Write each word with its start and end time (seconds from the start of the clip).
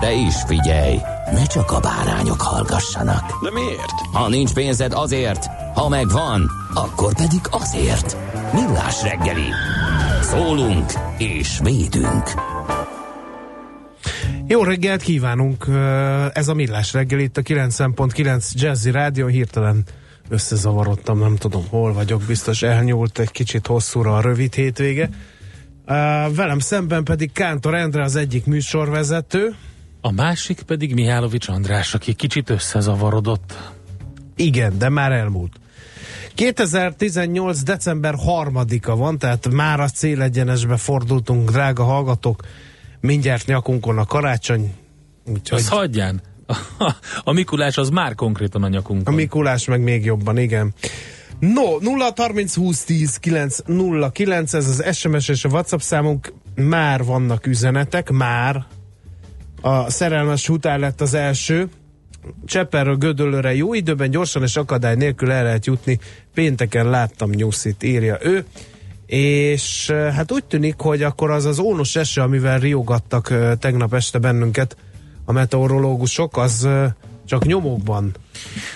De 0.00 0.12
is 0.12 0.34
figyelj, 0.46 0.98
ne 1.32 1.46
csak 1.46 1.70
a 1.70 1.80
bárányok 1.80 2.40
hallgassanak. 2.40 3.42
De 3.42 3.50
miért? 3.50 3.92
Ha 4.12 4.28
nincs 4.28 4.52
pénzed 4.52 4.92
azért, 4.92 5.46
ha 5.74 5.88
megvan, 5.88 6.50
akkor 6.74 7.14
pedig 7.14 7.40
azért. 7.50 8.16
Millás 8.52 9.02
reggeli. 9.02 9.48
Szólunk 10.22 10.92
és 11.18 11.58
védünk. 11.62 12.34
Jó 14.46 14.62
reggelt 14.62 15.02
kívánunk! 15.02 15.66
Ez 16.32 16.48
a 16.48 16.54
Millás 16.54 16.92
reggel 16.92 17.18
itt 17.18 17.36
a 17.36 17.42
90.9 17.42 18.52
Jazzy 18.52 18.90
Rádió. 18.90 19.26
Hirtelen 19.26 19.84
összezavarodtam, 20.28 21.18
nem 21.18 21.36
tudom 21.36 21.64
hol 21.70 21.92
vagyok, 21.92 22.22
biztos 22.22 22.62
elnyúlt 22.62 23.18
egy 23.18 23.30
kicsit 23.30 23.66
hosszúra 23.66 24.16
a 24.16 24.20
rövid 24.20 24.54
hétvége. 24.54 25.08
Velem 26.34 26.58
szemben 26.58 27.04
pedig 27.04 27.32
Kántor 27.32 27.74
Endre 27.74 28.02
az 28.02 28.16
egyik 28.16 28.46
műsorvezető. 28.46 29.54
A 30.06 30.10
másik 30.10 30.62
pedig 30.62 30.94
Mihálovics 30.94 31.48
András, 31.48 31.94
aki 31.94 32.12
kicsit 32.12 32.50
összezavarodott. 32.50 33.72
Igen, 34.36 34.78
de 34.78 34.88
már 34.88 35.12
elmúlt. 35.12 35.52
2018. 36.34 37.62
december 37.62 38.14
3-a 38.26 38.96
van, 38.96 39.18
tehát 39.18 39.48
már 39.48 39.80
a 39.80 39.88
célegyenesbe 39.88 40.76
fordultunk, 40.76 41.50
drága 41.50 41.84
hallgatók. 41.84 42.42
Mindjárt 43.00 43.46
nyakunkon 43.46 43.98
a 43.98 44.04
karácsony. 44.04 44.74
Úgyhogy... 45.26 45.58
Az 45.58 45.68
hagyján. 45.68 46.20
A, 47.24 47.32
Mikulás 47.32 47.76
az 47.76 47.88
már 47.88 48.14
konkrétan 48.14 48.62
a 48.62 48.68
nyakunkon. 48.68 49.12
A 49.12 49.16
Mikulás 49.16 49.66
meg 49.66 49.80
még 49.80 50.04
jobban, 50.04 50.38
igen. 50.38 50.74
No, 51.38 51.78
0 51.80 52.12
30 52.16 52.54
20 52.54 52.84
10 52.84 53.16
9 53.16 53.58
0 53.66 54.10
9, 54.10 54.54
ez 54.54 54.68
az 54.68 54.96
SMS 54.96 55.28
és 55.28 55.44
a 55.44 55.48
WhatsApp 55.48 55.80
számunk. 55.80 56.32
Már 56.54 57.04
vannak 57.04 57.46
üzenetek, 57.46 58.10
már. 58.10 58.66
A 59.64 59.90
szerelmes 59.90 60.48
után 60.48 60.78
lett 60.80 61.00
az 61.00 61.14
első. 61.14 61.68
Csepperről 62.46 62.96
Gödöllőre 62.96 63.54
jó 63.54 63.74
időben, 63.74 64.10
gyorsan 64.10 64.42
és 64.42 64.56
akadály 64.56 64.94
nélkül 64.94 65.30
el 65.30 65.42
lehet 65.42 65.66
jutni. 65.66 65.98
Pénteken 66.34 66.90
láttam 66.90 67.30
nyuszit, 67.30 67.82
írja 67.82 68.18
ő. 68.22 68.44
És 69.06 69.90
hát 69.90 70.32
úgy 70.32 70.44
tűnik, 70.44 70.74
hogy 70.78 71.02
akkor 71.02 71.30
az 71.30 71.44
az 71.44 71.58
ónos 71.58 71.96
eső, 71.96 72.20
amivel 72.20 72.58
riogattak 72.58 73.34
tegnap 73.58 73.94
este 73.94 74.18
bennünket 74.18 74.76
a 75.24 75.32
meteorológusok, 75.32 76.36
az 76.36 76.68
csak 77.26 77.44
nyomokban 77.44 78.14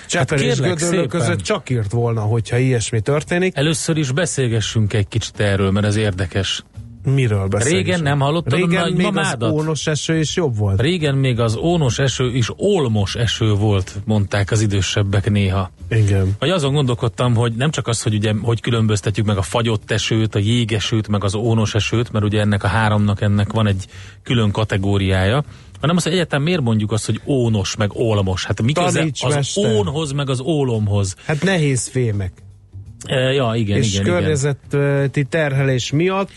Csepel 0.06 0.38
hát 0.38 0.47
és 0.47 0.60
Gödöllő 0.60 1.06
között 1.06 1.41
csak 1.41 1.71
írt 1.71 1.93
volna, 1.93 2.21
hogyha 2.21 2.56
ilyesmi 2.56 3.00
történik. 3.00 3.56
Először 3.56 3.97
is 3.97 4.12
beszélgessünk 4.12 4.93
egy 4.93 5.09
kicsit 5.09 5.41
erről, 5.41 5.71
mert 5.71 5.87
ez 5.87 5.97
érdekes. 5.97 6.65
Miről 7.14 7.46
beszélünk? 7.46 7.86
Régen 7.86 8.02
nem 8.02 8.19
hallottad 8.19 8.52
Régen 8.52 8.82
a 8.82 8.96
még 8.96 9.16
az 9.16 9.42
ónos 9.42 9.86
eső 9.86 10.19
is 10.19 10.36
jobb 10.36 10.56
volt. 10.56 10.80
Régen 10.80 11.14
még 11.14 11.41
az 11.41 11.56
ónos 11.56 11.98
eső 11.98 12.30
is 12.34 12.50
olmos 12.56 13.14
eső 13.14 13.52
volt, 13.52 13.96
mondták 14.04 14.50
az 14.50 14.60
idősebbek 14.60 15.30
néha. 15.30 15.70
Igen. 15.91 16.36
Vagy 16.38 16.50
azon 16.50 16.72
gondolkodtam, 16.72 17.34
hogy 17.34 17.52
nem 17.52 17.70
csak 17.70 17.86
az, 17.86 18.02
hogy 18.02 18.14
ugye, 18.14 18.32
hogy 18.42 18.60
különböztetjük 18.60 19.26
meg 19.26 19.36
a 19.36 19.42
fagyott 19.42 19.91
esőt, 19.91 20.34
a 20.34 20.38
jégesőt, 20.38 21.08
meg 21.08 21.24
az 21.24 21.34
ónos 21.34 21.74
esőt, 21.74 22.12
mert 22.12 22.24
ugye 22.24 22.41
ennek 22.41 22.64
a 22.64 22.68
háromnak 22.68 23.20
ennek 23.20 23.52
van 23.52 23.66
egy 23.66 23.86
külön 24.22 24.50
kategóriája, 24.50 25.44
hanem 25.80 25.97
az, 25.97 26.02
hogy 26.02 26.12
egyetem 26.12 26.42
miért 26.42 26.60
mondjuk 26.60 26.92
azt, 26.92 27.06
hogy 27.06 27.20
ónos, 27.24 27.76
meg 27.76 27.91
olmos? 27.94 28.44
Hát 28.44 28.62
mi 28.62 28.72
köze 28.72 29.06
az 29.20 29.34
mester. 29.34 29.74
ónhoz, 29.74 30.12
meg 30.12 30.30
az 30.30 30.41
ólomhoz? 30.41 31.14
Hát 31.24 31.42
nehéz 31.42 31.88
fémek. 31.88 32.32
E, 33.04 33.32
ja, 33.32 33.52
igen, 33.54 33.78
és 33.78 33.92
igen, 33.92 34.02
igen. 34.02 34.14
környezeti 34.14 35.24
terhelés 35.24 35.91
miatt 35.91 36.30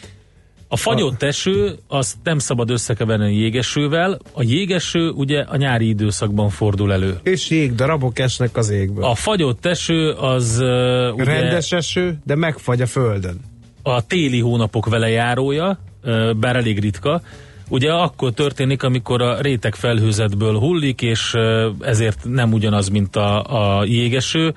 A 0.73 0.77
fagyott 0.77 1.23
eső, 1.23 1.75
azt 1.87 2.15
nem 2.23 2.37
szabad 2.37 2.69
összekeverni 2.69 3.25
a 3.25 3.27
jégesővel. 3.27 4.19
A 4.33 4.43
jégeső 4.43 5.09
ugye 5.09 5.41
a 5.41 5.55
nyári 5.55 5.87
időszakban 5.87 6.49
fordul 6.49 6.93
elő. 6.93 7.19
és 7.23 7.49
jégdarabok 7.49 8.19
esnek 8.19 8.57
az 8.57 8.69
égből. 8.69 9.03
A 9.03 9.15
fagyott 9.15 9.65
eső 9.65 10.09
az 10.11 10.57
uh, 10.59 11.13
ugye 11.13 11.23
Rendes 11.23 11.71
eső, 11.71 12.19
de 12.23 12.35
megfagy 12.35 12.81
a 12.81 12.85
földön. 12.85 13.39
a 13.83 14.05
téli 14.05 14.39
hónapok 14.39 14.89
vele 14.89 15.09
járója, 15.09 15.79
uh, 16.03 16.33
bár 16.33 16.55
elég 16.55 16.79
ritka. 16.79 17.21
Ugye 17.69 17.91
akkor 17.91 18.31
történik, 18.31 18.83
amikor 18.83 19.21
a 19.21 19.41
réteg 19.41 19.75
felhőzetből 19.75 20.59
hullik, 20.59 21.01
és 21.01 21.33
ezért 21.81 22.19
nem 22.23 22.53
ugyanaz, 22.53 22.89
mint 22.89 23.15
a, 23.15 23.43
a 23.79 23.83
jégeső, 23.85 24.53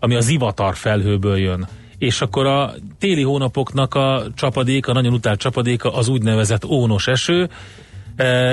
ami 0.00 0.14
a 0.14 0.20
zivatar 0.20 0.76
felhőből 0.76 1.38
jön. 1.38 1.68
És 1.98 2.20
akkor 2.20 2.46
a 2.46 2.74
téli 2.98 3.22
hónapoknak 3.22 3.94
a 3.94 4.26
csapadéka, 4.34 4.92
nagyon 4.92 5.12
utált 5.12 5.40
csapadéka 5.40 5.94
az 5.94 6.08
úgynevezett 6.08 6.64
ónos 6.64 7.06
eső, 7.06 7.48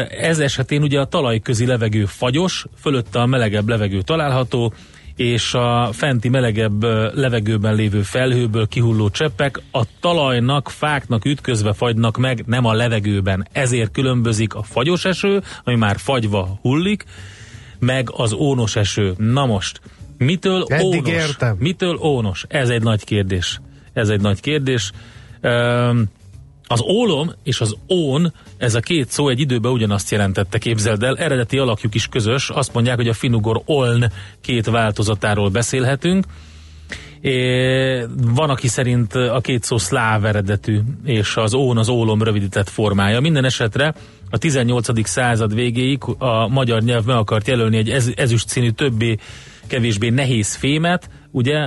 ez 0.09 0.39
esetén 0.39 0.81
ugye 0.81 0.99
a 0.99 1.05
talajközi 1.05 1.65
levegő 1.65 2.05
fagyos, 2.05 2.65
fölötte 2.79 3.19
a 3.19 3.25
melegebb 3.25 3.69
levegő 3.69 4.01
található, 4.01 4.73
és 5.15 5.53
a 5.53 5.89
fenti 5.91 6.29
melegebb 6.29 6.83
ö, 6.83 7.09
levegőben 7.13 7.75
lévő 7.75 8.01
felhőből 8.01 8.67
kihulló 8.67 9.09
cseppek 9.09 9.61
a 9.71 9.83
talajnak, 9.99 10.69
fáknak 10.69 11.25
ütközve 11.25 11.73
fagynak 11.73 12.17
meg, 12.17 12.43
nem 12.45 12.65
a 12.65 12.73
levegőben. 12.73 13.47
Ezért 13.51 13.91
különbözik 13.91 14.55
a 14.55 14.63
fagyos 14.63 15.05
eső, 15.05 15.43
ami 15.63 15.75
már 15.75 15.97
fagyva 15.97 16.59
hullik, 16.61 17.03
meg 17.79 18.09
az 18.11 18.33
ónos 18.33 18.75
eső. 18.75 19.13
Na 19.17 19.45
most, 19.45 19.81
mitől 20.17 20.65
Eddig 20.67 20.85
ónos? 20.85 21.09
értem. 21.09 21.55
Mitől 21.59 21.97
ónos? 22.01 22.45
Ez 22.47 22.69
egy 22.69 22.83
nagy 22.83 23.03
kérdés. 23.03 23.59
Ez 23.93 24.09
egy 24.09 24.21
nagy 24.21 24.41
kérdés. 24.41 24.91
Az 26.67 26.81
ólom 26.81 27.31
és 27.43 27.61
az 27.61 27.75
ón, 27.87 28.33
ez 28.57 28.75
a 28.75 28.79
két 28.79 29.09
szó 29.09 29.29
egy 29.29 29.39
időben 29.39 29.71
ugyanazt 29.71 30.11
jelentette, 30.11 30.57
képzeld 30.57 31.03
el, 31.03 31.17
eredeti 31.17 31.57
alakjuk 31.57 31.95
is 31.95 32.07
közös, 32.07 32.49
azt 32.49 32.73
mondják, 32.73 32.95
hogy 32.95 33.07
a 33.07 33.13
finugor 33.13 33.61
oln 33.65 34.11
két 34.41 34.65
változatáról 34.65 35.49
beszélhetünk. 35.49 36.25
É, 37.21 38.05
van, 38.17 38.49
aki 38.49 38.67
szerint 38.67 39.13
a 39.15 39.39
két 39.41 39.63
szó 39.63 39.77
szláv 39.77 40.25
eredetű, 40.25 40.79
és 41.03 41.35
az 41.37 41.53
ón 41.53 41.77
az 41.77 41.89
ólom 41.89 42.23
rövidített 42.23 42.69
formája. 42.69 43.19
Minden 43.19 43.45
esetre 43.45 43.93
a 44.29 44.37
18. 44.37 45.07
század 45.07 45.53
végéig 45.53 45.99
a 46.17 46.47
magyar 46.47 46.81
nyelv 46.81 47.05
meg 47.05 47.15
akart 47.15 47.47
jelölni 47.47 47.77
egy 47.77 47.89
ez, 47.89 48.09
ezüst 48.15 48.47
színű 48.47 48.69
többé 48.69 49.17
kevésbé 49.67 50.09
nehéz 50.09 50.55
fémet, 50.55 51.09
ugye, 51.31 51.57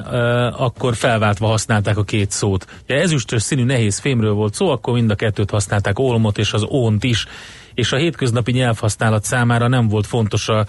akkor 0.50 0.94
felváltva 0.94 1.46
használták 1.46 1.96
a 1.96 2.04
két 2.04 2.30
szót. 2.30 2.66
Ha 2.88 2.94
ezüstös 2.94 3.42
színű 3.42 3.64
nehéz 3.64 3.98
fémről 3.98 4.32
volt 4.32 4.54
szó, 4.54 4.70
akkor 4.70 4.94
mind 4.94 5.10
a 5.10 5.14
kettőt 5.14 5.50
használták, 5.50 5.98
olmot 5.98 6.38
és 6.38 6.52
az 6.52 6.64
ónt 6.70 7.04
is, 7.04 7.26
és 7.74 7.92
a 7.92 7.96
hétköznapi 7.96 8.52
nyelvhasználat 8.52 9.24
számára 9.24 9.68
nem 9.68 9.88
volt 9.88 10.06
fontos 10.06 10.48
a 10.48 10.66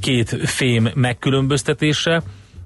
két 0.00 0.36
fém 0.48 0.90
megkülönböztetése, 0.94 2.22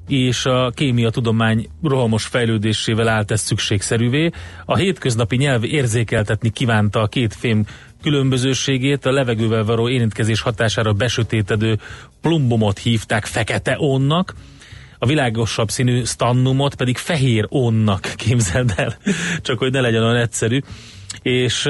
és 0.09 0.47
a 0.47 0.73
kémia 0.75 1.11
tudomány 1.11 1.69
rohamos 1.83 2.25
fejlődésével 2.25 3.09
állt 3.09 3.31
ez 3.31 3.41
szükségszerűvé. 3.41 4.31
A 4.65 4.77
hétköznapi 4.77 5.37
nyelv 5.37 5.65
érzékeltetni 5.65 6.51
kívánta 6.51 7.01
a 7.01 7.07
két 7.07 7.35
fém 7.35 7.65
különbözőségét, 8.03 9.07
a 9.07 9.13
levegővel 9.13 9.65
való 9.65 9.89
érintkezés 9.89 10.41
hatására 10.41 10.93
besötétedő 10.93 11.79
plumbumot 12.21 12.79
hívták 12.79 13.25
fekete 13.25 13.79
ónnak, 13.81 14.35
a 14.99 15.07
világosabb 15.07 15.71
színű 15.71 16.05
stannumot 16.05 16.75
pedig 16.75 16.97
fehér 16.97 17.49
ónnak 17.51 18.13
képzeld 18.17 18.73
el, 18.77 18.97
csak 19.43 19.59
hogy 19.59 19.73
ne 19.73 19.81
legyen 19.81 20.03
olyan 20.03 20.17
egyszerű. 20.17 20.61
És 21.23 21.69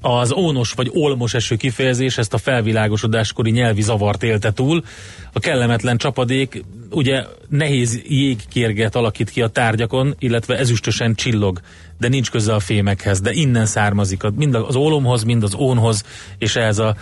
az 0.00 0.32
ónos 0.32 0.72
vagy 0.72 0.90
olmos 0.92 1.34
eső 1.34 1.56
kifejezés 1.56 2.18
ezt 2.18 2.34
a 2.34 2.38
felvilágosodáskori 2.38 3.50
nyelvi 3.50 3.82
zavart 3.82 4.22
élte 4.22 4.52
túl. 4.52 4.84
A 5.32 5.40
kellemetlen 5.40 5.96
csapadék 5.96 6.64
ugye 6.90 7.24
nehéz 7.48 8.00
jégkérget 8.08 8.96
alakít 8.96 9.30
ki 9.30 9.42
a 9.42 9.48
tárgyakon, 9.48 10.14
illetve 10.18 10.58
ezüstösen 10.58 11.14
csillog, 11.14 11.60
de 11.98 12.08
nincs 12.08 12.30
köze 12.30 12.54
a 12.54 12.60
fémekhez, 12.60 13.20
de 13.20 13.32
innen 13.32 13.66
származik, 13.66 14.22
mind 14.34 14.54
az 14.54 14.76
ólomhoz, 14.76 15.22
mind 15.22 15.42
az 15.42 15.54
ónhoz, 15.54 16.04
és 16.38 16.56
ez 16.56 16.78
a, 16.78 16.96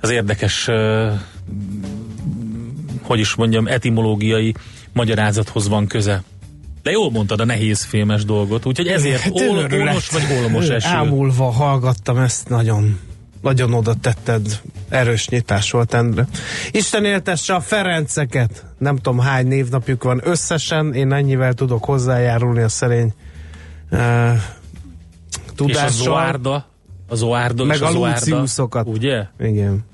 az 0.00 0.10
érdekes 0.10 0.68
hogy 3.02 3.18
is 3.18 3.34
mondjam, 3.34 3.66
etimológiai 3.66 4.54
magyarázathoz 4.92 5.68
van 5.68 5.86
köze. 5.86 6.22
De 6.84 6.90
jól 6.90 7.10
mondtad 7.10 7.40
a 7.40 7.44
nehéz 7.44 7.84
fémes 7.84 8.24
dolgot, 8.24 8.66
úgyhogy 8.66 8.86
ezért 8.86 9.20
hát 9.20 9.32
ól, 9.32 9.68
ólos 9.74 10.08
vagy 10.10 10.22
ólomos 10.38 10.68
eső. 10.68 10.88
Ámulva 10.88 11.50
hallgattam 11.50 12.18
ezt 12.18 12.48
nagyon 12.48 12.98
nagyon 13.40 13.72
oda 13.72 13.94
tetted, 14.00 14.60
erős 14.88 15.28
nyitás 15.28 15.70
volt, 15.70 15.94
Endre. 15.94 16.26
Isten 16.70 17.04
éltesse 17.04 17.54
a 17.54 17.60
Ferenceket, 17.60 18.64
nem 18.78 18.96
tudom 18.96 19.18
hány 19.18 19.46
névnapjuk 19.46 20.02
van 20.02 20.20
összesen, 20.24 20.94
én 20.94 21.12
ennyivel 21.12 21.54
tudok 21.54 21.84
hozzájárulni 21.84 22.62
a 22.62 22.68
szerény 22.68 23.12
uh, 23.90 24.00
tudással. 25.54 25.88
És 25.88 26.00
a 26.00 26.02
Zoárda, 26.02 26.66
a 27.08 27.14
Zoárda 27.14 27.64
meg 27.64 27.76
és 27.76 27.82
a, 27.82 27.86
a 27.86 27.90
Luciusokat. 27.90 28.86
Ugye? 28.86 29.26
Igen. 29.38 29.84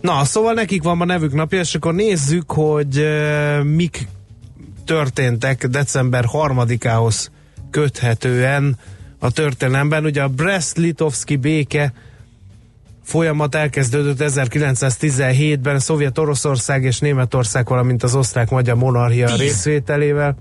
Na, 0.00 0.24
szóval 0.24 0.52
nekik 0.52 0.82
van 0.82 0.96
ma 0.96 1.04
nevük 1.04 1.32
napja, 1.32 1.58
és 1.58 1.74
akkor 1.74 1.94
nézzük, 1.94 2.50
hogy 2.50 2.98
uh, 2.98 3.64
mik 3.64 4.08
történtek 4.86 5.66
december 5.66 6.24
harmadikához 6.24 7.30
köthetően 7.70 8.78
a 9.18 9.30
történelemben. 9.30 10.04
Ugye 10.04 10.22
a 10.22 10.28
Brest-Litovski 10.28 11.36
béke 11.36 11.92
folyamat 13.02 13.54
elkezdődött 13.54 14.16
1917-ben 14.20 15.78
Szovjet-Oroszország 15.78 16.84
és 16.84 16.98
Németország, 16.98 17.68
valamint 17.68 18.02
az 18.02 18.14
osztrák-magyar 18.14 18.76
monarchia 18.76 19.26
Tíz. 19.26 19.38
részvételével. 19.38 20.36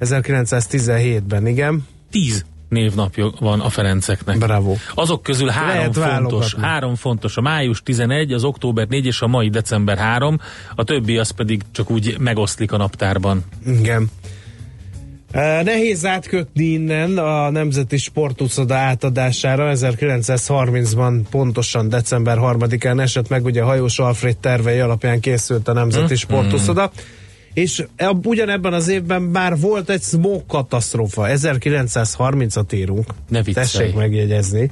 1917-ben, 0.00 1.46
igen. 1.46 1.86
Tíz 2.10 2.44
névnapja 2.68 3.32
van 3.40 3.60
a 3.60 3.68
Ferenceknek. 3.68 4.38
Bravo. 4.38 4.74
Azok 4.94 5.22
közül 5.22 5.48
három 5.48 5.92
fontos. 5.92 6.54
Három 6.54 6.94
fontos. 6.94 7.36
A 7.36 7.40
május 7.40 7.82
11, 7.82 8.32
az 8.32 8.44
október 8.44 8.86
4 8.88 9.06
és 9.06 9.20
a 9.20 9.26
mai 9.26 9.48
december 9.48 9.98
3. 9.98 10.38
A 10.74 10.84
többi 10.84 11.18
az 11.18 11.30
pedig 11.30 11.62
csak 11.72 11.90
úgy 11.90 12.16
megoszlik 12.18 12.72
a 12.72 12.76
naptárban. 12.76 13.44
Igen. 13.66 14.10
Nehéz 15.62 16.04
átkötni 16.04 16.64
innen 16.64 17.18
a 17.18 17.50
Nemzeti 17.50 17.96
Sportuszoda 17.96 18.74
átadására. 18.74 19.72
1930-ban 19.74 21.20
pontosan 21.30 21.88
december 21.88 22.38
3-án 22.40 23.00
esett 23.00 23.28
meg, 23.28 23.44
ugye 23.44 23.62
Hajós 23.62 23.98
Alfred 23.98 24.36
tervei 24.36 24.78
alapján 24.78 25.20
készült 25.20 25.68
a 25.68 25.72
Nemzeti 25.72 26.06
hmm. 26.06 26.16
Sportuszoda. 26.16 26.90
Hmm 26.94 27.16
és 27.58 27.84
ugyanebben 28.24 28.72
az 28.72 28.88
évben 28.88 29.22
már 29.22 29.58
volt 29.58 29.90
egy 29.90 30.02
smoke 30.02 30.44
katasztrófa. 30.48 31.26
1930-at 31.28 32.74
írunk. 32.74 33.06
Ne 33.28 33.42
viccelj. 33.42 33.66
Tessék 33.66 33.94
megjegyezni. 33.94 34.70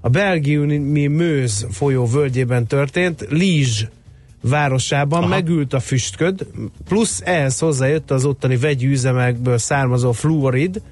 A 0.00 0.08
belgiumi 0.08 1.06
Mőz 1.06 1.66
folyó 1.70 2.06
völgyében 2.06 2.66
történt, 2.66 3.26
Lízs 3.28 3.84
városában 4.40 5.18
Aha. 5.18 5.28
megült 5.28 5.72
a 5.72 5.80
füstköd, 5.80 6.46
plusz 6.88 7.20
ehhez 7.24 7.58
hozzájött 7.58 8.10
az 8.10 8.24
ottani 8.24 8.56
vegyi 8.56 8.86
üzemekből 8.86 9.58
származó 9.58 10.12
fluorid, 10.12 10.82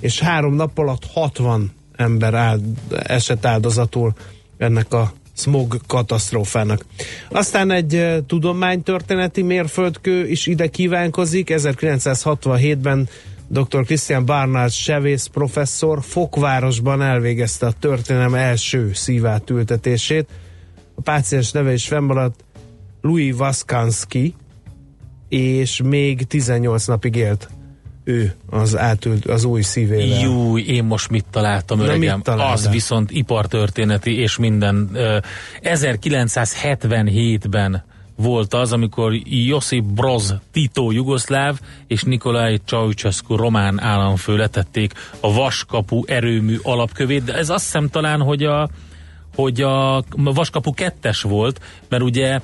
és 0.00 0.20
három 0.20 0.54
nap 0.54 0.78
alatt 0.78 1.06
60 1.12 1.72
ember 1.96 2.34
áld, 2.34 2.62
esett 2.90 3.46
áldozatul 3.46 4.12
ennek 4.56 4.92
a 4.92 5.12
smog 5.36 5.80
katasztrófának. 5.86 6.84
Aztán 7.30 7.70
egy 7.70 7.94
uh, 7.94 8.16
tudománytörténeti 8.26 9.42
mérföldkő 9.42 10.28
is 10.28 10.46
ide 10.46 10.66
kívánkozik. 10.66 11.48
1967-ben 11.52 13.08
dr. 13.48 13.84
Christian 13.84 14.24
Barnard 14.24 14.70
Sevész 14.70 15.26
professzor 15.26 16.02
Fokvárosban 16.02 17.02
elvégezte 17.02 17.66
a 17.66 17.72
történelem 17.80 18.34
első 18.34 18.90
szívátültetését. 18.92 20.28
A 20.94 21.00
páciens 21.00 21.50
neve 21.50 21.72
is 21.72 21.86
fennmaradt 21.86 22.44
Louis 23.00 23.34
Vaskanski, 23.34 24.34
és 25.28 25.80
még 25.84 26.26
18 26.26 26.86
napig 26.86 27.14
élt 27.14 27.48
ő 28.06 28.34
az 28.50 28.76
átült 28.76 29.24
az 29.24 29.44
új 29.44 29.62
szívével. 29.62 30.20
Jú, 30.20 30.58
én 30.58 30.84
most 30.84 31.10
mit 31.10 31.24
találtam, 31.30 31.80
öregem? 31.80 32.16
Mit 32.16 32.28
az 32.28 32.68
viszont 32.68 33.10
ipartörténeti 33.10 34.18
és 34.18 34.36
minden. 34.36 34.90
1977-ben 35.62 37.84
volt 38.16 38.54
az, 38.54 38.72
amikor 38.72 39.12
Josip 39.24 39.84
Broz 39.84 40.34
Tito 40.52 40.90
jugoszláv 40.90 41.60
és 41.86 42.02
Nikolaj 42.02 42.58
Ceausescu 42.66 43.36
román 43.36 43.80
államfő 43.80 44.36
letették 44.36 44.92
a 45.20 45.32
vaskapu 45.32 46.02
erőmű 46.06 46.56
alapkövét, 46.62 47.24
de 47.24 47.34
ez 47.34 47.50
azt 47.50 47.64
hiszem 47.64 47.88
talán, 47.88 48.20
hogy 48.20 48.42
a 48.42 48.68
hogy 49.34 49.62
a 49.62 50.04
Vaskapu 50.14 50.74
kettes 50.74 51.22
volt, 51.22 51.60
mert 51.88 52.02
ugye 52.02 52.40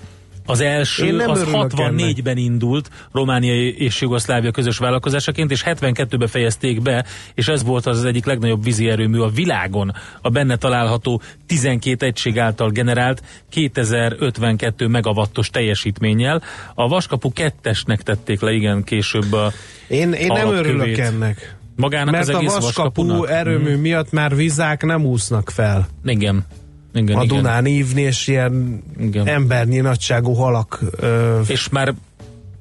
az 0.47 0.61
első 0.61 1.19
az 1.19 1.45
64-ben 1.53 2.37
indult 2.37 2.91
Románia 3.13 3.69
és 3.69 4.01
Jugoszlávia 4.01 4.51
közös 4.51 4.79
vállalkozásaként, 4.79 5.51
és 5.51 5.63
72-ben 5.67 6.29
fejezték 6.29 6.83
be, 6.83 7.05
és 7.35 7.49
ez 7.49 7.65
volt 7.65 7.87
az, 7.87 7.99
az 7.99 8.05
egyik 8.05 8.25
legnagyobb 8.25 8.65
vízi 8.65 8.89
erőmű 8.89 9.19
a 9.19 9.29
világon. 9.29 9.95
A 10.21 10.29
benne 10.29 10.57
található 10.57 11.23
12 11.47 12.07
egység 12.07 12.39
által 12.39 12.71
generált 12.71 13.23
2052 13.51 14.87
megawattos 14.87 15.51
teljesítménnyel. 15.51 16.43
A 16.75 16.89
Vaskapu 16.89 17.31
2-esnek 17.35 17.99
tették 17.99 18.41
le 18.41 18.53
igen 18.53 18.85
később 18.85 19.33
a 19.33 19.53
Én, 19.89 20.13
én 20.13 20.27
nem 20.27 20.49
örülök 20.49 20.99
ennek. 20.99 21.57
Magának 21.77 22.11
Mert 22.11 22.29
az 22.29 22.35
egész 22.35 22.55
a 22.55 22.61
vaskapu 22.61 23.07
vaskapunak. 23.07 23.31
erőmű 23.31 23.77
mm. 23.77 23.81
miatt 23.81 24.11
már 24.11 24.37
vizák 24.37 24.83
nem 24.83 25.05
úsznak 25.05 25.51
fel. 25.51 25.89
Igen. 26.05 26.45
Igen, 26.95 27.17
a 27.17 27.23
igen. 27.23 27.37
Dunán 27.37 27.67
ívni, 27.67 28.01
és 28.01 28.27
ilyen 28.27 28.83
igen. 28.99 29.27
embernyi 29.27 29.79
nagyságú 29.79 30.33
halak. 30.33 30.81
Ö... 30.97 31.41
És 31.47 31.69
már 31.69 31.95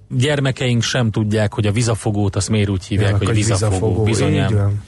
gyermekeink 0.09 0.83
sem 0.83 1.11
tudják, 1.11 1.53
hogy 1.53 1.65
a 1.65 1.71
vizafogót 1.71 2.35
azt 2.35 2.49
miért 2.49 2.69
úgy 2.69 2.85
hívják, 2.85 3.17
hogy 3.17 3.33
vizafogó. 3.33 3.69
vizafogó. 3.69 4.03
Bizonyám. 4.03 4.83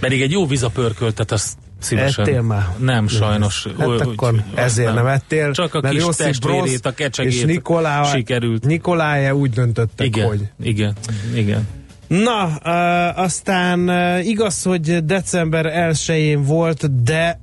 Pedig 0.00 0.22
egy 0.22 0.30
jó 0.30 0.46
vizapörköltet 0.46 1.32
azt 1.32 1.56
szívesen. 1.78 2.24
Ettél 2.24 2.42
már? 2.42 2.68
Nem, 2.78 3.08
sajnos. 3.08 3.66
Hát 3.78 3.88
úgy, 3.88 4.00
akkor 4.00 4.32
úgy, 4.32 4.42
ezért 4.54 4.86
nem. 4.86 5.04
nem 5.04 5.06
ettél. 5.06 5.52
Csak 5.52 5.74
a 5.74 5.80
kis 5.80 6.04
testvérét, 6.16 6.86
a 6.86 6.92
kecsegét 6.92 7.32
és 7.32 7.44
Nikolá, 7.44 8.04
sikerült. 8.04 8.64
Nikolája 8.64 9.34
úgy 9.34 9.50
döntöttek, 9.50 10.06
igen, 10.06 10.26
hogy... 10.26 10.40
Igen, 10.62 10.92
igen. 11.34 11.68
Na, 12.08 12.44
uh, 12.44 13.18
aztán 13.18 13.88
uh, 13.88 14.26
igaz, 14.26 14.62
hogy 14.62 15.04
december 15.04 15.92
1-én 15.92 16.42
volt, 16.42 17.02
de 17.02 17.40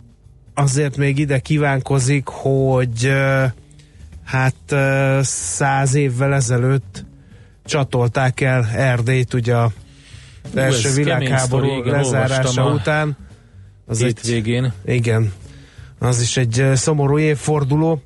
azért 0.53 0.97
még 0.97 1.19
ide 1.19 1.39
kívánkozik, 1.39 2.27
hogy 2.27 3.11
hát 4.23 4.55
száz 5.21 5.93
évvel 5.93 6.33
ezelőtt 6.33 7.05
csatolták 7.65 8.41
el 8.41 8.69
Erdélyt 8.75 9.33
ugye 9.33 9.55
a 9.55 9.71
első 10.55 10.93
világháború 10.93 11.83
lezárása 11.83 12.65
után. 12.73 13.17
Az 13.85 14.01
egy, 14.01 14.19
végén. 14.23 14.73
Igen, 14.85 15.31
az 15.99 16.21
is 16.21 16.37
egy 16.37 16.69
szomorú 16.73 17.17
évforduló. 17.19 18.01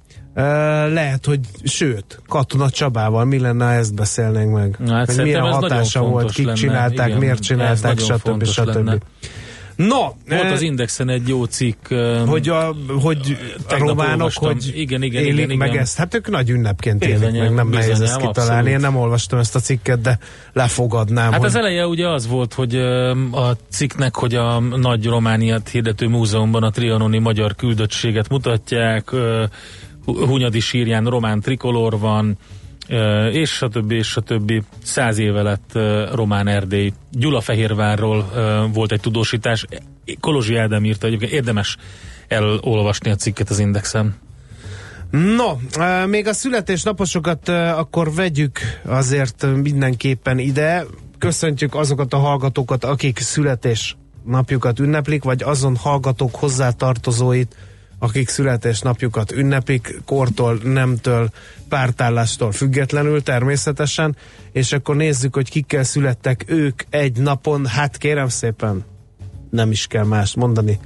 Lehet, 0.93 1.25
hogy 1.25 1.39
sőt, 1.63 2.21
Katona 2.27 2.69
Csabával 2.69 3.25
mi 3.25 3.39
lenne, 3.39 3.65
ha 3.65 3.71
ezt 3.71 3.93
beszélnénk 3.95 4.53
meg? 4.53 4.77
Hát 4.87 5.13
hogy 5.13 5.23
milyen 5.23 5.41
hatása 5.41 6.01
volt, 6.01 6.31
kik 6.31 6.45
lenne. 6.45 6.57
csinálták, 6.57 7.07
Igen, 7.07 7.19
miért 7.19 7.41
csinálták, 7.41 7.99
stb. 7.99 8.43
stb. 8.43 8.45
stb. 8.45 9.03
No, 9.77 10.13
Volt 10.29 10.51
az 10.51 10.61
Indexen 10.61 11.09
egy 11.09 11.27
jó 11.27 11.43
cikk. 11.43 11.87
Hogy 12.25 12.49
a, 12.49 12.75
hogy 13.01 13.37
a 13.69 13.77
románok, 13.77 14.11
olvastam. 14.11 14.53
hogy 14.53 14.71
igen, 14.75 15.03
igen, 15.03 15.23
élik 15.23 15.45
igen, 15.45 15.57
meg 15.57 15.69
igen. 15.69 15.81
ezt. 15.81 15.97
Hát 15.97 16.13
ők 16.13 16.29
nagy 16.29 16.49
ünnepként 16.49 17.05
élik 17.05 17.39
meg, 17.39 17.53
nem 17.53 17.69
nehéz 17.69 18.01
ezt 18.01 18.17
kitalálni. 18.17 18.39
Abszolút. 18.39 18.67
Én 18.67 18.79
nem 18.79 18.95
olvastam 18.95 19.39
ezt 19.39 19.55
a 19.55 19.59
cikket, 19.59 20.01
de 20.01 20.19
lefogadnám. 20.53 21.31
Hát 21.31 21.39
hogy... 21.39 21.47
az 21.47 21.55
eleje 21.55 21.87
ugye 21.87 22.09
az 22.09 22.27
volt, 22.27 22.53
hogy 22.53 22.75
a 23.31 23.57
cikknek, 23.69 24.15
hogy 24.15 24.35
a 24.35 24.59
nagy 24.59 25.05
Romániát 25.05 25.69
hirdető 25.69 26.07
múzeumban 26.07 26.63
a 26.63 26.69
trianoni 26.69 27.17
magyar 27.17 27.55
küldöttséget 27.55 28.29
mutatják, 28.29 29.11
Hunyadi 30.05 30.59
sírján 30.59 31.05
román 31.05 31.41
trikolor 31.41 31.99
van, 31.99 32.37
és 33.31 33.49
stb. 33.49 33.91
és 33.91 34.07
stb. 34.07 34.63
Száz 34.83 35.17
éve 35.17 35.41
lett 35.41 35.71
Román 36.13 36.47
Erdély. 36.47 36.93
Gyulafehérvárról 37.11 38.29
volt 38.73 38.91
egy 38.91 38.99
tudósítás. 38.99 39.65
Kolozsi 40.19 40.55
Ádám 40.55 40.85
írta, 40.85 41.07
egyébként 41.07 41.31
érdemes 41.31 41.77
elolvasni 42.27 43.11
a 43.11 43.15
cikket 43.15 43.49
az 43.49 43.59
Indexen. 43.59 44.15
No, 45.11 45.57
még 46.05 46.27
a 46.27 46.33
születésnaposokat 46.33 47.49
akkor 47.49 48.13
vegyük 48.13 48.59
azért 48.85 49.45
mindenképpen 49.61 50.39
ide. 50.39 50.85
Köszöntjük 51.17 51.75
azokat 51.75 52.13
a 52.13 52.17
hallgatókat, 52.17 52.83
akik 52.83 53.19
születés 53.19 53.97
születésnapjukat 54.27 54.79
ünneplik, 54.79 55.23
vagy 55.23 55.43
azon 55.43 55.75
hallgatók 55.75 56.35
hozzátartozóit, 56.35 57.55
akik 57.99 58.29
születésnapjukat 58.29 59.31
ünnepik, 59.31 60.01
kortól, 60.05 60.59
nemtől, 60.63 61.29
pártállástól 61.69 62.51
függetlenül 62.51 63.23
természetesen, 63.23 64.15
és 64.51 64.71
akkor 64.71 64.95
nézzük, 64.95 65.35
hogy 65.35 65.49
kikkel 65.49 65.83
születtek 65.83 66.43
ők 66.47 66.83
egy 66.89 67.17
napon, 67.17 67.65
hát 67.65 67.97
kérem 67.97 68.27
szépen, 68.27 68.85
nem 69.49 69.71
is 69.71 69.87
kell 69.87 70.05
mást 70.05 70.35
mondani, 70.35 70.79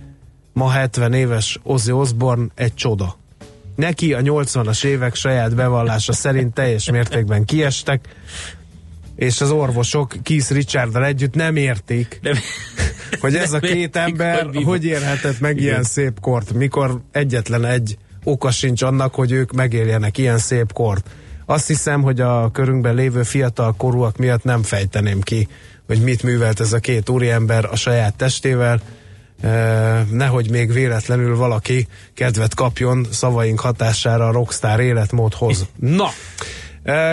ma 0.53 0.69
70 0.69 1.13
éves 1.13 1.59
Ozzy 1.63 1.91
Osbourne 1.91 2.47
egy 2.55 2.73
csoda. 2.73 3.19
Neki 3.75 4.13
a 4.13 4.21
80-as 4.21 4.83
évek 4.83 5.15
saját 5.15 5.55
bevallása 5.55 6.13
szerint 6.13 6.53
teljes 6.53 6.91
mértékben 6.91 7.45
kiestek, 7.45 8.07
és 9.21 9.41
az 9.41 9.51
orvosok 9.51 10.13
Keith 10.23 10.51
Richarddal 10.51 11.05
együtt 11.05 11.33
nem 11.33 11.55
értik, 11.55 12.19
Nem, 12.21 12.37
hogy 13.19 13.35
ez 13.35 13.53
a 13.53 13.59
nem 13.61 13.71
két 13.71 13.95
értik, 13.95 13.95
ember 13.95 14.45
hogy 14.45 14.63
hogy 14.63 14.85
érhetett 14.85 15.39
meg 15.39 15.57
Igen. 15.57 15.67
ilyen 15.67 15.83
szép 15.83 16.19
kort, 16.19 16.53
mikor 16.53 17.01
egyetlen 17.11 17.65
egy 17.65 17.97
oka 18.23 18.51
sincs 18.51 18.81
annak, 18.81 19.15
hogy 19.15 19.31
ők 19.31 19.51
megéljenek 19.51 20.17
ilyen 20.17 20.37
szép 20.37 20.73
kort. 20.73 21.09
Azt 21.45 21.67
hiszem, 21.67 22.01
hogy 22.01 22.21
a 22.21 22.51
körünkben 22.51 22.95
lévő 22.95 23.23
fiatal 23.23 23.73
korúak 23.77 24.17
miatt 24.17 24.43
nem 24.43 24.63
fejteném 24.63 25.21
ki, 25.21 25.47
hogy 25.87 26.01
mit 26.01 26.23
művelt 26.23 26.59
ez 26.59 26.73
a 26.73 26.79
két 26.79 27.09
úriember 27.09 27.65
a 27.65 27.75
saját 27.75 28.15
testével, 28.15 28.81
nehogy 30.11 30.49
még 30.49 30.73
véletlenül 30.73 31.35
valaki 31.35 31.87
kedvet 32.13 32.55
kapjon 32.55 33.07
szavaink 33.11 33.59
hatására 33.59 34.27
a 34.27 34.31
rockstar 34.31 34.79
életmódhoz. 34.79 35.65
Na, 35.79 36.09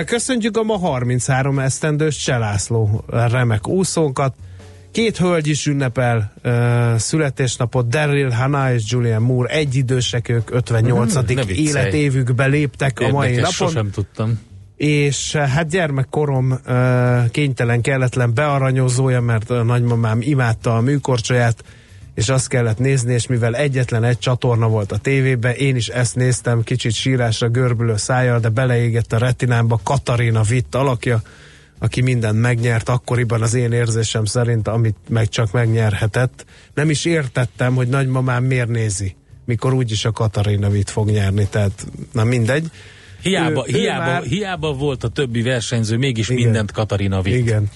köszöntjük 0.04 0.56
a 0.56 0.62
ma 0.62 0.78
33 0.78 1.58
esztendős 1.58 2.16
Cselászló 2.16 3.04
remek 3.06 3.68
úszónkat. 3.68 4.34
Két 4.90 5.16
hölgy 5.16 5.48
is 5.48 5.66
ünnepel 5.66 6.32
uh, 6.44 6.96
születésnapot, 6.96 7.88
Daryl 7.88 8.30
Hannah 8.30 8.74
és 8.74 8.82
Julian 8.86 9.22
Moore, 9.22 9.54
egyidősek 9.54 10.28
ők, 10.28 10.50
58. 10.50 11.14
Hmm, 11.14 11.48
életévükbe 11.48 12.46
léptek 12.46 13.00
a 13.00 13.08
mai 13.08 13.28
Érdekes, 13.28 13.58
napon 13.58 13.74
sosem 13.74 13.90
tudtam. 13.90 14.40
és 14.76 15.32
hát 15.32 15.68
gyermekkorom 15.68 16.50
uh, 16.50 17.30
kénytelen, 17.30 17.80
kelletlen 17.80 18.34
bearanyozója, 18.34 19.20
mert 19.20 19.50
a 19.50 19.62
nagymamám 19.62 20.18
imádta 20.20 20.76
a 20.76 20.80
műkorcsolyát, 20.80 21.64
és 22.18 22.28
azt 22.28 22.48
kellett 22.48 22.78
nézni, 22.78 23.12
és 23.12 23.26
mivel 23.26 23.54
egyetlen 23.56 24.04
egy 24.04 24.18
csatorna 24.18 24.68
volt 24.68 24.92
a 24.92 24.96
tévében, 24.96 25.54
én 25.54 25.76
is 25.76 25.88
ezt 25.88 26.14
néztem 26.16 26.62
kicsit 26.62 26.92
sírásra 26.92 27.48
görbülő 27.48 27.96
szájjal, 27.96 28.40
de 28.40 28.48
beleégett 28.48 29.12
a 29.12 29.18
retinámba 29.18 29.80
Katarina 29.82 30.42
Witt 30.50 30.74
alakja, 30.74 31.22
aki 31.78 32.00
mindent 32.00 32.40
megnyert 32.40 32.88
akkoriban 32.88 33.42
az 33.42 33.54
én 33.54 33.72
érzésem 33.72 34.24
szerint, 34.24 34.68
amit 34.68 34.96
meg 35.08 35.28
csak 35.28 35.52
megnyerhetett. 35.52 36.44
Nem 36.74 36.90
is 36.90 37.04
értettem, 37.04 37.74
hogy 37.74 37.88
nagymamám 37.88 38.44
miért 38.44 38.68
nézi, 38.68 39.16
mikor 39.44 39.72
úgyis 39.72 40.04
a 40.04 40.12
Katarina 40.12 40.68
Witt 40.68 40.90
fog 40.90 41.10
nyerni, 41.10 41.46
tehát 41.50 41.86
na 42.12 42.24
mindegy. 42.24 42.66
Hiába, 43.22 43.64
Ő- 43.68 43.74
ő 43.74 43.78
hiába, 43.78 44.04
már- 44.04 44.24
hiába 44.24 44.72
volt 44.72 45.04
a 45.04 45.08
többi 45.08 45.42
versenyző, 45.42 45.96
mégis 45.96 46.28
Igen. 46.28 46.42
mindent 46.42 46.72
Katarina 46.72 47.22
vitt. 47.22 47.34
Igen. 47.34 47.70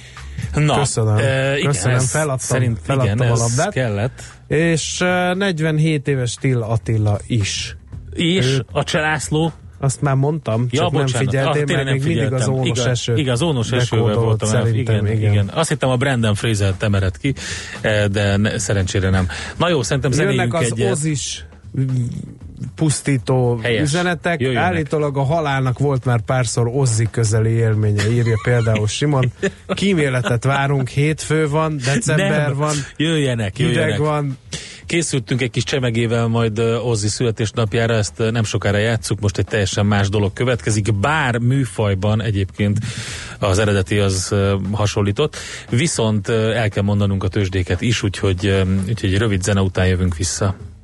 Na, 0.54 0.78
Köszönöm. 0.78 1.16
e, 1.16 1.56
igen, 1.58 1.70
Köszönöm, 1.70 1.98
feladtam- 1.98 2.40
szerint, 2.40 2.78
feladtam 2.82 3.16
igen, 3.16 3.30
a 3.30 3.36
labdát. 3.36 3.72
kellett. 3.72 4.22
És 4.48 5.00
uh, 5.00 5.34
47 5.34 6.08
éves 6.08 6.34
Till 6.34 6.60
Attila 6.62 7.18
is. 7.26 7.76
És 8.12 8.46
Ő- 8.46 8.64
a 8.72 8.84
Cselászló, 8.84 9.52
Azt 9.78 10.00
már 10.00 10.14
mondtam, 10.14 10.66
Ja, 10.70 10.80
csak 10.80 10.92
nem 10.92 11.00
bocsánat. 11.02 11.26
figyeltél, 11.28 11.50
Ah, 11.50 11.54
mert 11.56 11.66
tényleg 11.66 11.92
még 11.92 12.04
mindig 12.04 12.32
az 12.32 12.48
ónos 12.48 12.66
igaz, 12.66 12.86
eső. 12.86 13.16
Igaz, 13.16 13.42
ónos 13.42 13.72
esővel 13.72 14.14
voltam. 14.14 14.48
Szerintem, 14.48 14.94
igen, 15.06 15.16
igen. 15.16 15.32
igen. 15.32 15.48
Azt 15.54 15.68
hittem 15.68 15.88
a 15.88 15.96
Brandon 15.96 16.34
Fraser 16.34 16.72
temered 16.72 17.18
ki, 17.18 17.34
eh, 17.80 18.04
de 18.06 18.36
ne, 18.36 18.58
szerencsére 18.58 19.10
nem. 19.10 19.28
Na 19.56 19.68
jó, 19.68 19.82
szerintem 19.82 20.10
Jönnek 20.10 20.26
zenéljünk 20.26 20.54
az 20.54 20.62
egyet. 20.72 20.90
ozis 20.92 21.44
pusztító 22.74 23.58
Helyes. 23.62 23.82
üzenetek. 23.82 24.40
Jöjjenek. 24.40 24.68
Állítólag 24.68 25.16
a 25.16 25.22
halálnak 25.22 25.78
volt 25.78 26.04
már 26.04 26.20
párszor 26.20 26.70
Ozzi 26.74 27.08
közeli 27.10 27.50
élménye, 27.50 28.10
írja 28.10 28.36
például 28.44 28.86
Simon. 28.86 29.32
Kíméletet 29.68 30.44
várunk, 30.44 30.88
hétfő 30.88 31.48
van, 31.48 31.76
december 31.84 32.46
Nem. 32.46 32.56
van, 32.56 32.74
Jöjjenek, 32.96 33.56
hideg 33.56 33.74
jöjjenek. 33.74 33.98
van. 33.98 34.38
Készültünk 34.86 35.40
egy 35.40 35.50
kis 35.50 35.64
csemegével 35.64 36.26
majd 36.26 36.58
Ozzy 36.58 37.08
születésnapjára, 37.08 37.94
ezt 37.94 38.18
nem 38.30 38.44
sokára 38.44 38.78
játsszuk, 38.78 39.20
most 39.20 39.38
egy 39.38 39.44
teljesen 39.44 39.86
más 39.86 40.08
dolog 40.08 40.32
következik, 40.32 40.94
bár 40.94 41.38
műfajban 41.38 42.22
egyébként 42.22 42.78
az 43.38 43.58
eredeti 43.58 43.98
az 43.98 44.34
hasonlított, 44.72 45.36
viszont 45.70 46.28
el 46.28 46.68
kell 46.68 46.82
mondanunk 46.82 47.24
a 47.24 47.28
tőzsdéket 47.28 47.80
is, 47.80 48.02
úgyhogy, 48.02 48.64
úgyhogy 48.88 49.18
rövid 49.18 49.42
zene 49.42 49.60
után 49.60 49.86
jövünk 49.86 50.16
vissza. 50.16 50.56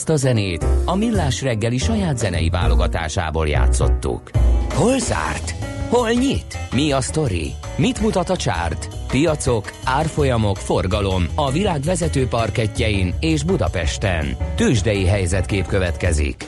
Ezt 0.00 0.08
a 0.08 0.16
zenét 0.16 0.66
a 0.84 0.96
Millás 0.96 1.42
reggeli 1.42 1.78
saját 1.78 2.18
zenei 2.18 2.48
válogatásából 2.48 3.48
játszottuk. 3.48 4.30
Hol 4.74 4.98
zárt? 4.98 5.54
Hol 5.88 6.10
nyit? 6.10 6.58
Mi 6.72 6.92
a 6.92 7.00
sztori? 7.00 7.52
Mit 7.76 8.00
mutat 8.00 8.28
a 8.28 8.36
csárt? 8.36 8.88
Piacok, 9.08 9.72
árfolyamok, 9.84 10.56
forgalom 10.56 11.24
a 11.34 11.50
világ 11.50 11.80
vezető 11.80 12.26
parketjein 12.26 13.14
és 13.20 13.42
Budapesten. 13.42 14.36
Tősdei 14.56 15.06
helyzetkép 15.06 15.66
következik. 15.66 16.46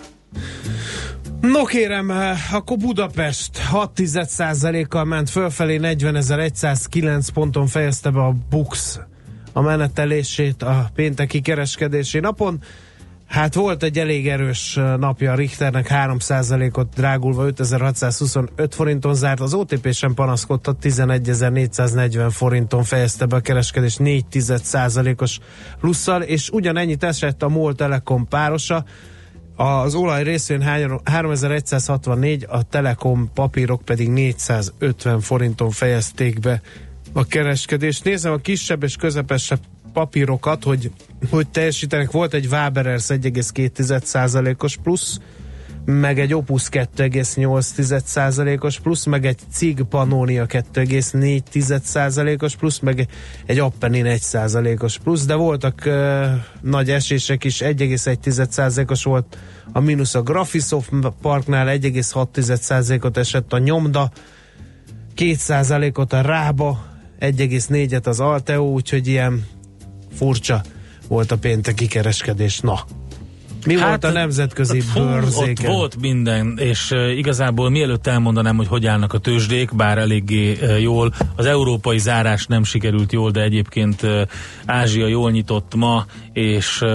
No 1.41 1.65
kérem, 1.65 2.11
eh, 2.11 2.55
akkor 2.55 2.77
Budapest 2.77 3.59
6 3.59 4.89
kal 4.89 5.05
ment 5.05 5.31
fölfelé, 5.31 5.77
40.109 5.77 7.29
ponton 7.33 7.67
fejezte 7.67 8.11
be 8.11 8.21
a 8.21 8.35
Bux 8.51 9.01
a 9.53 9.61
menetelését 9.61 10.63
a 10.63 10.91
pénteki 10.95 11.41
kereskedési 11.41 12.19
napon. 12.19 12.63
Hát 13.33 13.55
volt 13.55 13.83
egy 13.83 13.99
elég 13.99 14.29
erős 14.29 14.75
napja 14.99 15.33
a 15.33 15.35
Richternek, 15.35 15.87
3%-ot 15.91 16.89
drágulva 16.95 17.47
5625 17.47 18.75
forinton 18.75 19.15
zárt, 19.15 19.41
az 19.41 19.55
OTP 19.55 19.93
sem 19.93 20.15
panaszkodta, 20.15 20.77
11.440 20.83 22.29
forinton 22.31 22.83
fejezte 22.83 23.27
be 23.27 23.37
a 23.37 23.41
kereskedés 23.41 23.97
4 23.97 24.25
os 25.17 25.39
plusszal, 25.81 26.23
és 26.23 26.51
ugyanennyit 26.51 27.05
esett 27.05 27.43
a 27.43 27.49
MOL 27.49 27.75
Telekom 27.75 28.29
párosa, 28.29 28.85
az 29.57 29.95
olaj 29.95 30.23
részén 30.23 30.63
3164, 31.05 32.47
a 32.49 32.63
Telekom 32.63 33.31
papírok 33.35 33.83
pedig 33.83 34.09
450 34.09 35.21
forinton 35.21 35.71
fejezték 35.71 36.41
be 36.41 36.61
a 37.13 37.27
kereskedést. 37.27 38.05
Nézem 38.05 38.33
a 38.33 38.37
kisebb 38.37 38.83
és 38.83 38.97
közepesebb 38.97 39.61
papírokat, 39.93 40.65
hogy 40.65 40.91
hogy 41.31 41.49
teljesítenek. 41.49 42.11
Volt 42.11 42.35
egy 42.35 42.47
Waberers 42.47 43.07
1,2%-os 43.09 44.77
plusz, 44.77 45.19
meg 45.85 46.21
egy 46.21 46.35
Opus 46.35 46.69
2,8%-os 46.71 48.81
plusz, 48.81 49.05
meg 49.05 49.27
egy 49.27 49.39
Cig 49.53 49.83
Pannonia 49.83 50.47
2,4%-os 50.47 52.57
plusz, 52.57 52.79
meg 52.79 53.09
egy 53.47 53.59
Appenin 53.59 54.05
1%-os 54.09 54.99
plusz, 54.99 55.27
de 55.27 55.35
voltak 55.35 55.83
uh, 55.87 56.27
nagy 56.61 56.91
esések 56.91 57.45
is, 57.45 57.61
1,1%-os 57.61 59.05
volt 59.05 59.39
a 59.73 59.81
mínusz 59.81 60.15
a 60.15 60.23
Graphisoft 60.23 60.91
Parknál, 61.23 61.79
1,6%-ot 61.79 63.17
esett 63.17 63.53
a 63.53 63.59
Nyomda, 63.59 64.11
2%-ot 65.17 66.13
a 66.13 66.21
Rába, 66.21 66.85
1,4-et 67.21 68.07
az 68.07 68.21
Alteo, 68.21 68.65
úgyhogy 68.65 69.07
ilyen 69.07 69.47
furcsa 70.15 70.63
volt 71.09 71.31
a 71.31 71.39
pénteki 71.39 71.87
kereskedés. 71.87 72.61
Na, 72.61 72.85
mi 73.67 73.79
hát, 73.79 73.89
volt 73.89 74.05
a 74.05 74.19
nemzetközi 74.19 74.81
fú, 74.81 75.01
bőrzéken? 75.01 75.71
Ott 75.71 75.77
volt 75.77 76.01
minden, 76.01 76.59
és 76.59 76.91
uh, 76.91 77.17
igazából 77.17 77.71
mielőtt 77.71 78.07
elmondanám, 78.07 78.57
hogy 78.57 78.67
hogy 78.67 78.87
állnak 78.87 79.13
a 79.13 79.19
tőzsdék, 79.19 79.75
bár 79.75 79.99
eléggé 79.99 80.53
uh, 80.53 80.81
jól, 80.81 81.15
az 81.37 81.47
európai 81.47 81.99
zárás 81.99 82.47
nem 82.47 82.65
sikerült 82.65 83.13
jól, 83.13 83.31
de 83.31 83.43
egyébként 83.43 84.03
uh, 84.03 84.21
Ázsia 84.67 85.07
jól 85.07 85.31
nyitott 85.31 85.75
ma, 85.75 86.07
és 86.33 86.81
uh, 86.81 86.91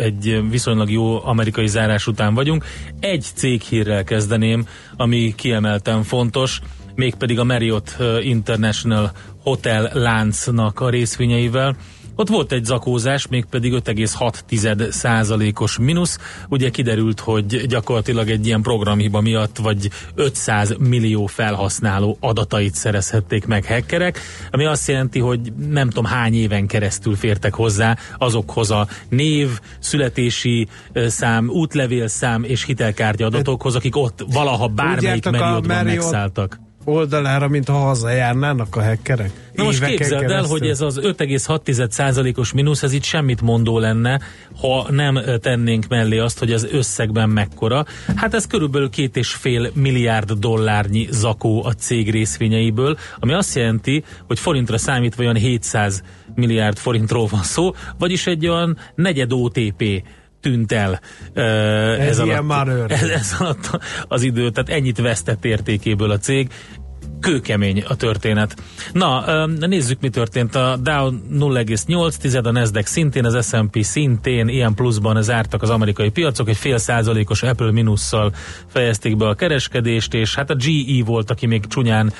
egy 0.00 0.42
viszonylag 0.50 0.90
jó 0.90 1.24
amerikai 1.24 1.66
zárás 1.66 2.06
után 2.06 2.34
vagyunk. 2.34 2.64
Egy 3.00 3.26
céghírrel 3.34 4.04
kezdeném, 4.04 4.66
ami 4.96 5.34
kiemelten 5.36 6.02
fontos, 6.02 6.60
mégpedig 6.94 7.38
a 7.38 7.44
Marriott 7.44 7.96
International 8.20 9.12
Hotel 9.42 9.90
láncnak 9.92 10.80
a 10.80 10.88
részvényeivel. 10.88 11.76
Ott 12.16 12.28
volt 12.28 12.52
egy 12.52 12.64
zakózás, 12.64 13.26
mégpedig 13.26 13.72
5,6 13.72 14.90
százalékos 14.90 15.78
mínusz. 15.78 16.18
Ugye 16.48 16.70
kiderült, 16.70 17.20
hogy 17.20 17.66
gyakorlatilag 17.66 18.30
egy 18.30 18.46
ilyen 18.46 18.62
programhiba 18.62 19.20
miatt 19.20 19.56
vagy 19.56 19.90
500 20.14 20.74
millió 20.78 21.26
felhasználó 21.26 22.16
adatait 22.20 22.74
szerezhették 22.74 23.46
meg 23.46 23.64
hackerek, 23.64 24.18
ami 24.50 24.64
azt 24.64 24.88
jelenti, 24.88 25.18
hogy 25.18 25.52
nem 25.70 25.88
tudom 25.88 26.04
hány 26.04 26.34
éven 26.34 26.66
keresztül 26.66 27.16
fértek 27.16 27.54
hozzá 27.54 27.96
azokhoz 28.18 28.70
a 28.70 28.88
név, 29.08 29.48
születési 29.78 30.68
szám, 30.94 31.48
útlevélszám 31.48 32.44
és 32.44 32.64
hitelkártya 32.64 33.26
adatokhoz, 33.26 33.74
akik 33.74 33.96
ott 33.96 34.24
valaha 34.32 34.68
bármelyik 34.68 35.24
Marriottban 35.24 35.84
megszálltak 35.84 36.58
oldalára, 36.84 37.48
mint 37.48 37.68
ha 37.68 37.78
hazajárnának 37.78 38.76
a 38.76 38.82
hackerek. 38.82 39.30
Na 39.52 39.64
most 39.64 39.84
képzeld 39.84 40.30
el, 40.30 40.42
hogy 40.42 40.66
ez 40.66 40.80
az 40.80 41.00
5,6%-os 41.02 42.52
mínusz, 42.52 42.82
ez 42.82 42.92
itt 42.92 43.02
semmit 43.02 43.40
mondó 43.40 43.78
lenne, 43.78 44.20
ha 44.60 44.86
nem 44.90 45.20
tennénk 45.40 45.88
mellé 45.88 46.18
azt, 46.18 46.38
hogy 46.38 46.52
az 46.52 46.68
összegben 46.72 47.28
mekkora. 47.28 47.84
Hát 48.16 48.34
ez 48.34 48.46
körülbelül 48.46 48.90
két 48.90 49.16
és 49.16 49.32
fél 49.32 49.70
milliárd 49.74 50.32
dollárnyi 50.32 51.06
zakó 51.10 51.64
a 51.64 51.72
cég 51.72 52.10
részvényeiből, 52.10 52.96
ami 53.18 53.32
azt 53.32 53.54
jelenti, 53.54 54.04
hogy 54.26 54.38
forintra 54.38 54.78
számítva 54.78 55.22
olyan 55.22 55.36
700 55.36 56.02
milliárd 56.34 56.76
forintról 56.76 57.26
van 57.26 57.42
szó, 57.42 57.70
vagyis 57.98 58.26
egy 58.26 58.46
olyan 58.46 58.78
negyed 58.94 59.32
OTP 59.32 60.02
tűnt 60.42 60.72
el 60.72 61.00
uh, 61.34 61.42
ez, 61.42 62.18
ez, 62.18 62.18
alatt, 62.18 62.90
ez, 62.90 63.08
ez 63.08 63.34
alatt 63.38 63.78
az 64.08 64.22
idő, 64.22 64.50
tehát 64.50 64.70
ennyit 64.70 65.00
vesztett 65.00 65.44
értékéből 65.44 66.10
a 66.10 66.18
cég 66.18 66.50
kőkemény 67.22 67.84
a 67.88 67.96
történet. 67.96 68.54
Na, 68.92 69.46
nézzük, 69.46 70.00
mi 70.00 70.08
történt. 70.08 70.54
A 70.54 70.76
Dow 70.82 71.10
0,8, 71.32 72.44
a 72.44 72.50
Nasdaq 72.50 72.88
szintén, 72.88 73.24
az 73.24 73.48
S&P 73.48 73.82
szintén, 73.82 74.48
ilyen 74.48 74.74
pluszban 74.74 75.22
zártak 75.22 75.62
az 75.62 75.70
amerikai 75.70 76.10
piacok, 76.10 76.48
egy 76.48 76.56
fél 76.56 76.78
százalékos 76.78 77.42
Apple 77.42 77.72
minusszal 77.72 78.32
fejezték 78.66 79.16
be 79.16 79.28
a 79.28 79.34
kereskedést, 79.34 80.14
és 80.14 80.34
hát 80.34 80.50
a 80.50 80.54
GE 80.54 81.04
volt, 81.04 81.30
aki 81.30 81.46
még 81.46 81.66
csúnyán 81.66 82.12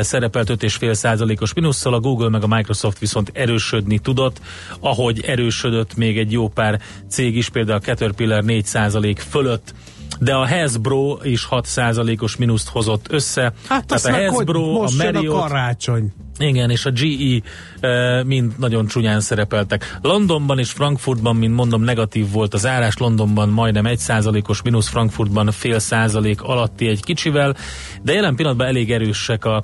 szerepelt 0.00 0.48
5,5 0.48 0.92
százalékos 0.92 1.52
minusszal, 1.52 1.94
a 1.94 2.00
Google 2.00 2.28
meg 2.28 2.42
a 2.42 2.46
Microsoft 2.46 2.98
viszont 2.98 3.30
erősödni 3.34 3.98
tudott, 3.98 4.40
ahogy 4.80 5.20
erősödött 5.26 5.96
még 5.96 6.18
egy 6.18 6.32
jó 6.32 6.48
pár 6.48 6.80
cég 7.08 7.36
is, 7.36 7.48
például 7.48 7.78
a 7.78 7.80
Caterpillar 7.80 8.44
4 8.44 8.64
százalék 8.64 9.18
fölött 9.18 9.74
de 10.18 10.34
a 10.34 10.46
Hasbro 10.48 11.18
is 11.22 11.48
6%-os 11.50 12.36
mínuszt 12.36 12.68
hozott 12.68 13.06
össze. 13.10 13.52
Hát 13.68 13.86
Tehát 13.86 14.04
a 14.04 14.32
Hasbro, 14.32 14.82
a 14.82 14.88
Marriott, 14.96 15.36
a 15.36 15.40
karácsony. 15.40 16.12
Igen, 16.38 16.70
és 16.70 16.86
a 16.86 16.90
GE 16.90 17.40
e, 17.80 18.22
mind 18.24 18.52
nagyon 18.58 18.86
csúnyán 18.86 19.20
szerepeltek. 19.20 19.98
Londonban 20.02 20.58
és 20.58 20.70
Frankfurtban, 20.70 21.36
mint 21.36 21.54
mondom, 21.54 21.82
negatív 21.82 22.30
volt 22.30 22.54
az 22.54 22.66
árás. 22.66 22.96
Londonban 22.96 23.48
majdnem 23.48 23.84
1%-os 23.88 24.62
mínusz, 24.62 24.88
Frankfurtban 24.88 25.50
fél 25.50 25.78
százalék 25.78 26.42
alatti 26.42 26.86
egy 26.86 27.04
kicsivel, 27.04 27.56
de 28.02 28.12
jelen 28.12 28.34
pillanatban 28.34 28.66
elég 28.66 28.92
erősek 28.92 29.44
a 29.44 29.62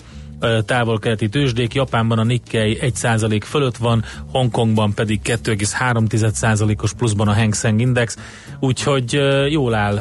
távol-keleti 0.66 1.28
tőzsdék, 1.28 1.74
Japánban 1.74 2.18
a 2.18 2.24
Nikkei 2.24 2.78
1% 2.80 3.40
fölött 3.44 3.76
van, 3.76 4.04
Hongkongban 4.32 4.94
pedig 4.94 5.20
2,3%-os 5.24 6.92
pluszban 6.92 7.28
a 7.28 7.34
Hang 7.34 7.54
Seng 7.54 7.80
Index, 7.80 8.16
úgyhogy 8.60 9.20
jól 9.48 9.74
áll, 9.74 9.98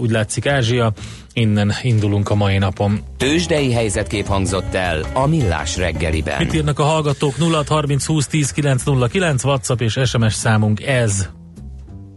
úgy 0.00 0.10
látszik 0.10 0.46
Ázsia, 0.46 0.92
innen 1.32 1.72
indulunk 1.82 2.30
a 2.30 2.34
mai 2.34 2.58
napon. 2.58 3.00
Tőzsdei 3.16 3.72
helyzetkép 3.72 4.26
hangzott 4.26 4.74
el 4.74 5.00
a 5.12 5.26
Millás 5.26 5.76
reggeliben. 5.76 6.38
Mit 6.38 6.54
írnak 6.54 6.78
a 6.78 6.84
hallgatók? 6.84 7.38
0 7.38 7.64
30 7.68 8.06
20 8.06 8.26
10 8.26 8.50
909 8.50 9.44
WhatsApp 9.44 9.80
és 9.80 9.98
SMS 10.04 10.34
számunk 10.34 10.82
ez. 10.82 11.28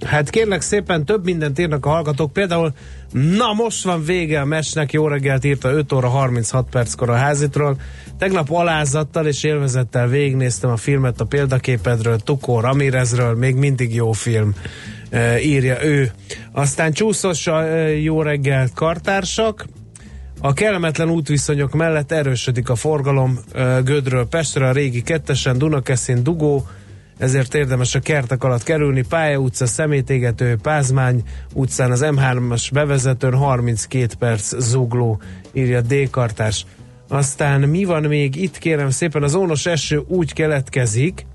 Hát 0.05 0.29
kérlek 0.29 0.61
szépen 0.61 1.05
több 1.05 1.23
mindent 1.23 1.59
írnak 1.59 1.85
a 1.85 1.89
hallgatók, 1.89 2.33
például 2.33 2.73
na 3.11 3.53
most 3.53 3.83
van 3.83 4.03
vége 4.03 4.41
a 4.41 4.45
mesnek, 4.45 4.91
jó 4.91 5.07
reggelt 5.07 5.43
írta 5.43 5.71
5 5.71 5.91
óra 5.91 6.07
36 6.07 6.67
perckor 6.69 7.09
a 7.09 7.15
házitról. 7.15 7.77
Tegnap 8.17 8.51
alázattal 8.51 9.27
és 9.27 9.43
élvezettel 9.43 10.07
végignéztem 10.07 10.69
a 10.69 10.77
filmet 10.77 11.21
a 11.21 11.25
példaképedről, 11.25 12.19
Tukó 12.19 12.59
Ramirezről, 12.59 13.35
még 13.35 13.55
mindig 13.55 13.95
jó 13.95 14.11
film, 14.11 14.53
e, 15.09 15.41
írja 15.41 15.83
ő. 15.83 16.11
Aztán 16.51 16.91
csúszos 16.91 17.47
a 17.47 17.63
e, 17.63 17.97
jó 17.97 18.21
reggelt 18.21 18.73
kartársak, 18.73 19.65
a 20.41 20.53
kellemetlen 20.53 21.09
útviszonyok 21.09 21.73
mellett 21.73 22.11
erősödik 22.11 22.69
a 22.69 22.75
forgalom 22.75 23.39
e, 23.53 23.79
Gödről 23.83 24.27
Pestre, 24.27 24.67
a 24.67 24.71
régi 24.71 25.01
kettesen, 25.01 25.57
Dunakeszin, 25.57 26.23
Dugó, 26.23 26.67
ezért 27.23 27.53
érdemes 27.53 27.95
a 27.95 27.99
kertek 27.99 28.43
alatt 28.43 28.63
kerülni. 28.63 29.01
Pálya 29.01 29.37
utca, 29.37 29.65
Szemétégető, 29.65 30.57
Pázmány 30.61 31.23
utcán 31.53 31.91
az 31.91 32.05
M3-as 32.05 32.69
bevezetőn 32.73 33.33
32 33.33 34.13
perc 34.19 34.57
zugló, 34.57 35.21
írja 35.53 35.81
D-kartás. 35.81 36.65
Aztán 37.07 37.61
mi 37.61 37.83
van 37.83 38.03
még 38.03 38.35
itt, 38.35 38.57
kérem 38.57 38.89
szépen, 38.89 39.23
az 39.23 39.35
ónos 39.35 39.65
eső 39.65 40.03
úgy 40.07 40.33
keletkezik, 40.33 41.25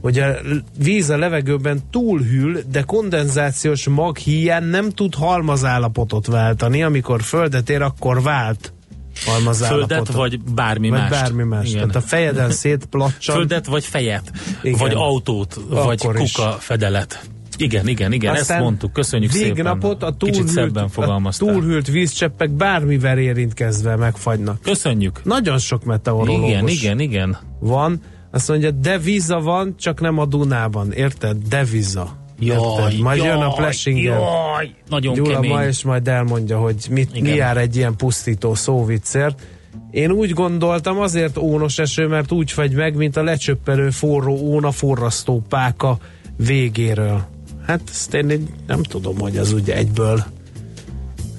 hogy 0.00 0.18
a 0.18 0.34
víz 0.78 1.10
a 1.10 1.16
levegőben 1.16 1.80
túlhűl, 1.90 2.60
de 2.70 2.82
kondenzációs 2.82 3.88
mag 3.88 4.16
hiány 4.16 4.64
nem 4.64 4.90
tud 4.90 5.14
halmazállapotot 5.14 6.26
váltani, 6.26 6.82
amikor 6.82 7.22
földet 7.22 7.70
ér, 7.70 7.82
akkor 7.82 8.22
vált 8.22 8.72
Földet, 9.14 10.08
vagy 10.12 10.40
bármi 10.40 10.88
vagy 10.88 10.98
mást. 10.98 11.10
bármi 11.10 11.42
más. 11.42 11.68
Igen. 11.68 11.78
Tehát 11.80 11.96
a 11.96 12.00
fejeden 12.00 12.50
szétplacsan. 12.50 13.34
Földet, 13.34 13.66
vagy 13.66 13.84
fejet, 13.84 14.32
Igen. 14.62 14.78
vagy 14.78 14.92
autót, 14.94 15.58
Akkor 15.70 15.84
vagy 15.84 16.00
kuka 16.00 16.22
is. 16.22 16.36
fedelet. 16.58 17.28
Igen, 17.56 17.88
igen, 17.88 18.12
igen, 18.12 18.34
ezt 18.34 18.58
mondtuk. 18.58 18.92
Köszönjük 18.92 19.30
szépen. 19.30 19.66
a 19.66 19.78
Kicsit 20.18 20.18
túlhűlt, 20.18 20.76
a 20.96 21.32
túlhűlt 21.38 21.86
vízcseppek 21.86 22.50
bármivel 22.50 23.18
érintkezve 23.18 23.96
megfagynak. 23.96 24.60
Köszönjük. 24.62 25.24
Nagyon 25.24 25.58
sok 25.58 25.84
meteorológus 25.84 26.48
Igen, 26.48 26.68
igen, 26.68 27.00
igen. 27.00 27.36
van. 27.60 28.00
Azt 28.30 28.48
mondja, 28.48 28.70
deviza 28.70 29.40
van, 29.40 29.74
csak 29.78 30.00
nem 30.00 30.18
a 30.18 30.26
Dunában. 30.26 30.92
Érted? 30.92 31.36
Deviza. 31.36 32.23
Érted? 32.38 32.98
Majd 33.00 33.22
jön 33.22 33.40
a 33.40 33.52
Plesinger. 33.52 34.18
Jaj, 34.18 34.74
nagyon 34.88 35.14
Gyula 35.14 35.30
kemény. 35.30 35.50
ma 35.50 35.64
és 35.64 35.82
majd 35.82 36.08
elmondja, 36.08 36.58
hogy 36.58 36.86
mit, 36.90 37.20
mi 37.20 37.28
jár 37.28 37.56
egy 37.56 37.76
ilyen 37.76 37.96
pusztító 37.96 38.54
szóviccért. 38.54 39.42
Én 39.90 40.10
úgy 40.10 40.30
gondoltam, 40.30 40.98
azért 41.00 41.38
ónos 41.38 41.78
eső, 41.78 42.06
mert 42.06 42.32
úgy 42.32 42.52
fagy 42.52 42.72
meg, 42.72 42.96
mint 42.96 43.16
a 43.16 43.22
lecsöppelő 43.22 43.90
forró 43.90 44.34
óna 44.34 44.70
forrasztó 44.70 45.42
páka 45.48 45.98
végéről. 46.36 47.24
Hát 47.66 47.80
ezt 47.90 48.14
én 48.14 48.48
nem 48.66 48.82
tudom, 48.82 49.18
hogy 49.18 49.36
az 49.36 49.52
ugye 49.52 49.76
egyből 49.76 50.24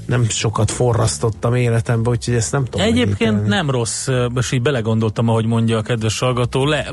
nem 0.06 0.30
sokat 0.30 0.72
forrasztottam 0.72 1.56
életembe, 1.56 2.10
úgyhogy 2.10 2.34
ezt 2.34 2.52
nem 2.52 2.66
tudom. 2.66 2.88
Egyébként 2.88 3.46
nem 3.48 3.70
rossz, 3.70 4.08
és 4.36 4.52
így 4.52 4.62
belegondoltam, 4.62 5.30
ahogy 5.30 5.46
mondja 5.46 5.78
a 5.78 5.82
kedves 5.82 6.20
hallgató, 6.20 6.66
le, 6.66 6.92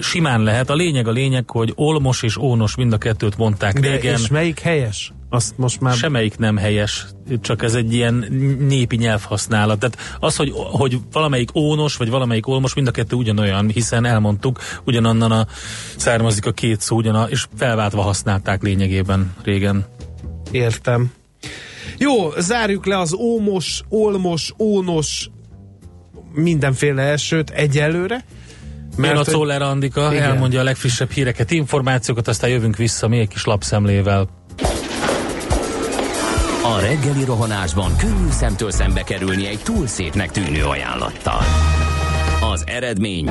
simán 0.00 0.42
lehet. 0.42 0.70
A 0.70 0.74
lényeg 0.74 1.08
a 1.08 1.10
lényeg, 1.10 1.50
hogy 1.50 1.72
olmos 1.76 2.22
és 2.22 2.36
ónos 2.36 2.76
mind 2.76 2.92
a 2.92 2.98
kettőt 2.98 3.36
mondták 3.36 3.80
De 3.80 3.90
régen. 3.90 4.14
és 4.14 4.28
melyik 4.28 4.60
helyes? 4.60 5.12
Azt 5.30 5.58
most 5.58 5.80
már... 5.80 5.94
Semmelyik 5.94 6.38
nem 6.38 6.56
helyes, 6.56 7.06
csak 7.40 7.62
ez 7.62 7.74
egy 7.74 7.94
ilyen 7.94 8.14
népi 8.58 8.96
nyelvhasználat. 8.96 9.78
Tehát 9.78 9.98
az, 10.20 10.36
hogy, 10.36 10.52
hogy 10.54 10.98
valamelyik 11.12 11.54
ónos, 11.54 11.96
vagy 11.96 12.10
valamelyik 12.10 12.46
olmos, 12.46 12.74
mind 12.74 12.86
a 12.86 12.90
kettő 12.90 13.16
ugyanolyan, 13.16 13.68
hiszen 13.68 14.04
elmondtuk, 14.04 14.58
ugyanannan 14.84 15.32
a, 15.32 15.46
származik 15.96 16.46
a 16.46 16.52
két 16.52 16.80
szó, 16.80 16.96
ugyana, 16.96 17.28
és 17.28 17.46
felváltva 17.56 18.02
használták 18.02 18.62
lényegében 18.62 19.34
régen. 19.42 19.86
Értem. 20.50 21.12
Jó, 21.98 22.30
zárjuk 22.38 22.86
le 22.86 22.98
az 22.98 23.14
ómos, 23.14 23.82
olmos, 23.88 24.52
ónos 24.58 25.30
mindenféle 26.32 27.02
esőt 27.02 27.50
egyelőre. 27.50 28.24
Mert 28.96 29.14
a 29.14 29.16
hogy- 29.16 29.26
Czoller 29.26 29.62
Andika 29.62 30.12
Igen. 30.12 30.22
elmondja 30.22 30.60
a 30.60 30.62
legfrissebb 30.62 31.10
híreket, 31.10 31.50
információkat, 31.50 32.28
aztán 32.28 32.50
jövünk 32.50 32.76
vissza 32.76 33.08
még 33.08 33.20
egy 33.20 33.28
kis 33.28 33.44
lapszemlével. 33.44 34.28
A 36.62 36.80
reggeli 36.80 37.24
rohanásban 37.24 37.96
könnyű 37.96 38.30
szemtől 38.30 38.70
szembe 38.70 39.02
kerülni 39.02 39.46
egy 39.46 39.58
túl 39.62 39.86
szépnek 39.86 40.30
tűnő 40.30 40.64
ajánlattal. 40.64 41.40
Az 42.52 42.64
eredmény 42.66 43.30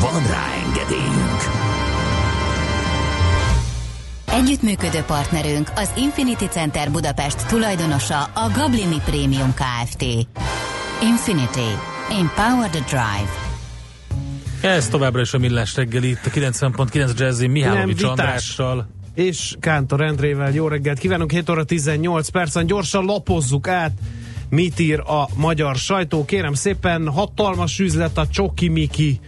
Van 0.00 0.26
rá 0.26 0.46
engedélyünk! 0.66 1.40
Együttműködő 4.32 5.00
partnerünk 5.00 5.72
az 5.74 5.90
Infinity 5.96 6.44
Center 6.44 6.90
Budapest 6.90 7.46
tulajdonosa 7.46 8.22
a 8.22 8.50
Gablini 8.54 9.00
Premium 9.04 9.54
Kft. 9.54 10.02
Infinity. 11.02 11.70
Empower 12.10 12.70
the 12.70 12.84
Drive. 12.86 13.30
Ez 14.74 14.88
továbbra 14.88 15.20
is 15.20 15.32
a 15.34 15.38
Millás 15.38 15.74
reggeli, 15.76 16.08
itt 16.08 16.26
a 16.26 16.30
90.9 16.30 17.18
Jazzy 17.18 17.46
Mihálovics 17.46 18.00
Nem, 18.02 18.10
vitás. 18.10 18.58
Andrással. 18.58 18.88
és 19.14 19.54
Kántor 19.60 20.00
Endrével. 20.00 20.52
Jó 20.52 20.68
reggelt 20.68 20.98
kívánunk, 20.98 21.30
7 21.30 21.50
óra 21.50 21.64
18 21.64 22.28
percen. 22.28 22.66
Gyorsan 22.66 23.04
lapozzuk 23.04 23.68
át, 23.68 23.92
mit 24.48 24.78
ír 24.78 25.00
a 25.00 25.28
magyar 25.34 25.76
sajtó. 25.76 26.24
Kérem 26.24 26.54
szépen, 26.54 27.08
hatalmas 27.08 27.78
üzlet 27.78 28.18
a 28.18 28.26
Csoki 28.28 28.68
Miki, 28.68 29.20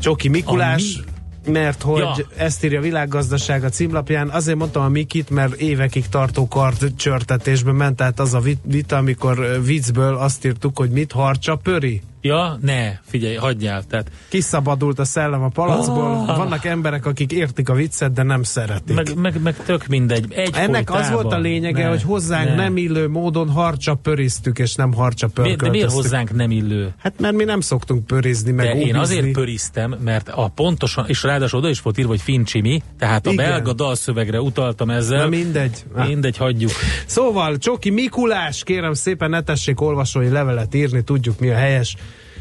Csoki 0.00 0.28
Mikulás. 0.28 1.00
Mert 1.46 1.82
hogy 1.82 1.98
Ja. 2.00 2.16
ezt 2.36 2.64
írja 2.64 2.78
a 2.78 2.82
világgazdaság 2.82 3.64
a 3.64 3.68
címlapján. 3.68 4.28
Azért 4.28 4.58
mondtam 4.58 4.82
a 4.82 4.88
Mikit, 4.88 5.30
mert 5.30 5.54
évekig 5.54 6.08
tartó 6.08 6.48
kard 6.48 6.92
csörtetésben 6.96 7.74
ment 7.74 8.00
át 8.00 8.20
az 8.20 8.34
a 8.34 8.40
vit- 8.40 8.60
vita, 8.62 8.96
amikor 8.96 9.60
viccből 9.64 10.16
azt 10.16 10.44
írtuk, 10.44 10.78
hogy 10.78 10.90
mit 10.90 11.12
harcsa 11.12 11.56
pöri. 11.56 12.02
Ja, 12.20 12.58
ne, 12.60 12.92
figyelj, 13.06 13.34
hagyjál. 13.34 13.82
Tehát 13.84 14.10
Kiszabadult 14.28 14.98
a 14.98 15.04
szellem 15.04 15.42
a 15.42 15.48
palacból. 15.48 16.24
Ah. 16.28 16.36
Vannak 16.36 16.64
emberek, 16.64 17.06
akik 17.06 17.32
értik 17.32 17.68
a 17.68 17.74
viccet, 17.74 18.12
de 18.12 18.22
nem 18.22 18.42
szeretik. 18.42 18.94
meg, 18.94 19.14
meg, 19.16 19.42
meg 19.42 19.56
tök 19.64 19.86
mindegy. 19.86 20.32
Egy 20.32 20.50
Ennek 20.54 20.92
az 20.92 21.10
volt 21.10 21.32
a 21.32 21.38
lényege, 21.38 21.82
Ne, 21.82 21.88
hogy 21.88 22.02
hozzánk 22.02 22.48
ne. 22.48 22.54
nem 22.54 22.76
illő 22.76 23.08
módon 23.08 23.50
harcsa 23.50 23.94
pöriztük, 23.94 24.58
és 24.58 24.74
nem 24.74 24.92
harcsa 24.92 25.26
Mi, 25.26 25.32
de 25.34 25.42
miért 25.42 25.58
pörköltöztük. 25.58 26.02
hozzánk 26.02 26.34
nem 26.34 26.50
illő? 26.50 26.94
Hát 26.98 27.20
mert 27.20 27.34
mi 27.34 27.44
nem 27.44 27.60
szoktunk 27.60 28.06
pörizni, 28.06 28.50
meg 28.52 28.66
De 28.66 28.80
én 28.80 28.96
azért 28.96 29.30
pöriztem, 29.32 29.96
mert 30.04 30.28
a 30.28 30.48
pontosan, 30.48 31.04
és 31.08 31.22
ráadásul 31.22 31.58
oda 31.58 31.68
is 31.68 31.80
volt 31.80 31.98
írva, 31.98 32.10
hogy 32.10 32.20
Fincsimi, 32.20 32.82
tehát 32.98 33.26
a 33.26 33.30
Igen. 33.30 33.46
belga 33.48 33.72
dalszövegre 33.72 34.40
utaltam 34.40 34.90
ezzel. 34.90 35.18
Na 35.22 35.28
mindegy. 35.28 35.84
Mindegy, 36.06 36.36
hagyjuk. 36.36 36.70
Szóval, 37.06 37.56
Csoki 37.58 37.90
Mikulás, 37.90 38.62
kérem 38.64 38.92
szépen 38.92 39.30
ne 39.30 39.42
tessék 39.42 39.80
olvasói 39.80 40.28
levelet 40.28 40.74
írni, 40.74 41.02
tudjuk 41.02 41.38
mi 41.40 41.48
a 41.50 41.54
helyes. 41.56 41.96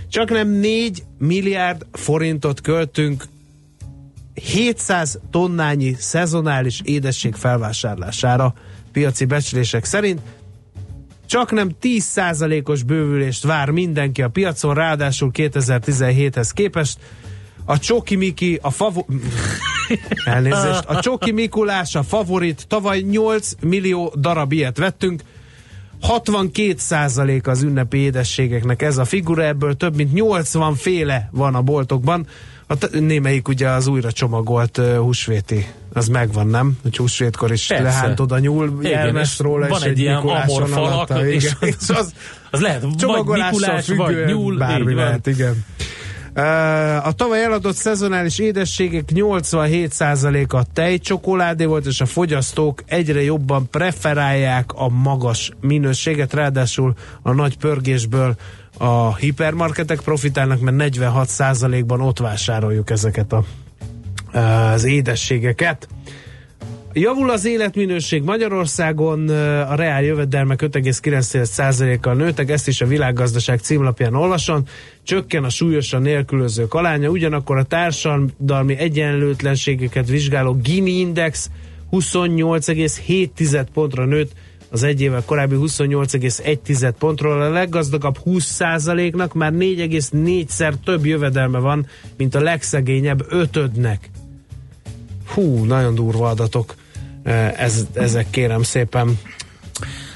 Csak 0.10 0.30
nem 0.30 0.48
4 0.48 1.04
milliárd 1.18 1.86
forintot 1.92 2.62
költünk 2.62 3.24
700 4.34 5.20
tonnányi 5.32 5.96
szezonális 6.00 6.82
édesség 6.84 7.36
felvásárlására 7.36 8.54
piaci 8.92 9.26
becslések 9.26 9.86
szerint. 9.86 10.22
Csak 11.26 11.52
nem 11.52 11.72
10%-os 11.82 12.84
bővülést 12.84 13.44
vár 13.44 13.70
mindenki 13.70 14.22
a 14.22 14.30
piacon, 14.30 14.74
ráadásul 14.74 15.32
2017-hez 15.34 16.50
képest. 16.54 17.00
A 17.66 17.80
Csoki 17.80 18.16
Miki, 18.16 18.60
a 18.62 18.70
favo... 18.70 19.06
Elnézést. 20.26 20.86
A 20.86 21.00
Csoki 21.00 21.32
Mikulás 21.32 21.96
a 21.96 22.04
favorit. 22.04 22.66
Tavaly 22.68 23.00
8 23.00 23.52
millió 23.62 24.14
darab 24.18 24.52
ilyet 24.52 24.78
vettünk. 24.78 25.22
62 26.02 26.74
százalék 26.78 27.48
az 27.48 27.64
ünnepi 27.64 27.98
édességeknek 27.98 28.82
ez 28.82 28.98
a 28.98 29.06
figura, 29.06 29.44
ebből 29.44 29.78
több 29.78 29.96
mint 29.96 30.14
80 30.14 30.76
féle 30.76 31.30
van 31.32 31.56
a 31.56 31.62
boltokban. 31.62 32.28
A 32.68 32.78
t- 32.78 33.00
némelyik 33.00 33.48
ugye 33.48 33.70
az 33.70 33.88
újra 33.88 34.12
csomagolt 34.12 34.78
uh, 34.78 34.96
húsvéti, 34.98 35.66
az 35.94 36.08
megvan, 36.08 36.48
nem? 36.48 36.78
Hogy 36.82 36.98
húsvétkor 36.98 37.52
is 37.52 37.68
Persze. 37.68 37.84
lehántod 37.84 38.32
a 38.32 38.40
nyúl 38.40 38.80
és 39.22 39.40
róla, 39.40 39.68
van 39.68 39.82
és 39.82 39.86
egy 39.86 40.00
ilyen 40.00 40.16
amorfalak, 40.16 40.94
alatta, 40.94 41.28
és, 41.28 41.44
igen. 41.44 41.70
és 41.80 41.90
az 41.90 42.14
az 42.52 42.60
lehet 42.62 42.82
vagy 42.82 42.92
Mikulás, 43.00 43.52
vagy 43.60 43.84
függően 43.84 44.30
nyúl, 44.30 44.58
bármi 44.58 44.94
van. 44.94 45.04
lehet, 45.04 45.28
igen. 45.28 45.66
A 47.04 47.12
tavaly 47.16 47.44
eladott 47.44 47.76
szezonális 47.76 48.40
édességek 48.40 49.04
87%-a 49.14 50.64
tejcsokoládé 50.74 51.66
volt, 51.66 51.86
és 51.86 52.02
a 52.02 52.06
fogyasztók 52.06 52.84
egyre 52.86 53.24
jobban 53.24 53.70
preferálják 53.70 54.74
a 54.74 54.90
magas 54.90 55.52
minőséget, 55.62 56.34
ráadásul 56.34 56.94
a 57.22 57.32
nagy 57.32 57.58
pörgésből 57.58 58.36
a 58.78 59.16
hipermarketek 59.16 60.00
profitálnak, 60.00 60.60
mert 60.60 60.96
46%-ban 60.96 62.02
ott 62.02 62.20
vásároljuk 62.20 62.90
ezeket 62.90 63.34
a, 63.34 63.44
az 64.40 64.84
édességeket. 64.84 65.88
Javul 67.00 67.30
az 67.30 67.46
életminőség 67.46 68.24
Magyarországon, 68.24 69.30
a 69.60 69.76
reál 69.76 70.04
jövedelmek 70.04 70.62
5,9%-kal 70.62 72.14
nőtek, 72.14 72.50
ezt 72.50 72.68
is 72.68 72.82
a 72.82 72.86
világgazdaság 72.86 73.60
címlapján 73.60 74.16
olvasom. 74.16 74.64
Csökken 75.04 75.44
a 75.44 75.50
súlyosan 75.50 76.02
nélkülözők 76.02 76.74
alánya, 76.74 77.10
ugyanakkor 77.10 77.58
a 77.58 77.64
társadalmi 77.64 78.78
egyenlőtlenségeket 78.78 80.08
vizsgáló 80.08 80.54
Gini 80.54 80.92
Index 80.92 81.50
28,7 81.92 83.66
pontra 83.74 84.06
nőtt 84.06 84.32
az 84.70 84.84
egy 84.84 85.02
évvel 85.02 85.24
korábbi 85.26 85.56
28,1 85.60 86.94
pontról. 87.00 87.42
A 87.42 87.50
leggazdagabb 87.50 88.18
20%-nak 88.26 89.34
már 89.34 89.52
4,4-szer 89.54 90.74
több 90.84 91.06
jövedelme 91.06 91.60
van, 91.60 91.88
mint 92.18 92.36
a 92.36 92.42
legszegényebb 92.42 93.26
ötödnek. 93.30 94.10
Hú, 95.34 95.66
nagyon 95.66 95.96
durva 95.96 96.30
adatok. 96.30 96.76
Eh, 97.28 97.62
Ez, 97.62 97.88
ezek 97.94 98.30
kérem 98.30 98.64
szépen. 98.64 99.20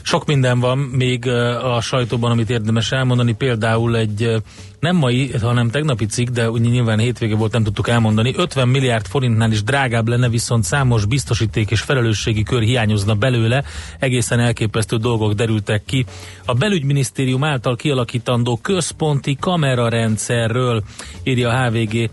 Sok 0.01 0.25
minden 0.25 0.59
van 0.59 0.77
még 0.77 1.25
ö, 1.25 1.65
a 1.73 1.81
sajtóban, 1.81 2.31
amit 2.31 2.49
érdemes 2.49 2.91
elmondani, 2.91 3.33
például 3.33 3.97
egy 3.97 4.23
ö, 4.23 4.37
nem 4.79 4.95
mai, 4.95 5.31
hanem 5.41 5.69
tegnapi 5.69 6.05
cikk, 6.05 6.27
de 6.27 6.49
úgy 6.49 6.61
nyilván 6.61 6.99
hétvége 6.99 7.35
volt, 7.35 7.51
nem 7.51 7.63
tudtuk 7.63 7.87
elmondani. 7.87 8.33
50 8.37 8.67
milliárd 8.67 9.05
forintnál 9.05 9.51
is 9.51 9.63
drágább 9.63 10.07
lenne, 10.07 10.29
viszont 10.29 10.63
számos 10.63 11.05
biztosíték 11.05 11.71
és 11.71 11.81
felelősségi 11.81 12.43
kör 12.43 12.61
hiányozna 12.61 13.13
belőle. 13.13 13.63
Egészen 13.99 14.39
elképesztő 14.39 14.97
dolgok 14.97 15.33
derültek 15.33 15.83
ki. 15.85 16.05
A 16.45 16.53
belügyminisztérium 16.53 17.43
által 17.43 17.75
kialakítandó 17.75 18.59
központi 18.61 19.37
kamerarendszerről 19.39 20.83
írja 21.23 21.49
a 21.49 21.63
HVG 21.63 22.09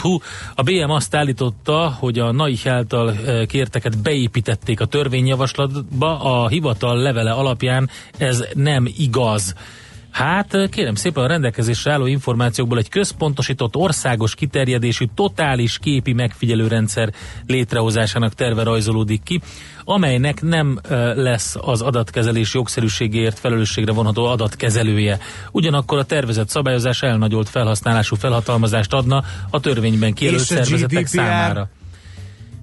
Hu. 0.00 0.18
A 0.54 0.62
BM 0.62 0.90
azt 0.90 1.14
állította, 1.14 1.96
hogy 1.98 2.18
a 2.18 2.32
NAIH 2.32 2.66
által 2.66 3.12
eh, 3.12 3.46
kérteket 3.46 3.98
beépítették 3.98 4.80
a 4.80 4.84
törvényjavaslatba, 4.84 6.20
a 6.20 6.48
hivatal 6.48 6.96
levele 6.96 7.30
alapján 7.30 7.90
ez 8.18 8.44
nem 8.54 8.88
igaz. 8.96 9.54
Hát 10.10 10.56
kérem 10.70 10.94
szépen 10.94 11.24
a 11.24 11.26
rendelkezésre 11.26 11.92
álló 11.92 12.06
információkból 12.06 12.78
egy 12.78 12.88
központosított 12.88 13.76
országos 13.76 14.34
kiterjedésű 14.34 15.04
totális 15.14 15.78
képi 15.78 16.12
megfigyelőrendszer 16.12 17.12
létrehozásának 17.46 18.34
terve 18.34 18.62
rajzolódik 18.62 19.22
ki, 19.22 19.40
amelynek 19.84 20.42
nem 20.42 20.80
lesz 21.14 21.56
az 21.60 21.80
adatkezelés 21.80 22.54
jogszerűségéért 22.54 23.38
felelősségre 23.38 23.92
vonható 23.92 24.24
adatkezelője. 24.24 25.18
Ugyanakkor 25.52 25.98
a 25.98 26.04
tervezett 26.04 26.48
szabályozás 26.48 27.02
elnagyolt 27.02 27.48
felhasználású 27.48 28.16
felhatalmazást 28.16 28.92
adna 28.92 29.24
a 29.50 29.60
törvényben 29.60 30.14
kijelölt 30.14 30.42
szervezetek 30.42 31.02
GDPR? 31.02 31.08
számára. 31.08 31.68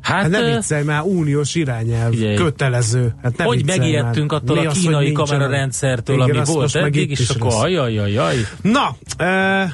Hát 0.08 0.30
ne 0.30 0.40
ö, 0.40 0.56
viccelj 0.56 0.84
már, 0.84 1.02
uniós 1.02 1.56
irányelv, 1.56 2.12
Figyelj. 2.12 2.36
kötelező. 2.36 3.16
Hát 3.24 3.38
ne 3.38 3.44
hogy 3.44 3.66
megijedtünk 3.66 4.32
már. 4.32 4.42
attól 4.42 4.60
Mi 4.60 4.66
a 4.66 4.70
az, 4.70 4.80
kínai 4.80 5.06
nincsen? 5.06 5.26
kamerarendszertől, 5.26 6.16
Igen, 6.16 6.36
ami 6.36 6.46
volt 6.46 6.76
eddig, 6.76 7.10
és 7.12 7.30
akkor 7.30 7.54
ajajajaj. 7.66 8.36
Na, 8.62 8.96
uh, 9.20 9.72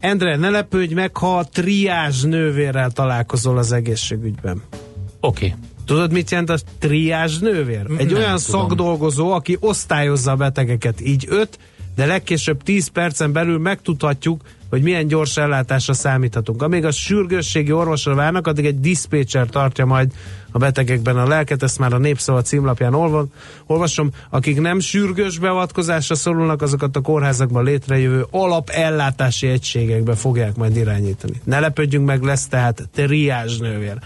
Endre, 0.00 0.36
ne 0.36 0.50
lepődj 0.50 0.94
meg, 0.94 1.16
ha 1.16 1.38
a 1.38 1.44
triázs 1.44 2.22
nővérrel 2.22 2.90
találkozol 2.90 3.58
az 3.58 3.72
egészségügyben. 3.72 4.62
Oké. 5.20 5.46
Okay. 5.46 5.58
Tudod, 5.86 6.12
mit 6.12 6.30
jelent 6.30 6.50
a 6.50 6.56
triázs 6.78 7.38
nővér? 7.38 7.86
Egy 7.98 8.06
Nem 8.06 8.16
olyan 8.16 8.38
tudom. 8.38 8.38
szakdolgozó, 8.38 9.32
aki 9.32 9.56
osztályozza 9.60 10.30
a 10.30 10.36
betegeket. 10.36 11.00
Így 11.00 11.26
öt, 11.28 11.58
de 11.94 12.06
legkésőbb 12.06 12.62
10 12.62 12.88
percen 12.88 13.32
belül 13.32 13.58
megtudhatjuk, 13.58 14.42
hogy 14.70 14.82
milyen 14.82 15.06
gyors 15.06 15.36
ellátásra 15.36 15.92
számíthatunk. 15.92 16.62
Amíg 16.62 16.84
a 16.84 16.90
sürgősségi 16.90 17.72
orvosra 17.72 18.14
várnak, 18.14 18.46
addig 18.46 18.64
egy 18.64 18.80
diszpécser 18.80 19.46
tartja 19.46 19.84
majd 19.84 20.12
a 20.50 20.58
betegekben 20.58 21.16
a 21.16 21.26
lelket, 21.26 21.62
ezt 21.62 21.78
már 21.78 21.92
a 21.92 21.98
Népszava 21.98 22.42
címlapján 22.42 22.94
olva, 22.94 23.26
olvasom. 23.66 24.10
Akik 24.30 24.60
nem 24.60 24.80
sürgős 24.80 25.38
beavatkozásra 25.38 26.14
szorulnak, 26.14 26.62
azokat 26.62 26.96
a 26.96 27.00
kórházakban 27.00 27.64
létrejövő 27.64 28.26
alapellátási 28.30 29.46
egységekbe 29.46 30.14
fogják 30.14 30.56
majd 30.56 30.76
irányítani. 30.76 31.40
Ne 31.44 31.60
lepődjünk 31.60 32.06
meg, 32.06 32.22
lesz 32.22 32.46
tehát 32.46 32.88
triázs 32.92 33.58
nővér. 33.58 33.98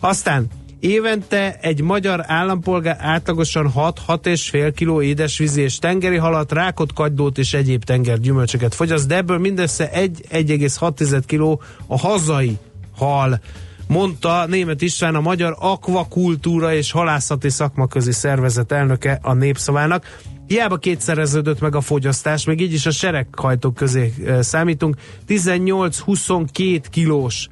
Aztán 0.00 0.46
Évente 0.80 1.58
egy 1.60 1.82
magyar 1.82 2.24
állampolgár 2.26 2.96
átlagosan 3.00 3.72
6-6,5 3.76 4.72
kg 4.76 5.04
édesvízi 5.04 5.60
és 5.60 5.78
tengeri 5.78 6.16
halat, 6.16 6.52
rákot, 6.52 6.92
kagydót 6.92 7.38
és 7.38 7.54
egyéb 7.54 7.84
tengergyümölcsöket 7.84 8.74
fogyaszt, 8.74 9.06
de 9.08 9.16
ebből 9.16 9.38
mindössze 9.38 9.90
1,6 9.94 11.22
kg 11.26 11.60
a 11.86 11.98
hazai 11.98 12.58
hal 12.96 13.40
mondta 13.88 14.46
Német 14.46 14.82
István 14.82 15.14
a 15.14 15.20
Magyar 15.20 15.56
Akvakultúra 15.58 16.74
és 16.74 16.90
Halászati 16.90 17.48
Szakmaközi 17.48 18.12
Szervezet 18.12 18.72
elnöke 18.72 19.18
a 19.22 19.32
Népszavának. 19.32 20.20
Hiába 20.46 20.76
kétszereződött 20.76 21.60
meg 21.60 21.74
a 21.74 21.80
fogyasztás, 21.80 22.44
még 22.44 22.60
így 22.60 22.72
is 22.72 22.86
a 22.86 22.90
sereghajtók 22.90 23.74
közé 23.74 24.12
e, 24.26 24.42
számítunk. 24.42 24.96
18-22 25.28 26.82
kilós 26.90 27.48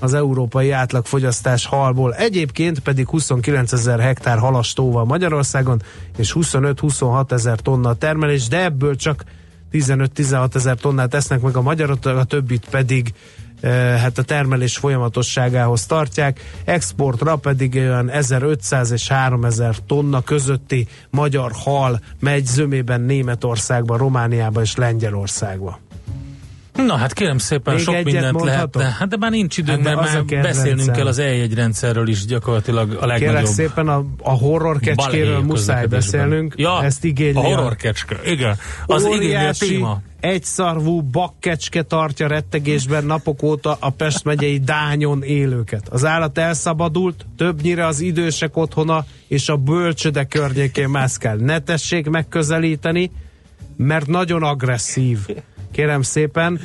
az 0.00 0.14
európai 0.14 0.70
átlagfogyasztás 0.70 1.66
halból. 1.66 2.14
Egyébként 2.14 2.78
pedig 2.78 3.08
29 3.08 3.72
ezer 3.72 4.00
hektár 4.00 4.38
halastóval 4.38 5.04
Magyarországon, 5.04 5.82
és 6.16 6.36
25-26 6.40 7.32
ezer 7.32 7.60
tonna 7.60 7.94
termelés, 7.94 8.48
de 8.48 8.64
ebből 8.64 8.96
csak 8.96 9.24
15-16 9.72 10.54
ezer 10.54 10.76
tonnát 10.76 11.10
tesznek 11.10 11.40
meg 11.40 11.56
a 11.56 11.62
magyarok, 11.62 12.04
a 12.04 12.24
többit 12.24 12.66
pedig 12.70 13.14
eh, 13.60 14.00
hát 14.00 14.18
a 14.18 14.22
termelés 14.22 14.76
folyamatosságához 14.76 15.86
tartják, 15.86 16.40
exportra 16.64 17.36
pedig 17.36 17.74
olyan 17.74 18.10
1500 18.10 18.90
és 18.90 19.08
3000 19.08 19.76
tonna 19.86 20.20
közötti 20.20 20.86
magyar 21.10 21.52
hal 21.54 22.00
megy 22.20 22.46
zömében 22.46 23.00
Németországba, 23.00 23.96
Romániába 23.96 24.60
és 24.60 24.76
Lengyelországba. 24.76 25.78
Na 26.76 26.96
hát 26.96 27.12
kérem 27.12 27.38
szépen, 27.38 27.74
Még 27.74 27.82
sok 27.82 28.02
mindent 28.02 28.32
mondhatok? 28.32 28.74
lehetne. 28.74 28.96
Hát 28.98 29.08
de 29.08 29.16
már 29.16 29.30
nincs 29.30 29.56
időnk, 29.56 29.86
Hát 29.86 29.96
mert 29.96 30.28
már 30.28 30.42
beszélnünk 30.42 30.92
kell 30.92 31.06
az 31.06 31.18
E1 31.20 31.50
rendszerről 31.54 32.08
is 32.08 32.24
gyakorlatilag 32.24 32.90
a 32.90 32.98
Kérlek 32.98 33.20
legnagyobb. 33.20 33.50
szépen 33.52 33.88
a, 33.88 34.04
a 34.22 34.30
horror 34.30 34.78
kecskéről 34.80 35.40
muszáj 35.40 35.86
beszélnünk. 35.86 36.54
Ja, 36.56 36.82
Ezt 36.84 37.04
igényli 37.04 37.38
a 37.38 37.40
horror 37.40 37.76
kecske. 37.76 38.16
Igen. 38.24 38.56
Az 38.86 39.04
igényli 39.04 39.34
a 39.34 39.50
téma. 39.58 40.00
egyszarvú 40.20 41.00
bakkecske 41.02 41.82
tartja 41.82 42.26
rettegésben 42.26 43.04
napok 43.04 43.42
óta 43.42 43.76
a 43.80 43.90
Pest 43.90 44.24
megyei 44.24 44.58
Dányon 44.58 45.22
élőket. 45.22 45.88
Az 45.88 46.04
állat 46.04 46.38
elszabadult, 46.38 47.26
többnyire 47.36 47.86
az 47.86 48.00
idősek 48.00 48.56
otthona 48.56 49.04
és 49.28 49.48
a 49.48 49.56
bölcsöde 49.56 50.24
környékén 50.24 50.88
mászkál. 50.88 51.36
Ne 51.36 51.58
tessék 51.58 52.08
megközelíteni, 52.08 53.10
mert 53.76 54.06
nagyon 54.06 54.42
agresszív. 54.42 55.18
Kérem 55.72 56.02
szépen. 56.02 56.60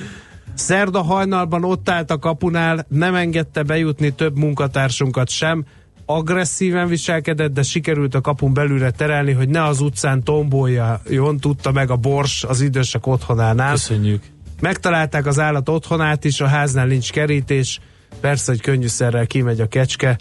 Szerda 0.53 1.01
hajnalban 1.01 1.63
ott 1.63 1.89
állt 1.89 2.11
a 2.11 2.19
kapunál, 2.19 2.85
nem 2.89 3.15
engedte 3.15 3.63
bejutni 3.63 4.09
több 4.09 4.37
munkatársunkat 4.37 5.29
sem, 5.29 5.65
agresszíven 6.05 6.87
viselkedett, 6.87 7.53
de 7.53 7.61
sikerült 7.61 8.15
a 8.15 8.21
kapun 8.21 8.53
belülre 8.53 8.91
terelni, 8.91 9.31
hogy 9.31 9.49
ne 9.49 9.63
az 9.63 9.79
utcán 9.81 10.23
tomboljon, 10.23 11.37
tudta 11.39 11.71
meg 11.71 11.89
a 11.89 11.95
bors 11.95 12.43
az 12.43 12.61
idősek 12.61 13.07
otthonánál. 13.07 13.71
Köszönjük. 13.71 14.23
Megtalálták 14.61 15.25
az 15.25 15.39
állat 15.39 15.69
otthonát 15.69 16.25
is, 16.25 16.41
a 16.41 16.47
háznál 16.47 16.85
nincs 16.85 17.11
kerítés, 17.11 17.79
persze, 18.21 18.51
hogy 18.51 18.61
könnyűszerrel 18.61 19.27
kimegy 19.27 19.61
a 19.61 19.67
kecske, 19.67 20.17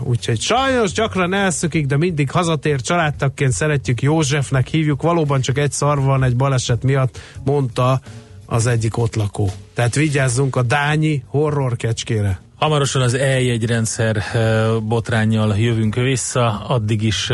Úgyhogy 0.00 0.40
sajnos 0.40 0.92
gyakran 0.92 1.34
elszökik, 1.34 1.86
de 1.86 1.96
mindig 1.96 2.30
hazatér 2.30 2.80
családtagként 2.80 3.52
szeretjük 3.52 4.02
Józsefnek 4.02 4.66
hívjuk, 4.66 5.02
valóban 5.02 5.40
csak 5.40 5.58
egy 5.58 5.72
szar 5.72 6.00
van 6.00 6.24
egy 6.24 6.36
baleset 6.36 6.82
miatt, 6.82 7.18
mondta 7.44 8.00
az 8.46 8.66
egyik 8.66 8.98
ott 8.98 9.14
lakó. 9.14 9.50
Tehát 9.74 9.94
vigyázzunk 9.94 10.56
a 10.56 10.62
dányi 10.62 11.22
horror 11.26 11.76
kecskére. 11.76 12.40
Hamarosan 12.58 13.02
az 13.02 13.16
E1 13.18 13.64
rendszer 13.66 14.16
eh, 14.16 14.80
botránnyal 14.82 15.56
jövünk 15.56 15.94
vissza, 15.94 16.64
addig 16.68 17.02
is 17.02 17.30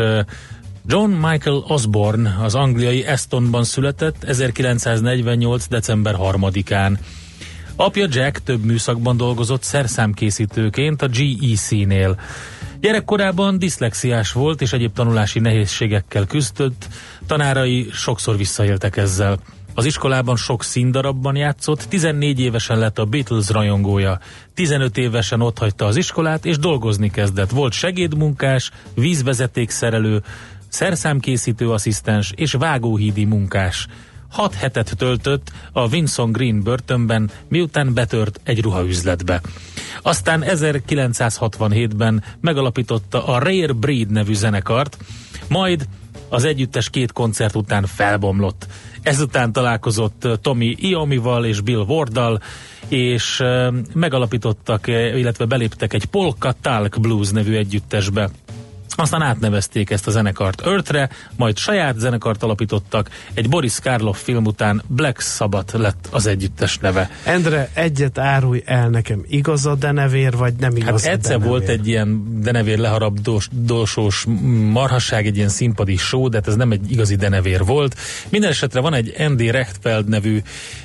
John 0.85 1.11
Michael 1.11 1.63
Osborne 1.67 2.37
az 2.41 2.55
angliai 2.55 3.05
Estonban 3.05 3.63
született 3.63 4.23
1948. 4.23 5.67
december 5.67 6.15
3-án. 6.19 6.97
Apja 7.81 8.07
Jack 8.09 8.43
több 8.43 8.63
műszakban 8.63 9.17
dolgozott 9.17 9.63
szerszámkészítőként 9.63 11.01
a 11.01 11.07
GEC-nél. 11.07 12.19
Gyerekkorában 12.79 13.59
diszlexiás 13.59 14.31
volt 14.31 14.61
és 14.61 14.73
egyéb 14.73 14.93
tanulási 14.93 15.39
nehézségekkel 15.39 16.25
küzdött, 16.25 16.87
tanárai 17.27 17.89
sokszor 17.91 18.37
visszaéltek 18.37 18.97
ezzel. 18.97 19.39
Az 19.73 19.85
iskolában 19.85 20.35
sok 20.35 20.63
színdarabban 20.63 21.35
játszott, 21.35 21.85
14 21.89 22.39
évesen 22.39 22.77
lett 22.77 22.99
a 22.99 23.05
Beatles 23.05 23.49
rajongója. 23.49 24.19
15 24.53 24.97
évesen 24.97 25.41
otthagyta 25.41 25.85
az 25.85 25.95
iskolát, 25.95 26.45
és 26.45 26.57
dolgozni 26.57 27.11
kezdett. 27.11 27.49
Volt 27.49 27.73
segédmunkás, 27.73 28.71
vízvezetékszerelő, 28.95 30.23
szerszámkészítő 30.67 31.71
asszisztens 31.71 32.31
és 32.35 32.51
vágóhídi 32.51 33.25
munkás. 33.25 33.87
Hat 34.31 34.53
hetet 34.53 34.93
töltött 34.97 35.51
a 35.71 35.87
Vinson 35.87 36.31
Green 36.31 36.63
börtönben, 36.63 37.29
miután 37.47 37.93
betört 37.93 38.39
egy 38.43 38.61
ruhaüzletbe. 38.61 39.41
Aztán 40.01 40.43
1967-ben 40.47 42.23
megalapította 42.41 43.25
a 43.25 43.39
Rare 43.39 43.73
Breed 43.73 44.11
nevű 44.11 44.33
zenekart, 44.33 44.97
majd 45.47 45.87
az 46.29 46.43
együttes 46.43 46.89
két 46.89 47.11
koncert 47.11 47.55
után 47.55 47.85
felbomlott. 47.85 48.67
Ezután 49.01 49.51
találkozott 49.51 50.27
Tommy 50.41 50.75
Iomival 50.79 51.45
és 51.45 51.61
Bill 51.61 51.85
Warddal, 51.87 52.41
és 52.87 53.43
megalapítottak, 53.93 54.87
illetve 54.87 55.45
beléptek 55.45 55.93
egy 55.93 56.05
Polka 56.05 56.53
Talk 56.61 56.99
Blues 56.99 57.29
nevű 57.29 57.55
együttesbe. 57.55 58.29
Aztán 59.01 59.21
átnevezték 59.21 59.89
ezt 59.89 60.07
a 60.07 60.11
zenekart 60.11 60.61
Earthre, 60.61 61.09
majd 61.35 61.57
saját 61.57 61.99
zenekart 61.99 62.43
alapítottak, 62.43 63.09
egy 63.33 63.49
Boris 63.49 63.79
Karloff 63.79 64.17
film 64.21 64.45
után 64.45 64.83
Black 64.87 65.21
Sabbath 65.21 65.75
lett 65.77 66.07
az 66.11 66.25
együttes 66.25 66.77
neve. 66.77 67.09
Endre, 67.23 67.69
egyet 67.73 68.17
árulj 68.17 68.61
el 68.65 68.89
nekem, 68.89 69.23
igaz 69.27 69.65
a 69.65 69.75
denevér, 69.75 70.37
vagy 70.37 70.53
nem 70.59 70.75
igaz 70.75 71.03
Hát 71.03 71.13
egyszer 71.13 71.31
denevér? 71.31 71.49
volt 71.49 71.67
egy 71.69 71.87
ilyen 71.87 72.39
denevér 72.41 72.77
leharabdós 72.77 73.47
dósós 73.51 74.25
marhasság, 74.71 75.25
egy 75.25 75.35
ilyen 75.37 75.49
színpadi 75.49 75.95
show, 75.95 76.29
de 76.29 76.37
hát 76.37 76.47
ez 76.47 76.55
nem 76.55 76.71
egy 76.71 76.91
igazi 76.91 77.15
denevér 77.15 77.65
volt. 77.65 77.95
Minden 78.29 78.49
esetre 78.49 78.79
van 78.79 78.93
egy 78.93 79.13
Andy 79.19 79.49
Rechtfeld 79.51 80.07
nevű 80.07 80.41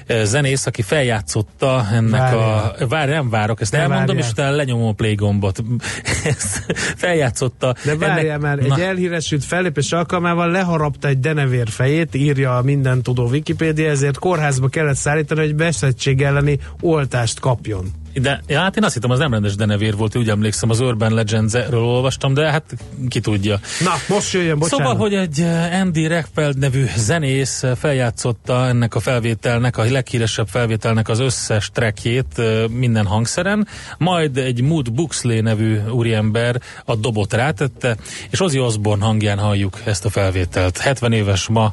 eh, 0.06 0.24
zenész, 0.24 0.66
aki 0.66 0.82
feljátszotta 0.82 1.86
ennek 1.92 2.20
Várjál. 2.20 2.74
a... 2.80 2.86
Várj, 2.86 3.10
nem 3.10 3.30
várok, 3.30 3.60
ezt 3.60 3.72
Ne 3.72 3.78
elmondom, 3.78 4.06
várjál. 4.06 4.24
és 4.24 4.30
utána 4.30 4.56
lenyomom 4.56 4.86
a 4.88 4.92
play 4.92 5.14
gombot. 5.14 5.62
Ezt 6.24 6.64
feljátszotta. 6.96 7.74
De 7.84 7.94
várjál 8.06 8.38
már, 8.38 8.58
Na, 8.58 8.74
egy 8.74 8.80
elhíresült 8.80 9.44
fellépés 9.44 9.92
alkalmával 9.92 10.50
leharapta 10.50 11.08
egy 11.08 11.20
denevér 11.20 11.68
fejét, 11.68 12.14
írja 12.14 12.56
a 12.56 12.62
minden 12.62 13.02
tudó 13.02 13.28
Wikipédia, 13.28 13.90
ezért 13.90 14.18
kórházba 14.18 14.68
kellett 14.68 14.96
szállítani, 14.96 15.40
hogy 15.40 15.54
beszettség 15.54 16.22
elleni 16.22 16.58
oltást 16.80 17.40
kapjon. 17.40 18.04
De 18.20 18.40
ja, 18.46 18.60
hát 18.60 18.76
én 18.76 18.84
azt 18.84 18.94
hittem, 18.94 19.10
az 19.10 19.18
nem 19.18 19.32
rendes 19.32 19.54
denevér 19.54 19.96
volt, 19.96 20.16
úgy 20.16 20.28
emlékszem, 20.28 20.70
az 20.70 20.80
Urban 20.80 21.14
Legends-ről 21.14 21.82
olvastam, 21.82 22.34
de 22.34 22.50
hát 22.50 22.64
ki 23.08 23.20
tudja. 23.20 23.60
Na, 23.84 24.14
most 24.14 24.32
jöjjön, 24.32 24.58
bocsánat. 24.58 24.86
Szóval, 24.86 25.00
hogy 25.00 25.14
egy 25.14 25.40
eh, 25.40 25.80
Andy 25.80 26.06
Reckfeld 26.06 26.58
nevű 26.58 26.84
zenész 26.96 27.62
eh, 27.62 27.74
feljátszotta 27.74 28.66
ennek 28.66 28.94
a 28.94 29.00
felvételnek, 29.00 29.76
a 29.76 29.84
leghíresebb 29.84 30.48
felvételnek 30.48 31.08
az 31.08 31.18
összes 31.18 31.70
trackjét 31.70 32.38
eh, 32.38 32.68
minden 32.68 33.06
hangszeren, 33.06 33.68
majd 33.98 34.36
egy 34.36 34.62
Mood 34.62 34.92
Buxley 34.92 35.42
nevű 35.42 35.78
úriember 35.90 36.60
a 36.84 36.94
dobot 36.94 37.32
rátette, 37.32 37.96
és 38.30 38.40
Ozzy 38.40 38.58
Osbourne 38.58 39.04
hangján 39.04 39.38
halljuk 39.38 39.80
ezt 39.84 40.04
a 40.04 40.10
felvételt. 40.10 40.78
70 40.78 41.12
éves 41.12 41.48
ma 41.48 41.72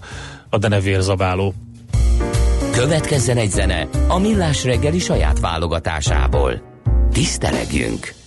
a 0.49 0.57
denevér 0.57 1.01
zabáló. 1.01 1.53
Következzen 2.73 3.37
egy 3.37 3.51
zene 3.51 3.87
a 4.07 4.19
Millás 4.19 4.63
reggeli 4.63 4.99
saját 4.99 5.39
válogatásából. 5.39 6.61
Tisztelegjünk! 7.11 8.22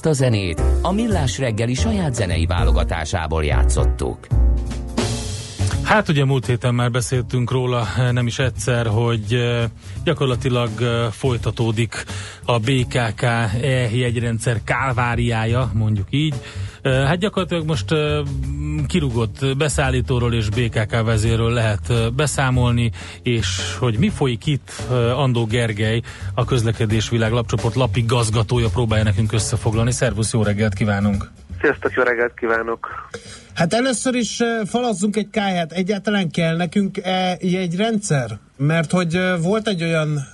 Ezt 0.00 0.08
a 0.08 0.24
zenét 0.24 0.62
a 0.82 0.92
Millás 0.92 1.38
reggeli 1.38 1.74
saját 1.74 2.14
zenei 2.14 2.46
válogatásából 2.46 3.44
játszottuk. 3.44 4.26
Hát 5.82 6.08
ugye 6.08 6.24
múlt 6.24 6.46
héten 6.46 6.74
már 6.74 6.90
beszéltünk 6.90 7.50
róla 7.50 7.86
nem 8.12 8.26
is 8.26 8.38
egyszer, 8.38 8.86
hogy 8.86 9.34
eh, 9.34 9.64
gyakorlatilag 10.04 10.68
eh, 10.80 11.10
folytatódik 11.10 12.04
a 12.44 12.58
BKK 12.58 13.22
e-jegyrendszer 13.22 14.60
kálváriája, 14.64 15.70
mondjuk 15.74 16.06
így. 16.10 16.34
Eh, 16.82 17.06
Hát 17.06 17.18
gyakorlatilag 17.18 17.66
most 17.66 17.94
kirúgott 18.90 19.56
beszállítóról 19.56 20.34
és 20.34 20.48
BKK 20.48 21.04
vezérről 21.04 21.52
lehet 21.52 21.90
eh, 21.90 21.96
beszámolni, 22.16 22.90
és 23.22 23.76
hogy 23.78 23.98
mi 23.98 24.08
folyik 24.08 24.46
itt, 24.46 24.72
Andó 25.14 25.44
Gergely, 25.44 26.00
a 26.34 26.44
Közlekedés 26.44 27.08
Világ 27.08 27.32
lapcsoport 27.32 27.74
lapi 27.74 28.04
gazgatója 28.06 28.68
próbálja 28.68 29.04
nekünk 29.04 29.32
összefoglalni. 29.32 29.92
Szervusz, 29.92 30.32
jó 30.32 30.42
reggelt 30.42 30.74
kívánunk! 30.74 31.30
Sziasztok, 31.60 31.92
jó 31.92 32.02
reggelt 32.02 32.34
kívánok! 32.34 33.08
Hát 33.54 33.74
először 33.74 34.14
is 34.14 34.42
falazzunk 34.66 35.16
egy 35.16 35.30
káját. 35.30 35.72
Egyáltalán 35.72 36.30
kell 36.30 36.56
nekünk 36.56 36.96
e 36.96 37.36
egy 37.40 37.76
rendszer? 37.76 38.38
Mert 38.56 38.90
hogy 38.90 39.18
volt 39.40 39.68
egy 39.68 39.82
olyan 39.82 40.26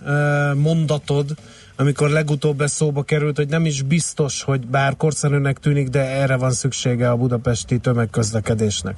mondatod, 0.55 1.35
amikor 1.77 2.09
legutóbb 2.09 2.61
ez 2.61 2.73
szóba 2.73 3.03
került, 3.03 3.37
hogy 3.37 3.49
nem 3.49 3.65
is 3.65 3.83
biztos, 3.83 4.43
hogy 4.43 4.67
bár 4.67 4.97
korszerűnek 4.97 5.59
tűnik, 5.59 5.89
de 5.89 6.01
erre 6.01 6.37
van 6.37 6.51
szüksége 6.51 7.11
a 7.11 7.17
budapesti 7.17 7.79
tömegközlekedésnek. 7.79 8.97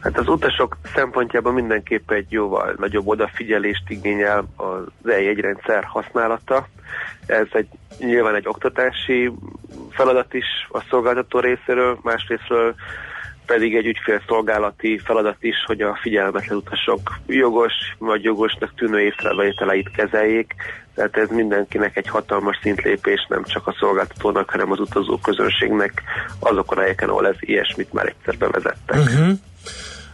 Hát 0.00 0.18
az 0.18 0.28
utasok 0.28 0.76
szempontjában 0.94 1.54
mindenképpen 1.54 2.16
egy 2.16 2.32
jóval 2.32 2.74
nagyobb 2.78 3.06
odafigyelést 3.06 3.84
igényel 3.88 4.48
az 4.56 5.10
e 5.10 5.34
rendszer 5.40 5.84
használata. 5.84 6.68
Ez 7.26 7.46
egy 7.52 7.68
nyilván 7.98 8.34
egy 8.34 8.48
oktatási 8.48 9.32
feladat 9.90 10.34
is 10.34 10.46
a 10.68 10.80
szolgáltató 10.90 11.38
részéről, 11.38 11.98
másrésztről 12.02 12.74
pedig 13.46 13.76
egy 13.76 13.86
ügyfélszolgálati 13.86 14.98
feladat 14.98 15.36
is, 15.40 15.64
hogy 15.66 15.80
a 15.80 15.98
figyelmetlen 16.02 16.56
utasok 16.56 17.18
jogos 17.26 17.72
vagy 17.98 18.22
jogosnak 18.22 18.74
tűnő 18.74 19.00
észrevételeit 19.00 19.90
kezeljék. 19.90 20.54
Tehát 20.98 21.16
ez 21.16 21.28
mindenkinek 21.36 21.96
egy 21.96 22.08
hatalmas 22.08 22.58
szintlépés, 22.62 23.26
nem 23.28 23.44
csak 23.44 23.66
a 23.66 23.76
szolgáltatónak, 23.80 24.50
hanem 24.50 24.72
az 24.72 24.80
utazó 24.80 25.16
közönségnek 25.16 26.02
azokon 26.38 26.78
a 26.78 26.80
helyeken, 26.80 27.08
ahol 27.08 27.26
ez 27.26 27.36
ilyesmit 27.40 27.92
már 27.92 28.06
egyszer 28.06 28.38
bevezettek. 28.38 28.98
Uh-huh. 28.98 29.28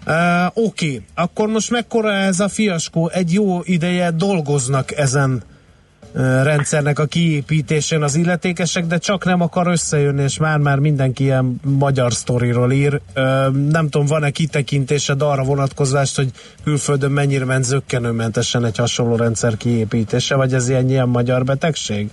Uh, 0.07 0.65
Oké, 0.65 0.87
okay. 0.87 1.01
akkor 1.15 1.49
most 1.49 1.71
mekkora 1.71 2.13
ez 2.13 2.41
a 2.41 2.49
fiaskó? 2.49 3.09
Egy 3.09 3.33
jó 3.33 3.61
ideje 3.63 4.11
dolgoznak 4.11 4.93
ezen 4.93 5.43
rendszernek 6.43 6.99
a 6.99 7.05
kiépítésén 7.05 8.03
az 8.03 8.17
illetékesek, 8.17 8.85
de 8.85 8.99
csak 8.99 9.25
nem 9.25 9.41
akar 9.41 9.67
összejönni, 9.67 10.23
és 10.23 10.39
már-már 10.39 10.79
mindenki 10.79 11.23
ilyen 11.23 11.61
magyar 11.65 12.13
sztoriról 12.13 12.73
ír. 12.73 13.01
Nem 13.71 13.89
tudom, 13.89 14.07
van-e 14.07 14.31
kitekintésed 14.31 15.23
arra 15.23 15.43
vonatkozást, 15.43 16.17
hogy 16.17 16.31
külföldön 16.65 17.11
mennyire 17.11 17.45
ment 17.45 17.65
zöggenőmentesen 17.65 18.65
egy 18.65 18.77
hasonló 18.77 19.17
rendszer 19.17 19.57
kiépítése, 19.57 20.35
vagy 20.35 20.55
ez 20.55 20.69
ilyen, 20.69 20.89
ilyen 20.89 21.09
magyar 21.09 21.45
betegség? 21.45 22.11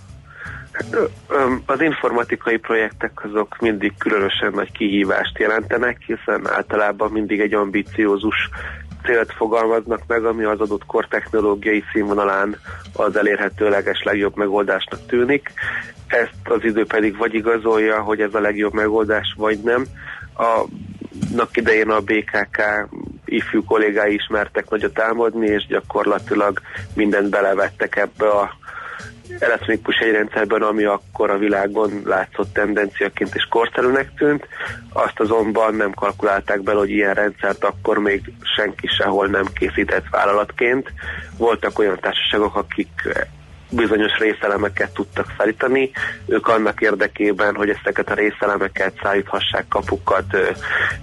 Az 1.66 1.82
informatikai 1.82 2.58
projektek 2.58 3.12
azok 3.24 3.58
mindig 3.60 3.94
különösen 3.98 4.52
nagy 4.54 4.72
kihívást 4.72 5.40
jelentenek, 5.40 5.98
hiszen 6.06 6.48
általában 6.54 7.12
mindig 7.12 7.40
egy 7.40 7.54
ambiciózus 7.54 8.50
célt 9.06 9.34
fogalmaznak 9.34 10.02
meg, 10.08 10.26
ami 10.26 10.44
az 10.44 10.60
adott 10.60 10.86
kor 10.86 11.08
technológiai 11.08 11.84
színvonalán 11.94 12.56
az 12.94 13.16
elérhetőleges 13.16 14.04
legjobb 14.04 14.36
megoldásnak 14.36 15.06
tűnik. 15.08 15.52
Ezt 16.08 16.50
az 16.50 16.64
idő 16.64 16.86
pedig 16.86 17.18
vagy 17.18 17.34
igazolja, 17.34 18.02
hogy 18.02 18.22
ez 18.22 18.34
a 18.34 18.40
legjobb 18.40 18.74
megoldás, 18.74 19.34
vagy 19.38 19.60
nem. 19.64 19.86
A 20.38 20.64
nak 21.36 21.58
idején 21.58 21.90
a 21.90 22.00
BKK 22.00 22.62
ifjú 23.26 23.64
kollégái 23.64 24.14
ismertek 24.14 24.70
nagyot 24.70 25.00
álmodni, 25.00 25.48
és 25.48 25.66
gyakorlatilag 25.68 26.62
mindent 26.96 27.30
belevettek 27.30 27.96
ebbe 27.96 28.30
a 28.30 28.60
elektronikus 29.40 30.00
jegyrendszerben, 30.00 30.62
ami 30.62 30.84
akkor 30.84 31.30
a 31.30 31.38
világon 31.38 32.02
látszott 32.06 32.54
tendenciaként 32.54 33.36
és 33.36 33.48
korszerűnek 33.50 34.12
tűnt. 34.18 34.48
Azt 34.94 35.20
azonban 35.20 35.76
nem 35.76 35.92
kalkulálták 35.92 36.62
bele, 36.62 36.80
hogy 36.80 36.90
ilyen 36.90 37.14
rendszert 37.14 37.64
akkor 37.64 37.98
még 37.98 38.22
senki 38.56 38.88
sehol 38.88 39.28
nem 39.28 39.46
készített 39.54 40.06
vállalatként. 40.12 40.94
Voltak 41.38 41.80
olyan 41.80 42.00
társaságok, 42.00 42.56
akik 42.56 42.90
bizonyos 43.72 44.18
részelemeket 44.18 44.94
tudtak 44.94 45.34
szállítani. 45.38 45.92
Ők 46.26 46.48
annak 46.48 46.82
érdekében, 46.82 47.56
hogy 47.56 47.70
ezeket 47.70 48.10
a 48.10 48.14
részelemeket 48.14 48.94
szállíthassák 49.04 49.68
kapukat, 49.68 50.38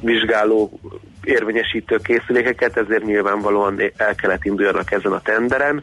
vizsgáló 0.01 0.81
érvényesítő 1.22 1.97
készülékeket, 1.97 2.76
ezért 2.76 3.05
nyilvánvalóan 3.05 3.81
el 3.97 4.14
kellett 4.14 4.45
induljanak 4.45 4.93
ezen 4.93 5.12
a 5.12 5.20
tenderen. 5.20 5.83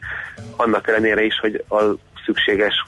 Annak 0.56 0.88
ellenére 0.88 1.24
is, 1.24 1.40
hogy 1.40 1.64
a 1.70 1.82
szükséges 2.26 2.86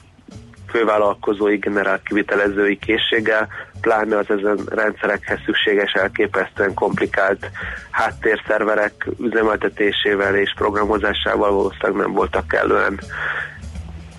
fővállalkozói, 0.68 1.56
generál 1.56 2.00
kivitelezői 2.02 2.78
készséggel, 2.78 3.48
pláne 3.80 4.16
az 4.16 4.30
ezen 4.30 4.58
rendszerekhez 4.68 5.38
szükséges 5.44 5.92
elképesztően 5.92 6.74
komplikált 6.74 7.50
háttérszerverek 7.90 9.06
üzemeltetésével 9.18 10.36
és 10.36 10.52
programozásával 10.56 11.52
valószínűleg 11.52 12.02
nem 12.02 12.12
voltak 12.12 12.48
kellően 12.48 13.00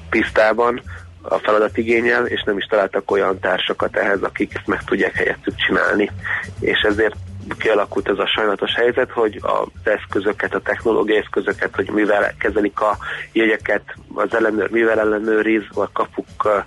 tisztában 0.10 0.82
a 1.22 1.38
feladatigényel, 1.38 2.26
és 2.26 2.44
nem 2.46 2.58
is 2.58 2.66
találtak 2.66 3.12
olyan 3.12 3.40
társakat 3.40 3.96
ehhez, 3.96 4.22
akik 4.22 4.56
ezt 4.56 4.68
meg 4.68 4.84
tudják 4.84 5.14
helyettük 5.16 5.56
csinálni. 5.56 6.12
És 6.60 6.82
ezért 6.82 7.16
kialakult 7.58 8.10
ez 8.10 8.18
a 8.18 8.28
sajnálatos 8.28 8.74
helyzet, 8.76 9.12
hogy 9.12 9.39
az 9.41 9.68
eszközöket, 9.84 10.54
a 10.54 10.60
technológiai 10.60 11.18
eszközöket, 11.18 11.76
hogy 11.76 11.89
mivel 11.89 12.34
kezelik 12.39 12.82
a 12.82 12.97
jegyeket, 13.32 13.82
az 14.14 14.34
ellenőr, 14.34 14.70
mivel 14.70 15.00
ellenőriz, 15.00 15.64
a 15.74 15.91
kapuk, 15.91 16.66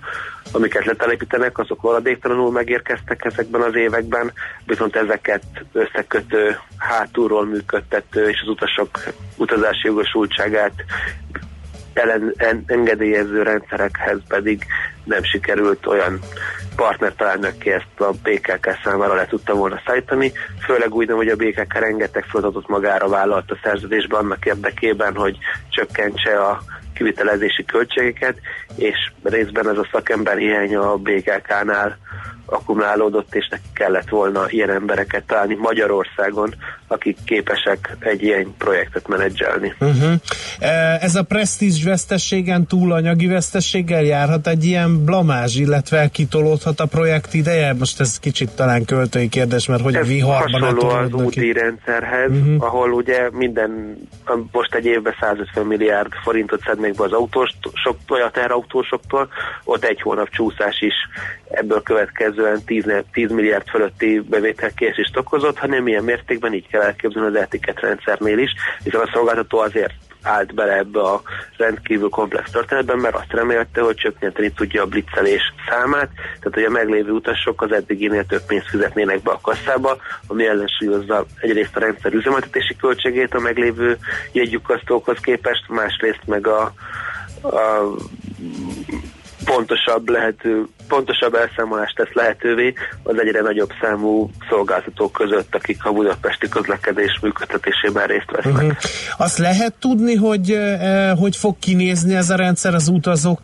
amiket 0.51 0.85
letelepítenek, 0.85 1.57
azok 1.57 1.81
valadéktalanul 1.81 2.51
megérkeztek 2.51 3.25
ezekben 3.25 3.61
az 3.61 3.75
években, 3.75 4.31
viszont 4.65 4.95
ezeket 4.95 5.43
összekötő, 5.71 6.57
hátulról 6.77 7.45
működtető 7.45 8.29
és 8.29 8.41
az 8.41 8.47
utasok 8.47 8.99
utazási 9.37 9.87
jogosultságát 9.87 10.73
ellen, 11.93 12.33
en, 12.37 12.63
engedélyező 12.67 13.43
rendszerekhez 13.43 14.19
pedig 14.27 14.65
nem 15.03 15.23
sikerült 15.23 15.85
olyan 15.85 16.19
partner 16.75 17.13
találni, 17.15 17.47
aki 17.47 17.71
ezt 17.71 17.99
a 17.99 18.11
BKK 18.23 18.79
számára 18.83 19.13
le 19.13 19.25
tudta 19.25 19.53
volna 19.53 19.81
szállítani, 19.85 20.31
főleg 20.65 20.93
úgy 20.93 21.11
hogy 21.11 21.27
a 21.27 21.35
BKK 21.35 21.73
rengeteg 21.73 22.23
feladatot 22.23 22.67
magára 22.67 23.07
vállalt 23.07 23.51
a 23.51 23.59
szerződésben 23.63 24.19
annak 24.19 24.45
érdekében, 24.45 25.15
hogy 25.15 25.37
csökkentse 25.69 26.39
a 26.39 26.61
kivitelezési 26.93 27.65
költségeket, 27.65 28.37
és 28.75 29.11
részben 29.23 29.69
ez 29.69 29.77
a 29.77 29.87
szakember 29.91 30.37
hiánya 30.37 30.91
a 30.91 30.97
BKK-nál 30.97 31.97
akkumulálódott, 32.45 33.35
és 33.35 33.47
neki 33.47 33.67
kellett 33.73 34.09
volna 34.09 34.49
ilyen 34.49 34.69
embereket 34.69 35.23
találni 35.23 35.55
Magyarországon, 35.55 36.53
akik 36.93 37.17
képesek 37.25 37.95
egy 37.99 38.23
ilyen 38.23 38.53
projektet 38.57 39.07
menedzselni. 39.07 39.73
Uh-huh. 39.79 40.13
Ez 40.99 41.15
a 41.15 41.23
presztízs 41.23 41.83
vesztességen 41.83 42.67
túl 42.67 42.91
anyagi 42.91 43.27
vesztességgel 43.27 44.03
járhat 44.03 44.47
egy 44.47 44.65
ilyen 44.65 45.05
blamázs, 45.05 45.55
illetve 45.55 46.07
kitolódhat 46.07 46.79
a 46.79 46.85
projekt 46.85 47.33
ideje? 47.33 47.73
Most 47.73 47.99
ez 47.99 48.19
kicsit 48.19 48.51
talán 48.55 48.85
költői 48.85 49.29
kérdés, 49.29 49.67
mert 49.67 49.81
hogy 49.81 49.95
ez 49.95 50.05
a 50.05 50.07
viharban 50.07 50.61
hasonló 50.61 50.89
az 50.89 51.13
úti 51.13 51.51
rendszerhez, 51.51 52.31
uh-huh. 52.31 52.63
ahol 52.63 52.91
ugye 52.91 53.29
minden, 53.31 53.97
most 54.51 54.75
egy 54.75 54.85
évben 54.85 55.15
150 55.19 55.65
milliárd 55.65 56.11
forintot 56.23 56.61
szednék 56.65 56.95
be 56.95 57.03
az 57.03 57.11
autósoktól, 57.11 58.21
a 58.21 58.31
terautósoktól, 58.31 59.27
ott 59.63 59.83
egy 59.83 60.01
hónap 60.01 60.29
csúszás 60.29 60.81
is 60.81 60.93
ebből 61.53 61.81
következően 61.81 62.63
10, 62.65 62.85
10 63.11 63.31
milliárd 63.31 63.67
fölötti 63.67 64.19
bevételkésést 64.29 65.17
okozott, 65.17 65.57
hanem 65.57 65.87
ilyen 65.87 66.03
mértékben 66.03 66.53
így 66.53 66.67
kell 66.67 66.81
elképzelni 66.83 67.27
az 67.27 67.41
etiketrendszernél 67.41 68.37
is, 68.37 68.51
hiszen 68.83 69.01
a 69.01 69.09
szolgáltató 69.13 69.59
azért 69.59 69.93
állt 70.23 70.53
bele 70.53 70.77
ebbe 70.77 71.01
a 71.01 71.21
rendkívül 71.57 72.09
komplex 72.09 72.51
történetben, 72.51 72.97
mert 72.97 73.15
azt 73.15 73.31
remélte, 73.31 73.81
hogy 73.81 73.95
csökkenteni 73.95 74.51
tudja 74.51 74.81
a 74.81 74.85
blitzelés 74.85 75.53
számát, 75.69 76.09
tehát 76.13 76.53
hogy 76.53 76.63
a 76.63 76.69
meglévő 76.69 77.11
utasok 77.11 77.61
az 77.61 77.71
eddiginél 77.71 78.25
több 78.25 78.45
pénzt 78.45 78.67
fizetnének 78.67 79.21
be 79.21 79.31
a 79.31 79.39
kasszába, 79.41 79.97
ami 80.27 80.47
ellensúlyozza 80.47 81.25
egyrészt 81.39 81.75
a 81.75 81.79
rendszer 81.79 82.13
üzemeltetési 82.13 82.75
költségét 82.75 83.33
a 83.33 83.39
meglévő 83.39 83.97
jegyukasztókhoz 84.31 85.17
képest, 85.21 85.69
másrészt 85.69 86.25
meg 86.25 86.47
a, 86.47 86.73
a 87.41 87.83
pontosabb, 89.45 90.09
lehető, 90.09 90.63
pontosabb 90.87 91.33
elszámolást 91.35 91.95
tesz 91.95 92.13
lehetővé 92.13 92.73
az 93.03 93.19
egyre 93.19 93.41
nagyobb 93.41 93.69
számú 93.81 94.29
szolgáltatók 94.49 95.11
között, 95.11 95.55
akik 95.55 95.85
a 95.85 95.91
budapesti 95.91 96.49
közlekedés 96.49 97.19
működtetésében 97.21 98.07
részt 98.07 98.31
vesznek. 98.31 98.53
Uh-huh. 98.53 98.71
Azt 99.17 99.37
lehet 99.37 99.73
tudni, 99.79 100.15
hogy 100.15 100.57
hogy 101.19 101.35
fog 101.35 101.55
kinézni 101.59 102.15
ez 102.15 102.29
a 102.29 102.35
rendszer 102.35 102.73
az 102.73 102.87
utazók 102.87 103.39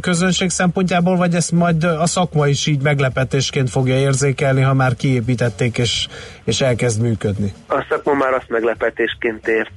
közönség 0.00 0.50
szempontjából, 0.50 1.16
vagy 1.16 1.34
ezt 1.34 1.52
majd 1.52 1.84
a 1.84 2.06
szakma 2.06 2.46
is 2.46 2.66
így 2.66 2.82
meglepetésként 2.82 3.70
fogja 3.70 3.98
érzékelni, 3.98 4.60
ha 4.60 4.74
már 4.74 4.94
kiépítették 4.96 5.78
és, 5.78 6.06
és 6.44 6.60
elkezd 6.60 7.02
működni? 7.02 7.52
A 7.68 7.86
szakma 7.88 8.12
már 8.12 8.32
azt 8.32 8.48
meglepetésként 8.48 9.48
ért 9.48 9.70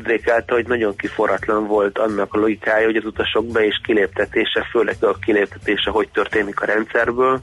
érzékelte, 0.00 0.54
hogy 0.54 0.66
nagyon 0.66 0.96
kiforratlan 0.96 1.66
volt 1.66 1.98
annak 1.98 2.34
a 2.34 2.38
logikája, 2.38 2.86
hogy 2.86 2.96
az 2.96 3.04
utasok 3.04 3.46
be- 3.46 3.64
és 3.64 3.80
kiléptetése, 3.84 4.66
főleg 4.70 4.96
a 5.00 5.18
kiléptetése 5.18 5.90
hogy 5.90 6.08
történik 6.08 6.60
a 6.60 6.66
rendszerből, 6.66 7.40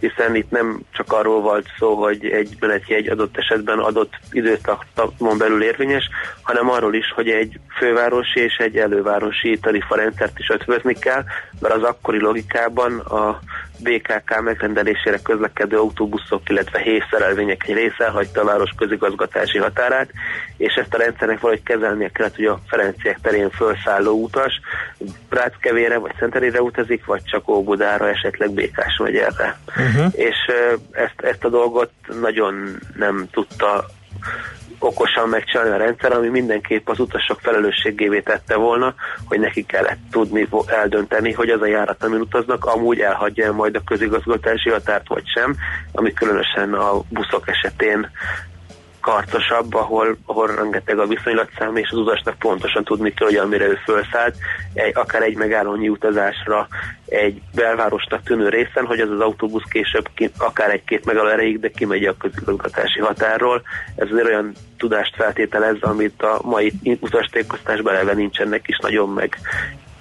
hiszen 0.00 0.34
itt 0.34 0.50
nem 0.50 0.80
csak 0.92 1.12
arról 1.12 1.40
volt 1.40 1.66
szó, 1.78 1.94
hogy 1.94 2.26
egy 2.26 2.56
menetjegy 2.60 3.08
adott 3.08 3.36
esetben 3.36 3.78
adott 3.78 4.12
időtartamon 4.30 5.38
belül 5.38 5.62
érvényes, 5.62 6.08
hanem 6.42 6.70
arról 6.70 6.94
is, 6.94 7.12
hogy 7.14 7.28
egy 7.28 7.60
fővárosi 7.78 8.40
és 8.40 8.56
egy 8.56 8.76
elővárosi 8.76 9.58
tarifarendszert 9.58 10.38
is 10.38 10.48
ötvözni 10.48 10.94
kell, 10.94 11.24
mert 11.60 11.74
az 11.74 11.82
akkori 11.82 12.20
logikában 12.20 12.98
a 12.98 13.40
BKK 13.78 14.40
megrendelésére 14.42 15.18
közlekedő 15.22 15.78
autóbuszok, 15.78 16.48
illetve 16.48 16.78
hézszerelvények 16.78 17.68
egy 17.68 17.74
része 17.74 18.08
hagyta 18.08 18.40
a 18.40 18.44
város 18.44 18.70
közigazgatási 18.76 19.58
határát, 19.58 20.10
és 20.56 20.74
ezt 20.74 20.94
a 20.94 20.98
rendszernek 20.98 21.40
valahogy 21.40 21.62
kezelnie 21.62 22.08
kellett, 22.08 22.36
hogy 22.36 22.44
a 22.44 22.60
Ferenciek 22.66 23.18
terén 23.22 23.50
felszálló 23.50 24.22
utas 24.22 24.60
Ráckevére 25.28 25.98
vagy 25.98 26.12
Szenterére 26.18 26.62
utazik, 26.62 27.04
vagy 27.04 27.22
csak 27.24 27.48
Óbudára, 27.48 28.08
esetleg 28.08 28.50
Békás 28.50 28.96
vagy 28.96 29.16
erre. 29.16 29.58
Uh-huh. 29.66 30.12
És 30.12 30.36
ezt, 30.90 31.20
ezt 31.20 31.44
a 31.44 31.48
dolgot 31.48 31.90
nagyon 32.20 32.78
nem 32.96 33.26
tudta 33.30 33.84
okosan 34.84 35.28
megcsinálni 35.28 35.70
a 35.70 35.76
rendszer, 35.76 36.12
ami 36.12 36.28
mindenképp 36.28 36.88
az 36.88 36.98
utasok 36.98 37.40
felelősségévé 37.40 38.20
tette 38.20 38.56
volna, 38.56 38.94
hogy 39.24 39.40
neki 39.40 39.64
kellett 39.66 39.98
tudni 40.10 40.48
eldönteni, 40.66 41.32
hogy 41.32 41.48
az 41.48 41.60
a 41.60 41.66
járat, 41.66 42.04
amin 42.04 42.20
utaznak, 42.20 42.64
amúgy 42.64 43.00
elhagyja 43.00 43.52
majd 43.52 43.74
a 43.74 43.82
közigazgatási 43.86 44.70
határt, 44.70 45.08
vagy 45.08 45.26
sem, 45.26 45.56
ami 45.92 46.12
különösen 46.12 46.74
a 46.74 47.00
buszok 47.08 47.48
esetén 47.48 48.10
karcosabb, 49.04 49.74
ahol, 49.74 50.16
ahol 50.26 50.46
rengeteg 50.46 50.98
a 50.98 51.06
viszonylatszám, 51.06 51.76
és 51.76 51.90
az 51.90 51.98
utasnak 51.98 52.38
pontosan 52.38 52.84
tudni 52.84 53.14
kell, 53.14 53.26
hogy 53.26 53.36
amire 53.36 53.66
ő 53.66 53.78
felszállt, 53.84 54.36
egy, 54.74 54.96
akár 54.96 55.22
egy 55.22 55.36
megállónyi 55.36 55.88
utazásra 55.88 56.68
egy 57.06 57.40
belvárosnak 57.54 58.22
tűnő 58.22 58.48
részen, 58.48 58.86
hogy 58.86 59.00
az 59.00 59.10
az 59.10 59.20
autóbusz 59.20 59.68
később 59.70 60.08
ki, 60.14 60.30
akár 60.38 60.70
egy-két 60.70 61.04
megálló 61.04 61.28
erejéig, 61.28 61.60
de 61.60 61.70
kimegy 61.70 62.04
a 62.04 62.16
közigazgatási 62.16 63.00
határról. 63.00 63.62
Ez 63.96 64.08
azért 64.10 64.26
olyan 64.28 64.52
tudást 64.76 65.14
feltételez, 65.14 65.76
amit 65.80 66.22
a 66.22 66.40
mai 66.42 66.72
utastékosztásban 67.00 67.94
eleve 67.94 68.14
nincsenek 68.14 68.68
is 68.68 68.78
nagyon 68.78 69.08
meg 69.08 69.38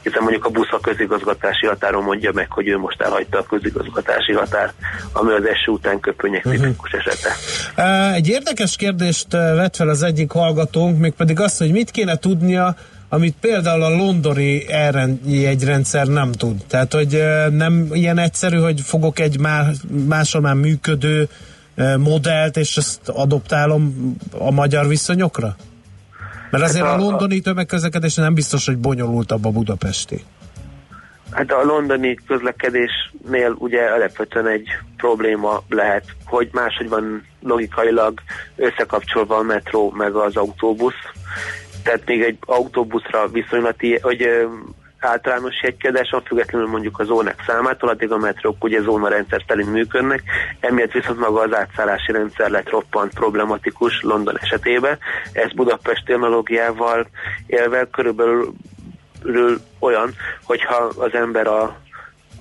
hiszen 0.04 0.22
mondjuk 0.22 0.46
a 0.46 0.50
busz 0.50 0.72
a 0.72 0.80
közigazgatási 0.80 1.66
határon 1.66 2.04
mondja 2.04 2.32
meg, 2.34 2.52
hogy 2.52 2.68
ő 2.68 2.78
most 2.78 3.02
elhagyta 3.02 3.38
a 3.38 3.44
közigazgatási 3.44 4.34
határt, 4.34 4.74
ami 5.12 5.32
az 5.32 5.46
eső 5.46 5.72
után 5.72 6.00
köpönyek 6.00 6.44
Mhm. 6.44 6.54
tipikus 6.54 6.92
esete. 6.92 7.30
Á, 7.76 8.14
Egy 8.14 8.28
érdekes 8.30 8.76
kérdést 8.76 9.32
vett 9.32 9.76
fel 9.76 9.90
az 9.90 10.04
egyik 10.04 10.32
hallgatónk, 10.32 11.00
mégpedig 11.00 11.40
azt, 11.40 11.58
hogy 11.58 11.72
mit 11.72 11.92
kéne 11.92 12.16
tudnia, 12.16 12.76
amit 13.10 13.36
például 13.42 13.84
a 13.84 13.90
londoni 13.96 14.66
jegyrendszer 15.26 16.08
nem 16.08 16.32
tud. 16.32 16.64
Tehát, 16.68 16.94
hogy 16.94 17.24
nem 17.52 17.88
ilyen 17.92 18.18
egyszerű, 18.18 18.58
hogy 18.58 18.82
fogok 18.82 19.20
egy 19.20 19.40
má, 19.40 19.66
máshol 20.08 20.42
már 20.42 20.54
működő 20.56 21.30
modellt, 21.98 22.58
és 22.58 22.78
ezt 22.78 23.10
adoptálom 23.10 24.16
a 24.40 24.52
magyar 24.52 24.88
viszonyokra? 24.88 25.56
Mert 26.54 26.64
azért 26.70 26.86
Hát 26.86 26.94
a 26.94 26.98
a- 26.98 27.06
londoni 27.06 27.40
tömegközlekedés 27.40 28.16
nem 28.16 28.34
biztos, 28.34 28.66
hogy 28.66 28.78
bonyolultabb 28.78 29.46
a 29.46 29.50
budapesti. 29.50 30.24
Hát 31.32 31.52
a 31.52 31.64
londoni 31.64 32.18
közlekedésnél 32.28 33.56
ugye 33.58 33.82
alapvetően 33.86 34.48
egy 34.48 34.68
probléma 34.98 35.64
lehet, 35.70 36.04
hogy 36.26 36.50
máshogy 36.52 36.90
van 36.90 37.26
logikailag 37.42 38.20
összekapcsolva 38.56 39.36
a 39.38 39.42
metró 39.42 39.92
meg 39.92 40.16
az 40.16 40.36
autóbusz. 40.36 41.02
Tehát 41.84 42.02
még 42.06 42.22
egy 42.22 42.38
autóbuszra 42.46 43.28
viszonylati, 43.28 44.00
hogy 44.02 44.28
általános 45.06 45.62
jegykedés 45.62 46.10
van, 46.12 46.24
függetlenül 46.24 46.68
mondjuk 46.68 47.00
a 47.00 47.04
zónák 47.04 47.44
számától, 47.48 47.90
addig 47.90 48.12
a 48.12 48.18
metrók 48.18 48.64
ugye 48.64 48.82
zónarendszer 48.82 49.44
szerint 49.48 49.72
működnek, 49.72 50.24
emiatt 50.60 50.92
viszont 50.92 51.20
maga 51.20 51.42
az 51.42 51.56
átszállási 51.56 52.12
rendszer 52.12 52.50
lett 52.50 52.70
roppant 52.70 53.14
problematikus 53.14 54.02
London 54.02 54.40
esetében. 54.40 54.98
Ez 55.32 55.54
Budapesti 55.54 56.12
analógiával 56.12 57.08
élve 57.48 57.88
körülbelül 57.92 58.54
körül 59.24 59.60
olyan, 59.80 60.14
hogyha 60.44 60.76
az 60.76 61.14
ember 61.14 61.48
a, 61.48 61.76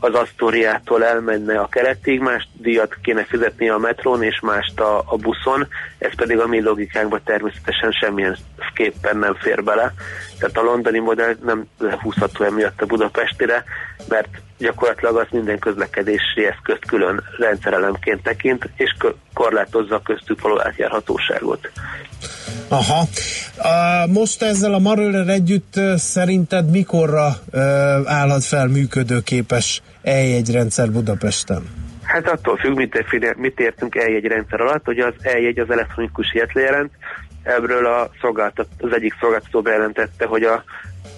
az 0.03 0.15
Asztóriától 0.15 1.05
elmenne 1.05 1.59
a 1.59 1.69
keretig, 1.69 2.21
más 2.21 2.49
díjat 2.53 2.95
kéne 3.03 3.25
fizetni 3.25 3.69
a 3.69 3.79
metrón, 3.79 4.23
és 4.23 4.41
mást 4.41 4.81
a, 4.81 5.03
a 5.07 5.17
buszon, 5.17 5.69
ez 5.99 6.15
pedig 6.15 6.39
a 6.39 6.47
mi 6.47 6.63
logikánkban 6.63 7.21
természetesen 7.25 7.91
semmilyen 7.91 8.37
képpen 8.75 9.17
nem 9.17 9.35
fér 9.35 9.65
bele. 9.65 9.95
Tehát 10.39 10.57
a 10.57 10.63
londoni 10.63 10.99
modell 10.99 11.37
nem 11.45 11.65
lehúzható 11.79 12.45
emiatt 12.45 12.83
a 12.83 12.87
Budapestire, 12.87 13.65
mert 14.09 14.29
gyakorlatilag 14.59 15.17
az 15.17 15.27
minden 15.31 15.59
közlekedési 15.59 16.47
eszközt 16.51 16.87
külön 16.87 17.23
rendszerelemként 17.39 18.23
tekint, 18.23 18.69
és 18.77 18.97
korlátozza 19.35 19.95
a 19.95 20.03
köztük 20.03 20.41
való 20.41 20.61
átjárhatóságot. 20.61 21.71
Aha. 22.69 23.05
A, 23.57 24.07
most 24.07 24.43
ezzel 24.43 24.75
a 24.75 24.79
Marőrer 24.79 25.29
együtt 25.29 25.73
szerinted 25.97 26.71
mikorra 26.71 27.29
ö, 27.51 27.61
állhat 28.05 28.45
fel 28.45 28.67
működőképes 28.67 29.83
eljegyrendszer 30.03 30.91
Budapesten? 30.91 31.63
Hát 32.03 32.29
attól 32.29 32.57
függ, 32.57 32.77
mit, 32.77 33.37
mit 33.37 33.61
értünk 33.61 33.95
eljegy 33.95 34.25
rendszer 34.25 34.61
alatt, 34.61 34.85
hogy 34.85 34.99
az 34.99 35.15
eljegy 35.23 35.59
az 35.59 35.71
elektronikus 35.71 36.33
ilyet 36.33 36.53
jelent. 36.55 36.91
Ebből 37.43 37.87
a 37.87 38.11
szolgáltat, 38.21 38.67
az 38.79 38.93
egyik 38.93 39.15
szolgáltató 39.21 39.63
bejelentette, 39.63 40.27
hogy 40.27 40.43
a 40.43 40.65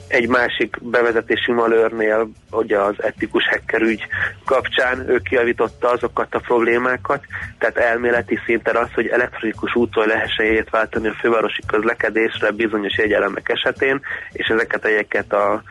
egy 0.09 0.29
másik 0.29 0.77
bevezetési 0.83 1.53
malőrnél, 1.53 2.29
ugye 2.51 2.79
az 2.79 2.95
etikus 3.03 3.49
hacker 3.49 3.81
ügy 3.81 4.07
kapcsán 4.45 5.09
ő 5.09 5.19
kiavította 5.19 5.91
azokat 5.91 6.35
a 6.35 6.39
problémákat, 6.39 7.25
tehát 7.59 7.77
elméleti 7.77 8.39
szinten 8.47 8.77
az, 8.77 8.89
hogy 8.95 9.07
elektronikus 9.07 9.75
úton 9.75 10.07
lehessen 10.07 10.47
jegyet 10.47 10.71
váltani 10.71 11.09
a 11.09 11.17
fővárosi 11.21 11.63
közlekedésre 11.67 12.51
bizonyos 12.51 12.99
jegyelemek 12.99 13.49
esetén, 13.49 14.01
és 14.33 14.47
ezeket 14.47 14.85
a 14.85 14.89
jegyeket 14.89 15.33
a 15.33 15.63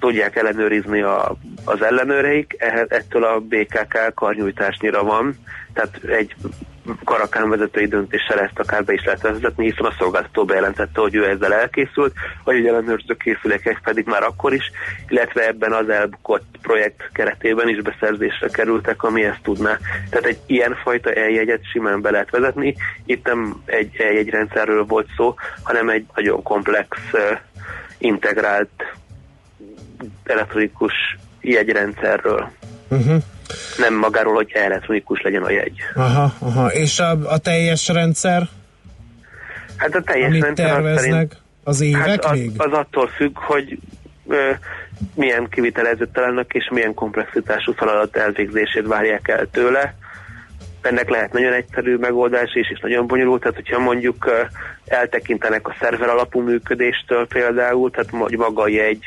tudják 0.00 0.36
ellenőrizni 0.36 1.02
a, 1.02 1.36
az 1.64 1.82
ellenőreik, 1.82 2.56
ettől 2.88 3.24
a 3.24 3.40
BKK 3.40 4.14
karnyújtásnyira 4.14 5.02
van, 5.02 5.36
tehát 5.72 6.00
egy 6.04 6.34
karakán 7.04 7.48
vezetői 7.48 7.86
döntéssel 7.86 8.40
ezt 8.40 8.58
akár 8.58 8.84
be 8.84 8.92
is 8.92 9.04
lehet 9.04 9.20
vezetni, 9.20 9.64
hiszen 9.64 9.84
a 9.84 9.94
szolgáltató 9.98 10.44
bejelentette, 10.44 11.00
hogy 11.00 11.14
ő 11.14 11.28
ezzel 11.28 11.54
elkészült, 11.54 12.12
egy 12.44 12.66
ellenőrző 12.66 13.16
készülékek 13.16 13.80
pedig 13.84 14.06
már 14.06 14.22
akkor 14.22 14.54
is, 14.54 14.70
illetve 15.08 15.46
ebben 15.46 15.72
az 15.72 15.88
elbukott 15.88 16.44
projekt 16.62 17.10
keretében 17.12 17.68
is 17.68 17.82
beszerzésre 17.82 18.48
kerültek, 18.48 19.02
ami 19.02 19.24
ezt 19.24 19.42
tudná. 19.42 19.78
Tehát 20.10 20.26
egy 20.26 20.38
ilyenfajta 20.46 21.12
eljegyet 21.12 21.70
simán 21.72 22.00
be 22.00 22.10
lehet 22.10 22.30
vezetni. 22.30 22.76
Itt 23.04 23.26
nem 23.26 23.62
egy 23.64 23.96
eljegyrendszerről 23.96 24.84
volt 24.84 25.08
szó, 25.16 25.34
hanem 25.62 25.88
egy 25.88 26.06
nagyon 26.14 26.42
komplex, 26.42 26.98
integrált 27.98 28.94
elektronikus 30.24 30.92
jegyrendszerről. 31.40 32.50
Uh-huh. 32.88 33.22
Nem 33.78 33.94
magáról, 33.94 34.34
hogy 34.34 34.50
elektronikus 34.52 35.20
legyen 35.22 35.42
a 35.42 35.50
jegy. 35.50 35.80
Aha, 35.94 36.34
aha. 36.38 36.72
És 36.72 36.98
a, 36.98 37.10
a 37.10 37.38
teljes 37.38 37.88
rendszer, 37.88 38.48
Hát 39.82 39.94
a 39.94 40.02
teljes 40.02 40.28
amit 40.28 40.42
rendszer 40.42 40.66
az 40.66 40.72
szerint, 40.72 40.92
terveznek, 40.92 41.36
az 41.64 41.80
évek 41.80 42.06
hát 42.06 42.24
az, 42.24 42.38
még? 42.38 42.52
az 42.56 42.72
attól 42.72 43.06
függ, 43.06 43.38
hogy 43.38 43.78
ö, 44.28 44.50
milyen 45.14 45.48
kivitelezőt 45.48 46.12
találnak, 46.12 46.52
és 46.54 46.68
milyen 46.72 46.94
komplexitású 46.94 47.72
feladat 47.72 48.16
elvégzését 48.16 48.86
várják 48.86 49.28
el 49.28 49.46
tőle. 49.50 49.94
Ennek 50.80 51.10
lehet 51.10 51.32
nagyon 51.32 51.52
egyszerű 51.52 51.96
megoldás 51.96 52.54
is, 52.54 52.70
és 52.70 52.80
nagyon 52.80 53.06
bonyolult, 53.06 53.40
tehát 53.40 53.56
hogyha 53.56 53.78
mondjuk 53.78 54.26
ö, 54.26 54.40
eltekintenek 54.86 55.68
a 55.68 55.76
szerver 55.80 56.08
alapú 56.08 56.40
működéstől 56.40 57.26
például, 57.26 57.90
tehát 57.90 58.10
hogy 58.10 58.36
maga 58.36 58.62
a 58.62 58.68
jegy 58.68 59.04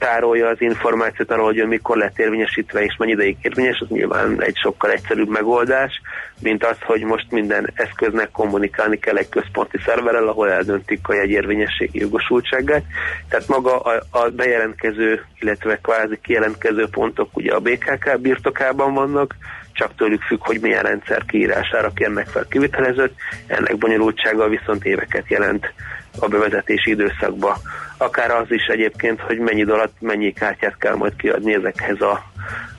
tárolja 0.00 0.48
az 0.48 0.60
információt 0.60 1.30
arról, 1.30 1.44
hogy 1.44 1.66
mikor 1.66 1.96
lett 1.96 2.18
érvényesítve 2.18 2.82
és 2.82 2.96
mennyi 2.98 3.12
ideig 3.12 3.36
érvényes, 3.42 3.78
az 3.80 3.88
nyilván 3.88 4.42
egy 4.42 4.56
sokkal 4.56 4.90
egyszerűbb 4.90 5.28
megoldás, 5.28 6.00
mint 6.40 6.64
az, 6.64 6.76
hogy 6.80 7.02
most 7.02 7.30
minden 7.30 7.70
eszköznek 7.74 8.30
kommunikálni 8.30 8.98
kell 8.98 9.16
egy 9.16 9.28
központi 9.28 9.78
szerverrel, 9.84 10.28
ahol 10.28 10.50
eldöntik 10.50 11.08
a 11.08 11.14
jegyérvényességi 11.14 11.98
jogosultságát. 11.98 12.84
Tehát 13.28 13.48
maga 13.48 13.80
a, 13.80 14.02
a 14.10 14.28
bejelentkező, 14.28 15.24
illetve 15.40 15.78
kvázi 15.82 16.18
kijelentkező 16.22 16.88
pontok 16.90 17.36
ugye 17.36 17.52
a 17.52 17.60
BKK 17.60 18.20
birtokában 18.20 18.94
vannak, 18.94 19.34
csak 19.80 19.96
tőlük 19.96 20.22
függ, 20.22 20.46
hogy 20.46 20.60
milyen 20.60 20.82
rendszer 20.82 21.24
kiírására 21.24 21.90
kérnek 21.94 22.26
fel 22.26 22.46
kivitelezőt, 22.50 23.14
ennek 23.46 23.78
bonyolultsága 23.78 24.48
viszont 24.48 24.84
éveket 24.84 25.28
jelent 25.28 25.72
a 26.18 26.28
bevezetési 26.28 26.90
időszakba. 26.90 27.56
Akár 27.96 28.30
az 28.30 28.46
is 28.48 28.66
egyébként, 28.66 29.20
hogy 29.20 29.38
mennyi 29.38 29.62
alatt 29.62 29.94
mennyi 30.00 30.32
kártyát 30.32 30.76
kell 30.78 30.94
majd 30.94 31.16
kiadni 31.16 31.54
ezekhez 31.54 32.00
a 32.00 32.24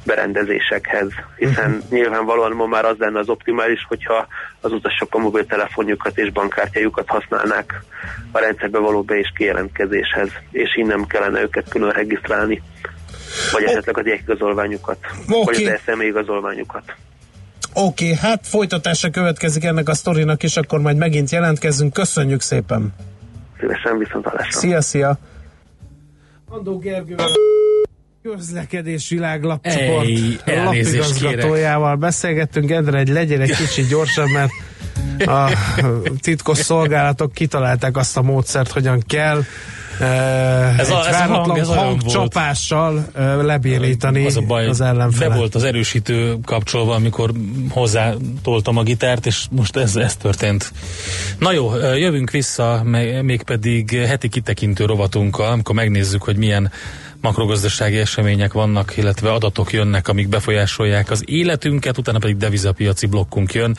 berendezésekhez, 0.06 1.08
hiszen 1.36 1.72
uh-huh. 1.72 1.90
nyilvánvalóan 1.90 2.52
ma 2.52 2.66
már 2.66 2.86
az 2.86 2.98
lenne 2.98 3.20
az 3.20 3.30
optimális, 3.30 3.86
hogyha 3.88 4.28
az 4.62 4.72
utasok 4.72 5.16
a 5.16 5.20
mobiltelefonjukat 5.20 6.18
és 6.18 6.32
bankkártyájukat 6.32 7.08
használnák 7.08 7.84
a 8.32 8.40
rendszerbe 8.40 8.80
való 8.80 9.02
be- 9.02 9.18
és 9.18 9.32
kijelentkezéshez, 9.36 10.30
és 10.52 10.82
nem 10.86 11.06
kellene 11.06 11.42
őket 11.42 11.70
külön 11.70 11.92
regisztrálni, 11.92 12.62
vagy 13.52 13.64
esetleg 13.64 13.98
az 13.98 14.06
igazolványukat, 14.06 14.98
Oké. 15.30 15.64
vagy 15.64 15.74
az 15.74 15.80
SME 15.84 16.06
igazolványukat. 16.06 16.84
Oké, 17.74 18.06
okay, 18.06 18.18
hát 18.18 18.48
folytatása 18.48 19.10
következik 19.10 19.64
ennek 19.64 19.90
a 19.90 19.94
sztorinak, 19.94 20.44
és 20.44 20.58
akkor 20.58 20.80
majd 20.80 20.98
megint 20.98 21.30
jelentkezünk. 21.30 21.94
Köszönjük 21.94 22.42
szépen! 22.42 22.94
Szívesen 23.60 23.98
viszont 23.98 24.26
hallásra. 24.26 24.60
Szia, 24.60 24.82
szia! 24.82 25.18
Andó 26.50 26.78
Gergővel 26.78 27.28
közlekedés 28.24 29.10
világlapcsoport 29.10 30.08
lapigazgatójával 30.46 31.96
beszélgettünk. 31.96 32.72
Endre, 32.72 32.98
egy 32.98 33.10
legyen 33.10 33.42
egy 33.42 33.56
kicsit 33.56 33.88
gyorsabb, 33.88 34.28
mert 34.34 34.52
a 35.26 35.50
titkos 36.22 36.58
szolgálatok 36.58 37.34
kitalálták 37.34 37.98
azt 37.98 38.18
a 38.18 38.22
módszert, 38.22 38.72
hogyan 38.72 39.04
kell 39.08 39.44
eh, 40.00 40.80
Ez 40.80 40.88
egy 40.90 40.94
a- 40.96 41.08
ez 41.08 41.16
a 41.16 41.18
váratlan 41.20 41.46
hang, 41.46 41.58
ez 41.58 41.68
hangcsapással 41.68 43.08
eh, 43.16 43.36
lebérítani 43.44 44.26
az 44.26 44.38
a 44.38 44.42
baj, 44.42 44.68
az 44.68 44.80
be 44.80 44.86
ellenfelet. 44.86 45.38
volt 45.38 45.56
az 45.56 45.64
erősítő 45.64 46.38
kapcsolva, 46.46 46.94
amikor 46.96 47.32
hozzá 47.70 48.14
toltam 48.44 48.78
a 48.78 48.84
gitárt, 48.84 49.26
és 49.26 49.46
most 49.52 49.76
ez, 49.76 49.96
ez 49.96 50.16
történt. 50.16 50.72
Na 51.40 51.52
jó, 51.52 51.76
jövünk 51.78 52.32
vissza, 52.32 52.84
mégpedig 53.22 53.92
heti 54.08 54.30
kitekintő 54.30 54.86
rovatunkkal, 54.86 55.52
amikor 55.52 55.76
megnézzük, 55.76 56.24
hogy 56.24 56.38
milyen 56.38 56.72
makrogazdasági 57.22 57.98
események 57.98 58.54
vannak, 58.54 58.98
illetve 58.98 59.32
adatok 59.32 59.72
jönnek, 59.72 60.08
amik 60.08 60.30
befolyásolják 60.30 61.12
az 61.12 61.24
életünket, 61.26 61.98
utána 61.98 62.20
pedig 62.20 62.38
devizapiaci 62.38 63.06
blokkunk 63.06 63.54
jön. 63.54 63.78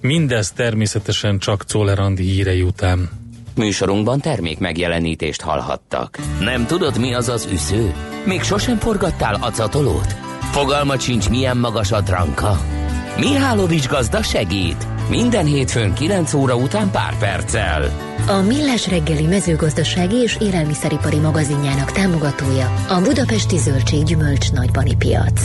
Mindez 0.00 0.52
természetesen 0.52 1.38
csak 1.38 1.64
Czoller 1.64 2.12
hírei 2.16 2.62
után. 2.62 3.10
Műsorunkban 3.54 4.20
termék 4.20 4.58
megjelenítést 4.58 5.40
hallhattak. 5.40 6.18
Nem 6.40 6.66
tudod, 6.66 6.98
mi 6.98 7.14
az 7.14 7.28
az 7.28 7.48
üsző? 7.52 7.94
Még 8.24 8.42
sosem 8.42 8.78
forgattál 8.78 9.34
acatolót? 9.34 10.14
Fogalmat 10.40 11.00
sincs, 11.00 11.28
milyen 11.28 11.56
magas 11.56 11.92
a 11.92 12.00
dranka? 12.00 12.60
Mihálovics 13.20 13.88
gazda 13.88 14.22
segít! 14.22 14.86
Minden 15.08 15.46
hétfőn 15.46 15.92
9 15.92 16.34
óra 16.34 16.56
után 16.56 16.90
pár 16.90 17.18
perccel. 17.18 17.82
A 18.26 18.40
Millás 18.40 18.88
reggeli 18.88 19.26
mezőgazdasági 19.26 20.16
és 20.16 20.36
élelmiszeripari 20.40 21.18
magazinjának 21.18 21.92
támogatója 21.92 22.74
a 22.88 23.00
Budapesti 23.00 23.58
Zöldség 23.58 24.02
Gyümölcs 24.02 24.52
Nagybani 24.52 24.96
Piac. 24.96 25.42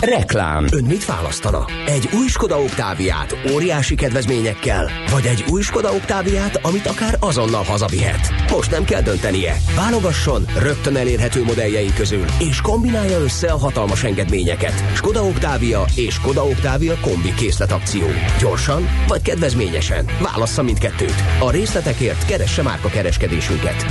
Reklám. 0.00 0.66
Ön 0.72 0.84
mit 0.84 1.04
választana? 1.04 1.64
Egy 1.86 2.08
új 2.18 2.26
Skoda 2.26 2.60
Oktáviát 2.60 3.36
óriási 3.52 3.94
kedvezményekkel? 3.94 4.90
Vagy 5.10 5.26
egy 5.26 5.44
új 5.50 5.62
Skoda 5.62 5.92
Oktáviát, 5.92 6.58
amit 6.62 6.86
akár 6.86 7.16
azonnal 7.20 7.62
hazavihet? 7.62 8.50
Most 8.50 8.70
nem 8.70 8.84
kell 8.84 9.02
döntenie. 9.02 9.56
Válogasson 9.76 10.44
rögtön 10.58 10.96
elérhető 10.96 11.44
modelljeink 11.44 11.94
közül, 11.94 12.24
és 12.38 12.60
kombinálja 12.60 13.18
össze 13.18 13.52
a 13.52 13.58
hatalmas 13.58 14.04
engedményeket. 14.04 14.84
Skoda 14.94 15.24
Oktávia 15.24 15.84
és 15.94 16.14
Skoda 16.14 16.44
Oktávia 16.44 16.94
kombi 17.00 17.34
készlet 17.34 17.72
akció. 17.72 18.06
Gyorsan 18.40 18.88
vagy 19.08 19.22
kedvezményesen. 19.22 20.04
Válassza 20.22 20.62
mindkettőt. 20.62 21.22
A 21.40 21.50
részletekért 21.50 22.26
keresse 22.26 22.62
márka 22.62 22.88
kereskedésünket. 22.88 23.84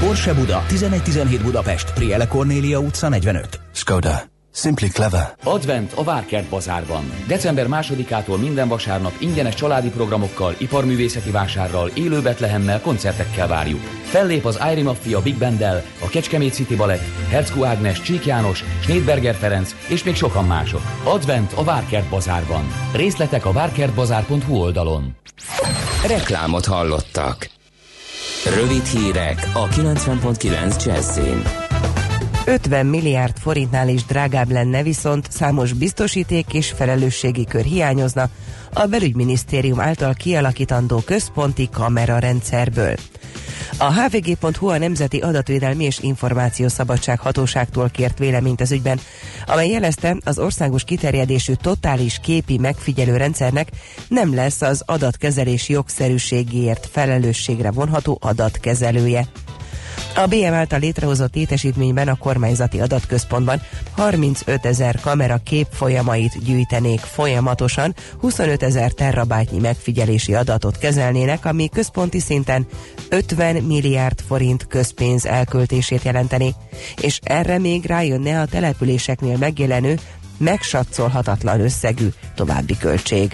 Porsche 0.00 0.34
Buda, 0.34 0.64
1117 0.70 1.42
Budapest, 1.42 1.92
Priele 1.92 2.26
Kornélia 2.26 2.78
utca 2.78 3.08
45. 3.08 3.60
Skoda. 3.72 4.37
Simply 4.60 4.86
clever. 4.86 5.34
Advent 5.44 5.92
a 5.92 6.02
Várkert 6.02 6.48
bazárban. 6.48 7.12
December 7.26 7.66
másodikától 7.66 8.38
minden 8.38 8.68
vasárnap 8.68 9.12
ingyenes 9.18 9.54
családi 9.54 9.88
programokkal, 9.88 10.54
iparművészeti 10.58 11.30
vásárral, 11.30 11.90
élő 11.94 12.22
Betlehemmel, 12.22 12.80
koncertekkel 12.80 13.46
várjuk. 13.46 13.80
Fellép 14.02 14.44
az 14.44 14.58
Irie 14.70 14.82
Mafia 14.82 15.22
Big 15.22 15.38
Banddel, 15.38 15.82
a 16.04 16.08
Kecskemét 16.08 16.52
City 16.52 16.74
Ballet, 16.74 17.02
Herckó 17.28 17.64
Ágnes, 17.64 18.02
Csík 18.02 18.26
János, 18.26 18.64
Schneidberger 18.80 19.34
Ferenc 19.34 19.74
és 19.88 20.04
még 20.04 20.14
sokan 20.14 20.44
mások. 20.44 20.82
Advent 21.04 21.52
a 21.52 21.64
Várkert 21.64 22.08
bazárban. 22.08 22.68
Részletek 22.94 23.46
a 23.46 23.52
várkertbazár.hu 23.52 24.54
oldalon. 24.54 25.16
Reklámot 26.06 26.66
hallottak. 26.66 27.50
Rövid 28.54 28.84
hírek 28.84 29.50
a 29.52 29.68
90.9 29.68 30.84
Jazzin. 30.84 31.67
50 32.48 32.86
milliárd 32.86 33.38
forintnál 33.38 33.88
is 33.88 34.04
drágább 34.04 34.50
lenne, 34.50 34.82
viszont 34.82 35.30
számos 35.30 35.72
biztosíték 35.72 36.52
és 36.52 36.70
felelősségi 36.76 37.44
kör 37.44 37.64
hiányozna 37.64 38.28
a 38.72 38.86
belügyminisztérium 38.86 39.80
által 39.80 40.14
kialakítandó 40.14 41.00
központi 41.04 41.68
kamerarendszerből. 41.72 42.94
A 43.78 43.92
hvg.hu 43.92 44.68
a 44.68 44.78
Nemzeti 44.78 45.18
Adatvédelmi 45.18 45.84
és 45.84 45.98
Információszabadság 45.98 47.18
Hatóságtól 47.18 47.88
kért 47.88 48.18
véleményt 48.18 48.60
az 48.60 48.72
ügyben, 48.72 49.00
amely 49.46 49.68
jelezte, 49.68 50.16
az 50.24 50.38
országos 50.38 50.84
kiterjedésű 50.84 51.52
totális 51.52 52.18
képi 52.22 52.58
megfigyelő 52.58 53.16
rendszernek 53.16 53.68
nem 54.08 54.34
lesz 54.34 54.62
az 54.62 54.82
adatkezelés 54.86 55.68
jogszerűségéért 55.68 56.88
felelősségre 56.92 57.70
vonható 57.70 58.18
adatkezelője. 58.20 59.26
A 60.14 60.26
BM 60.26 60.52
által 60.52 60.78
létrehozott 60.78 61.34
létesítményben 61.34 62.08
a 62.08 62.16
kormányzati 62.16 62.80
adatközpontban 62.80 63.60
35 63.96 64.66
ezer 64.66 65.00
kamera 65.00 65.40
képfolyamait 65.44 66.44
gyűjtenék 66.44 67.00
folyamatosan, 67.00 67.94
25 68.20 68.62
ezer 68.62 68.92
terabájtnyi 68.92 69.58
megfigyelési 69.58 70.34
adatot 70.34 70.78
kezelnének, 70.78 71.44
ami 71.44 71.68
központi 71.68 72.20
szinten 72.20 72.66
50 73.08 73.62
milliárd 73.62 74.20
forint 74.20 74.66
közpénz 74.66 75.26
elköltését 75.26 76.02
jelenteni, 76.02 76.54
és 77.00 77.20
erre 77.22 77.58
még 77.58 77.84
rájönne 77.84 78.40
a 78.40 78.46
településeknél 78.46 79.36
megjelenő, 79.36 79.98
megsatszolhatatlan 80.38 81.60
összegű 81.60 82.08
további 82.34 82.76
költség. 82.76 83.32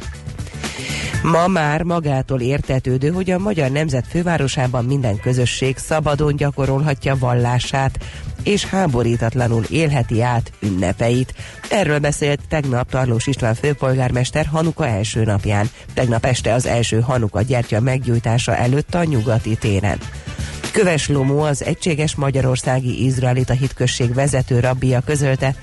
Ma 1.23 1.47
már 1.47 1.83
magától 1.83 2.41
értetődő, 2.41 3.09
hogy 3.11 3.31
a 3.31 3.39
magyar 3.39 3.71
nemzet 3.71 4.07
fővárosában 4.09 4.85
minden 4.85 5.21
közösség 5.21 5.77
szabadon 5.77 6.37
gyakorolhatja 6.37 7.17
vallását, 7.19 7.99
és 8.43 8.65
háborítatlanul 8.65 9.65
élheti 9.71 10.23
át 10.23 10.53
ünnepeit. 10.61 11.35
Erről 11.71 11.99
beszélt 11.99 12.41
tegnap 12.49 12.91
Tarlós 12.91 13.27
István 13.27 13.55
főpolgármester 13.55 14.47
Hanuka 14.47 14.87
első 14.87 15.25
napján. 15.25 15.71
Tegnap 15.95 16.25
este 16.25 16.53
az 16.53 16.67
első 16.67 17.01
Hanuka 17.01 17.43
gyertya 17.43 17.81
meggyújtása 17.81 18.57
előtt 18.57 18.95
a 18.95 19.05
nyugati 19.05 19.57
téren. 19.57 19.99
Köves 20.73 21.09
Lomó, 21.09 21.41
az 21.41 21.65
Egységes 21.65 22.15
Magyarországi 22.15 23.05
Izraelita 23.05 23.53
Hitközség 23.53 24.15
vezető 24.15 24.61
rabbia 24.61 25.01
közölte, 25.01 25.55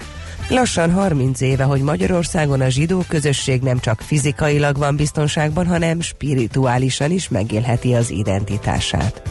Lassan 0.52 0.92
30 0.92 1.42
éve, 1.42 1.64
hogy 1.64 1.82
Magyarországon 1.82 2.62
a 2.62 2.70
zsidó 2.70 3.04
közösség 3.08 3.62
nem 3.62 3.80
csak 3.80 4.02
fizikailag 4.02 4.78
van 4.78 4.96
biztonságban, 4.96 5.68
hanem 5.68 6.02
spirituálisan 6.02 7.12
is 7.12 7.30
megélheti 7.30 7.94
az 7.94 8.10
identitását. 8.10 9.22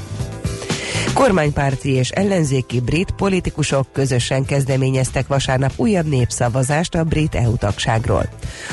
Kormánypárti 1.15 1.91
és 1.91 2.11
ellenzéki 2.11 2.81
brit 2.81 3.11
politikusok 3.11 3.93
közösen 3.93 4.45
kezdeményeztek 4.45 5.27
vasárnap 5.27 5.73
újabb 5.77 6.07
népszavazást 6.07 6.95
a 6.95 7.05
brit 7.05 7.35
EU 7.35 7.57
tagságról. 7.57 8.29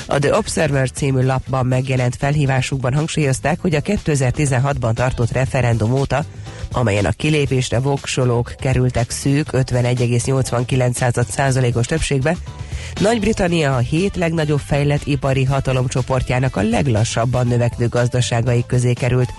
A 0.06 0.20
The 0.20 0.38
Observer 0.38 0.92
című 0.92 1.26
lapban 1.26 1.66
megjelent 1.66 2.16
felhívásukban 2.16 2.94
hangsúlyozták, 2.94 3.60
hogy 3.62 3.76
a 3.76 3.82
2016-ban 3.82 4.94
tartott 4.94 5.32
referendum 5.32 5.94
óta 5.94 6.26
amelyen 6.78 7.06
a 7.06 7.12
kilépésre 7.12 7.80
voksolók 7.80 8.54
kerültek 8.58 9.10
szűk 9.10 9.48
51,89%-os 9.52 11.86
többségbe, 11.86 12.36
Nagy-Britannia 13.02 13.76
a 13.76 13.80
hét 13.80 14.16
legnagyobb 14.16 14.60
fejlett 14.60 15.06
ipari 15.06 15.44
hatalomcsoportjának 15.44 16.56
a 16.56 16.62
leglassabban 16.62 17.48
növekvő 17.48 17.88
gazdaságai 17.88 18.64
közé 18.68 18.94
került. 18.94 19.34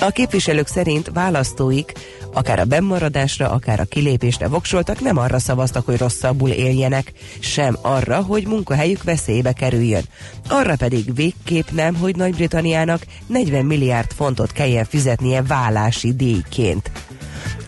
A 0.00 0.10
képviselők 0.10 0.66
szerint 0.66 1.10
választóik 1.12 1.92
akár 2.32 2.58
a 2.58 2.64
bennmaradásra, 2.64 3.50
akár 3.50 3.80
a 3.80 3.84
kilépésre 3.84 4.48
voksoltak, 4.48 5.00
nem 5.00 5.16
arra 5.16 5.38
szavaztak, 5.38 5.84
hogy 5.84 5.98
rosszabbul 5.98 6.50
éljenek, 6.50 7.12
sem 7.38 7.76
arra, 7.80 8.22
hogy 8.22 8.46
munkahelyük 8.46 9.02
veszélybe 9.02 9.52
kerüljön. 9.52 10.04
Arra 10.48 10.76
pedig 10.76 11.14
végképp 11.14 11.70
nem, 11.70 11.94
hogy 11.94 12.16
Nagy-Britanniának 12.16 13.06
40 13.26 13.64
milliárd 13.64 14.12
fontot 14.12 14.52
kelljen 14.52 14.84
fizetnie 14.84 15.42
vállási 15.42 16.14
díjként. 16.14 16.90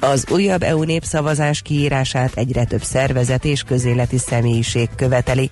Az 0.01 0.25
újabb 0.31 0.63
EU 0.63 0.83
népszavazás 0.83 1.63
kiírását 1.63 2.37
egyre 2.37 2.65
több 2.65 2.83
szervezet 2.83 3.45
és 3.45 3.63
közéleti 3.63 4.19
személyiség 4.19 4.89
követeli. 4.97 5.51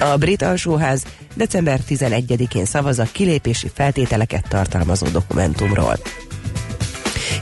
A 0.00 0.16
brit 0.16 0.42
alsóház 0.42 1.04
december 1.34 1.80
11-én 1.88 2.64
szavaz 2.64 2.98
a 2.98 3.06
kilépési 3.12 3.70
feltételeket 3.74 4.48
tartalmazó 4.48 5.06
dokumentumról. 5.06 5.98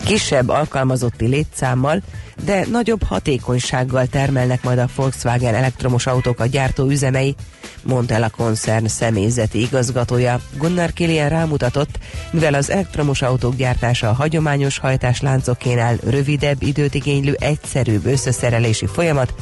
Kisebb 0.05 0.49
alkalmazotti 0.49 1.27
létszámmal, 1.27 2.03
de 2.45 2.67
nagyobb 2.71 3.03
hatékonysággal 3.03 4.07
termelnek 4.07 4.63
majd 4.63 4.79
a 4.79 4.89
Volkswagen 4.97 5.55
elektromos 5.55 6.07
autók 6.07 6.41
a 6.41 6.47
gyártó 6.47 6.89
üzemei, 6.89 7.35
mondta 7.83 8.15
el 8.15 8.23
a 8.23 8.31
koncern 8.31 8.87
személyzeti 8.87 9.61
igazgatója. 9.61 10.41
Gunnar 10.59 10.93
Kilian 10.93 11.29
rámutatott, 11.29 11.99
mivel 12.31 12.55
az 12.55 12.71
elektromos 12.71 13.23
autók 13.23 13.57
gyártása 13.57 14.09
a 14.09 14.13
hagyományos 14.13 14.79
hajtásláncoknél 14.79 15.99
rövidebb 16.05 16.63
időt 16.63 16.95
igénylő 16.95 17.37
egyszerűbb 17.41 18.07
összeszerelési 18.07 18.87
folyamat, 18.87 19.35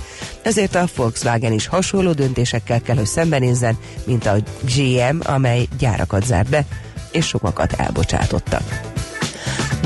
ezért 0.42 0.74
a 0.74 0.86
Volkswagen 0.96 1.52
is 1.52 1.66
hasonló 1.66 2.12
döntésekkel 2.12 2.80
kell, 2.80 2.96
hogy 2.96 3.06
szembenézzen, 3.06 3.78
mint 4.04 4.26
a 4.26 4.36
GM, 4.74 5.18
amely 5.22 5.66
gyárakat 5.78 6.24
zárt 6.24 6.48
be, 6.48 6.64
és 7.12 7.26
sokakat 7.26 7.72
elbocsátottak. 7.72 8.80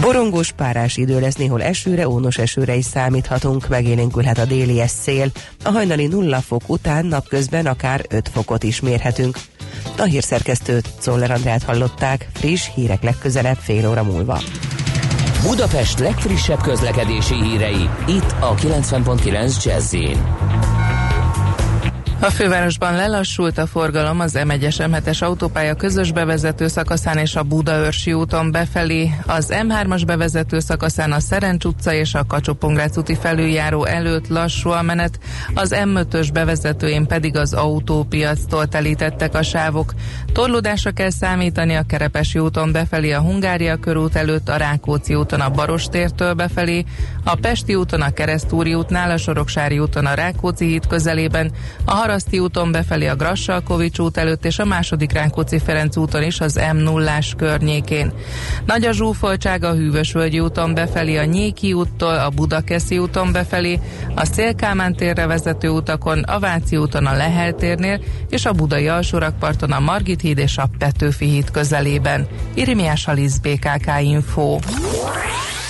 Borongós 0.00 0.52
párás 0.52 0.96
idő 0.96 1.20
lesz, 1.20 1.34
néhol 1.34 1.62
esőre, 1.62 2.08
ónos 2.08 2.38
esőre 2.38 2.74
is 2.74 2.84
számíthatunk, 2.84 3.68
megélénkülhet 3.68 4.38
a 4.38 4.44
déli 4.44 4.82
szél. 4.86 5.30
A 5.64 5.70
hajnali 5.70 6.06
nulla 6.06 6.40
fok 6.40 6.62
után 6.66 7.06
napközben 7.06 7.66
akár 7.66 8.04
5 8.08 8.28
fokot 8.28 8.62
is 8.62 8.80
mérhetünk. 8.80 9.38
A 9.98 10.02
hírszerkesztőt 10.02 10.88
Czoller 11.00 11.30
Andrát 11.30 11.62
hallották, 11.62 12.28
friss 12.32 12.68
hírek 12.74 13.02
legközelebb 13.02 13.56
fél 13.56 13.88
óra 13.88 14.02
múlva. 14.02 14.40
Budapest 15.42 15.98
legfrissebb 15.98 16.60
közlekedési 16.60 17.34
hírei, 17.34 17.88
itt 18.06 18.34
a 18.40 18.54
90.9 18.54 19.64
jazz 19.64 19.94
A 22.20 22.30
fővárosban 22.30 22.94
lelassult 22.94 23.58
a 23.58 23.66
forgalom 23.66 24.20
az 24.20 24.38
M1-es 24.38 24.76
M7-es 24.78 25.22
autópálya 25.22 25.74
közös 25.74 26.12
bevezető 26.12 26.66
szakaszán 26.66 27.18
és 27.18 27.36
a 27.36 27.42
Budaörsi 27.42 28.12
úton 28.12 28.50
befelé, 28.50 29.10
az 29.26 29.52
M3-as 29.52 30.02
bevezető 30.06 30.58
szakaszán 30.58 31.12
a 31.12 31.20
Szerencs 31.20 31.64
utca 31.64 31.92
és 31.92 32.14
a 32.14 32.24
kacsó 32.26 32.56
úti 32.96 33.14
felüljáró 33.14 33.84
előtt 33.84 34.28
lassú 34.28 34.70
a 34.70 34.82
menet, 34.82 35.18
az 35.54 35.74
M5-ös 35.84 36.28
bevezetőjén 36.32 37.06
pedig 37.06 37.36
az 37.36 37.52
autópiactól 37.52 38.66
telítettek 38.66 39.34
a 39.34 39.42
sávok. 39.42 39.94
Torlódásra 40.32 40.90
kell 40.90 41.10
számítani 41.10 41.74
a 41.74 41.82
Kerepesi 41.82 42.38
úton 42.38 42.72
befelé 42.72 43.12
a 43.12 43.20
Hungária 43.20 43.76
körút 43.76 44.16
előtt, 44.16 44.48
a 44.48 44.56
Rákóczi 44.56 45.14
úton 45.14 45.40
a 45.40 45.50
Barostértől 45.50 46.34
befelé, 46.34 46.84
a 47.24 47.34
Pesti 47.34 47.74
úton 47.74 48.00
a 48.00 48.10
Keresztúri 48.10 48.74
útnál, 48.74 49.10
a 49.10 49.16
Soroksári 49.16 49.78
úton 49.78 50.06
a 50.06 50.14
Rákóczi 50.14 50.66
híd 50.66 50.86
közelében, 50.86 51.50
a 51.84 52.05
Haraszti 52.06 52.38
úton 52.38 52.72
befelé 52.72 53.06
a 53.06 53.16
Grassalkovics 53.16 53.98
út 53.98 54.16
előtt 54.16 54.44
és 54.44 54.58
a 54.58 54.64
második 54.64 55.12
Rákóczi 55.12 55.58
Ferenc 55.58 55.96
úton 55.96 56.22
is 56.22 56.40
az 56.40 56.60
m 56.72 56.76
0 56.76 57.18
környékén. 57.36 58.12
Nagy 58.66 58.84
a 58.84 58.92
zsúfoltság 58.92 59.64
a 59.64 59.74
Hűvösvölgyi 59.74 60.40
úton 60.40 60.74
befelé 60.74 61.16
a 61.16 61.24
Nyéki 61.24 61.72
úttól, 61.72 62.14
a 62.14 62.30
Budakeszi 62.30 62.98
úton 62.98 63.32
befelé, 63.32 63.80
a 64.14 64.24
Szélkámán 64.24 64.94
térre 64.94 65.26
vezető 65.26 65.68
utakon, 65.68 66.18
a 66.18 66.38
Váci 66.38 66.76
úton 66.76 67.06
a 67.06 67.16
Lehel 67.16 67.54
térnél 67.54 68.00
és 68.30 68.44
a 68.44 68.52
Budai 68.52 68.88
alsórakparton 68.88 69.72
a 69.72 69.80
Margit 69.80 70.20
híd 70.20 70.38
és 70.38 70.58
a 70.58 70.70
Petőfi 70.78 71.26
híd 71.26 71.50
közelében. 71.50 72.26
Irimiás 72.54 73.06
Alisz 73.06 73.38
BKK 73.38 73.90
Info. 74.00 74.58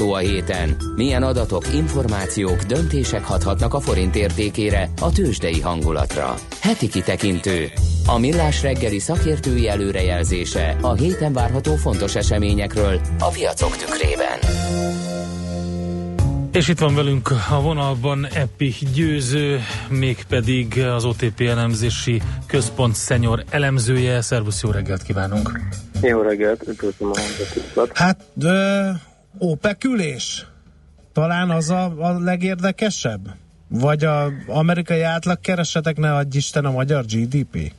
Várható 0.00 0.12
a 0.12 0.18
héten? 0.18 0.76
Milyen 0.96 1.22
adatok, 1.22 1.74
információk, 1.74 2.62
döntések 2.62 3.24
hathatnak 3.24 3.74
a 3.74 3.80
forint 3.80 4.16
értékére, 4.16 4.88
a 5.00 5.12
tőzsdei 5.12 5.60
hangulatra? 5.60 6.34
Heti 6.60 6.88
kitekintő. 6.88 7.68
A 8.06 8.18
millás 8.18 8.62
reggeli 8.62 8.98
szakértői 8.98 9.68
előrejelzése 9.68 10.76
a 10.80 10.92
héten 10.92 11.32
várható 11.32 11.74
fontos 11.74 12.14
eseményekről 12.14 13.00
a 13.18 13.28
piacok 13.28 13.76
tükrében. 13.76 14.38
És 16.52 16.68
itt 16.68 16.78
van 16.78 16.94
velünk 16.94 17.30
a 17.50 17.60
vonalban 17.62 18.26
Epi 18.34 18.74
Győző, 18.94 19.60
mégpedig 19.88 20.78
az 20.78 21.04
OTP 21.04 21.40
elemzési 21.40 22.22
központ 22.46 22.94
szenyor 22.94 23.44
elemzője. 23.50 24.20
Szervusz, 24.20 24.62
jó 24.62 24.70
reggelt 24.70 25.02
kívánunk! 25.02 25.60
Jó 26.02 26.20
reggelt, 26.20 26.64
üdvözlöm 26.68 27.10
a. 27.74 27.86
Hát, 27.92 28.20
ö, 28.42 28.88
OPEC 29.38 29.84
ülés? 29.84 30.46
Talán 31.12 31.50
az 31.50 31.70
a, 31.70 31.84
a 31.98 32.18
legérdekesebb? 32.18 33.20
Vagy 33.68 34.04
a 34.04 34.32
amerikai 34.46 35.02
átlagkeresetek 35.02 35.96
ne 35.96 36.14
adj 36.14 36.36
Isten 36.36 36.64
a 36.64 36.70
magyar 36.70 37.04
GDP? 37.04 37.72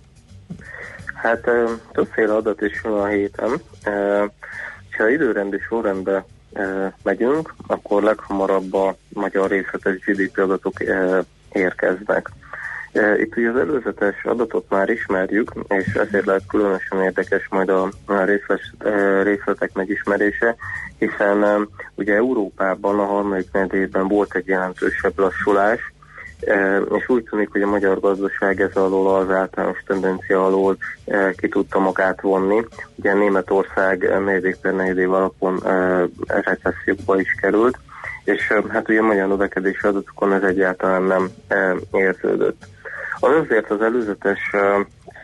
Hát 1.14 1.50
többféle 1.92 2.36
adat 2.36 2.62
is 2.62 2.82
van 2.82 3.00
a 3.00 3.06
héten. 3.06 3.50
Ha 4.98 5.10
időrendi 5.10 5.58
sorrendbe 5.68 6.26
ö, 6.54 6.88
megyünk, 7.04 7.54
akkor 7.68 8.04
leghamarabb 8.04 8.74
a 8.74 8.96
magyar 9.10 9.50
részletes 9.50 9.98
GDP 10.06 10.38
adatok 10.38 10.74
érkeznek. 11.52 12.30
Itt 13.20 13.38
ugye 13.38 13.50
az 13.50 13.56
előzetes 13.56 14.24
adatot 14.24 14.66
már 14.70 14.90
ismerjük, 14.90 15.52
és 15.68 15.94
ezért 15.94 16.26
lehet 16.26 16.48
különösen 16.48 17.02
érdekes 17.02 17.48
majd 17.50 17.70
a 17.70 17.90
ö, 18.78 19.24
részletek 19.24 19.74
megismerése, 19.74 20.56
hiszen 21.02 21.68
ugye 21.96 22.16
Európában 22.16 23.00
a 23.00 23.06
harmadik 23.06 23.48
negyedében 23.52 24.08
volt 24.08 24.36
egy 24.36 24.48
jelentősebb 24.48 25.20
lassulás, 25.20 25.94
és 26.98 27.10
úgy 27.10 27.24
tűnik, 27.24 27.50
hogy 27.52 27.62
a 27.62 27.68
magyar 27.68 28.00
gazdaság 28.00 28.62
ez 28.62 28.76
alól 28.76 29.16
az 29.16 29.32
általános 29.32 29.84
tendencia 29.88 30.46
alól 30.46 30.78
ki 31.36 31.48
tudta 31.48 31.80
magát 31.80 32.22
vonni. 32.22 32.66
Ugye 32.96 33.14
Németország 33.14 34.20
negyedik 34.26 34.56
per 34.56 34.74
negyedév 34.74 35.14
alapon 35.14 35.60
recesszióba 36.26 37.20
is 37.20 37.36
került, 37.42 37.78
és 38.24 38.54
hát 38.70 38.90
ugye 38.90 39.00
a 39.00 39.04
magyar 39.04 39.28
növekedési 39.28 39.88
adatokon 39.88 40.34
ez 40.34 40.44
egyáltalán 40.44 41.04
nem 41.04 41.30
érződött. 41.92 42.64
Az 43.20 43.32
azért 43.36 43.72
az 43.72 43.82
előzetes 43.82 44.56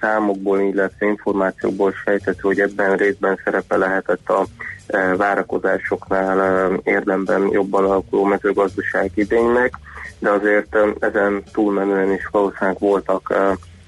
számokból, 0.01 0.59
illetve 0.59 1.05
információkból 1.05 1.93
sejthető, 2.05 2.39
hogy 2.41 2.59
ebben 2.59 2.95
részben 2.95 3.39
szerepe 3.43 3.77
lehetett 3.77 4.29
a 4.29 4.45
e, 4.87 5.15
várakozásoknál 5.15 6.41
e, 6.41 6.79
érdemben 6.83 7.49
jobban 7.51 7.83
alakuló 7.83 8.23
mezőgazdaság 8.23 9.11
idénynek, 9.13 9.73
de 10.19 10.29
azért 10.29 10.75
ö, 10.75 10.89
ezen 10.99 11.43
túlmenően 11.53 12.11
is 12.11 12.27
valószínűleg 12.31 12.79
voltak 12.79 13.33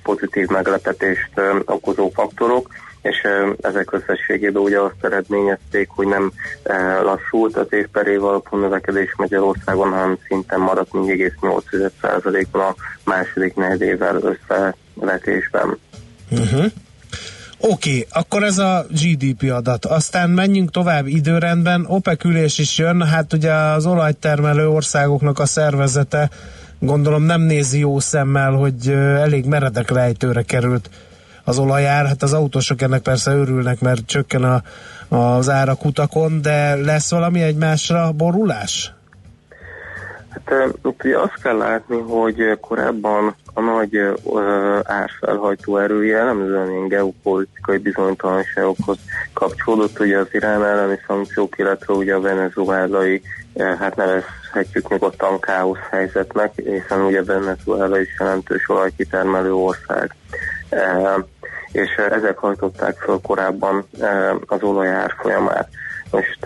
pozitív 0.03 0.47
meglepetést 0.47 1.41
okozó 1.65 2.09
faktorok, 2.09 2.69
és 3.01 3.27
ezek 3.61 3.91
összességében 3.91 4.61
ugye 4.61 4.79
azt 4.79 4.95
eredményezték, 5.01 5.89
hogy 5.89 6.07
nem 6.07 6.31
lassult 7.01 7.57
az 7.57 7.67
év 7.69 7.87
per 7.87 8.07
év 8.07 8.23
alapú 8.23 8.57
növekedés 8.57 9.13
Magyarországon, 9.17 9.89
hanem 9.89 10.17
szinten 10.27 10.59
maradt 10.59 10.89
4,8%-on 10.93 12.61
a 12.61 12.75
második 13.03 13.55
negyedével 13.55 14.19
összevetésben. 14.21 15.77
Uh-huh. 16.29 16.65
Oké, 17.57 17.89
okay, 17.89 18.05
akkor 18.09 18.43
ez 18.43 18.57
a 18.57 18.85
GDP 18.89 19.51
adat. 19.51 19.85
Aztán 19.85 20.29
menjünk 20.29 20.71
tovább 20.71 21.07
időrendben. 21.07 21.85
OPEC 21.87 22.23
ülés 22.23 22.57
is 22.57 22.77
jön, 22.77 23.03
hát 23.03 23.33
ugye 23.33 23.53
az 23.53 23.85
olajtermelő 23.85 24.69
országoknak 24.69 25.39
a 25.39 25.45
szervezete 25.45 26.29
gondolom 26.79 27.23
nem 27.23 27.41
nézi 27.41 27.79
jó 27.79 27.99
szemmel, 27.99 28.51
hogy 28.51 28.89
elég 29.17 29.45
meredek 29.45 29.89
lejtőre 29.89 30.41
került 30.41 30.89
az 31.43 31.57
olajár. 31.57 32.05
Hát 32.05 32.23
az 32.23 32.33
autósok 32.33 32.81
ennek 32.81 33.01
persze 33.01 33.31
örülnek, 33.31 33.79
mert 33.79 34.05
csökken 34.05 34.43
a, 34.43 34.63
az 35.15 35.49
árak 35.49 35.85
utakon, 35.85 36.41
de 36.41 36.75
lesz 36.75 37.11
valami 37.11 37.41
egymásra 37.41 38.11
borulás? 38.11 38.93
Hát 40.29 40.73
itt 40.83 41.13
azt 41.15 41.41
kell 41.41 41.57
látni, 41.57 41.99
hogy 41.99 42.57
korábban 42.61 43.35
a 43.53 43.61
nagy 43.61 43.97
árfelhajtó 44.83 45.77
erő 45.77 46.05
jellemzően 46.05 46.71
ilyen 46.71 46.87
geopolitikai 46.87 47.77
bizonytalanságokhoz 47.77 48.97
kapcsolódott, 49.33 49.99
ugye 49.99 50.17
az 50.17 50.27
Irán 50.31 50.65
elleni 50.65 50.99
szankciók, 51.07 51.57
illetve 51.57 51.93
ugye 51.93 52.15
a 52.15 52.21
venezuelai, 52.21 53.21
hát 53.79 53.95
nevezhetjük 53.95 54.89
nyugodtan 54.89 55.39
káosz 55.39 55.87
helyzetnek, 55.89 56.53
hiszen 56.55 57.01
ugye 57.01 57.23
Venezuela 57.23 57.99
is 57.99 58.15
jelentős 58.19 58.69
olajkitermelő 58.69 59.53
ország. 59.53 60.15
És 61.71 61.89
ezek 61.95 62.37
hajtották 62.37 62.97
föl 62.97 63.19
korábban 63.21 63.87
az 64.45 64.61
olaj 64.63 64.87
árfolyamát. 64.87 65.69
Most 66.11 66.39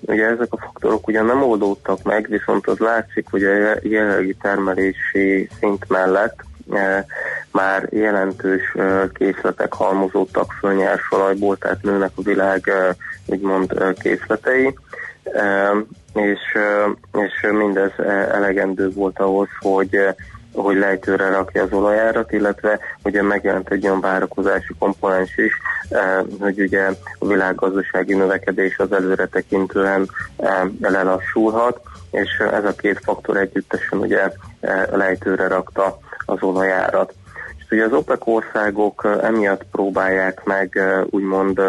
ugye 0.00 0.26
ezek 0.26 0.52
a 0.52 0.58
faktorok 0.58 1.06
ugyan 1.06 1.26
nem 1.26 1.42
oldódtak 1.42 2.02
meg, 2.02 2.26
viszont 2.28 2.66
az 2.66 2.78
látszik, 2.78 3.26
hogy 3.30 3.44
a 3.44 3.52
je- 3.52 3.80
jelenlegi 3.82 4.34
termelési 4.34 5.48
szint 5.60 5.88
mellett 5.88 6.44
már 7.52 7.88
jelentős 7.90 8.76
készletek 9.12 9.72
halmozódtak 9.72 10.52
föl 10.60 10.74
nyersolajból, 10.74 11.56
tehát 11.56 11.82
nőnek 11.82 12.10
a 12.14 12.22
világ 12.22 12.72
úgymond 13.26 13.94
készletei, 13.98 14.78
és, 16.14 16.40
és 17.12 17.50
mindez 17.50 17.92
elegendő 18.32 18.90
volt 18.90 19.18
ahhoz, 19.18 19.48
hogy 19.60 19.98
hogy 20.52 20.76
lejtőre 20.76 21.28
rakja 21.28 21.62
az 21.62 21.72
olajárat, 21.72 22.32
illetve 22.32 22.78
ugye 23.02 23.22
megjelent 23.22 23.70
egy 23.70 23.84
olyan 23.84 24.00
várakozási 24.00 24.74
komponens 24.78 25.36
is, 25.36 25.52
eh, 25.88 26.18
hogy 26.40 26.60
ugye 26.60 26.90
a 27.18 27.26
világgazdasági 27.26 28.14
növekedés 28.14 28.78
az 28.78 28.92
előre 28.92 29.26
tekintően 29.26 30.10
eh, 30.36 30.62
lelassulhat, 30.80 31.80
és 32.10 32.42
ez 32.52 32.64
a 32.64 32.74
két 32.74 33.00
faktor 33.02 33.36
együttesen 33.36 33.98
ugye 33.98 34.30
eh, 34.60 34.86
lejtőre 34.90 35.48
rakta 35.48 35.98
az 36.26 36.42
olajárat. 36.42 37.14
Ugye 37.70 37.84
az 37.84 37.92
OPEC 37.92 38.26
országok 38.26 39.18
emiatt 39.22 39.64
próbálják 39.72 40.44
meg, 40.44 40.80
úgymond 41.10 41.60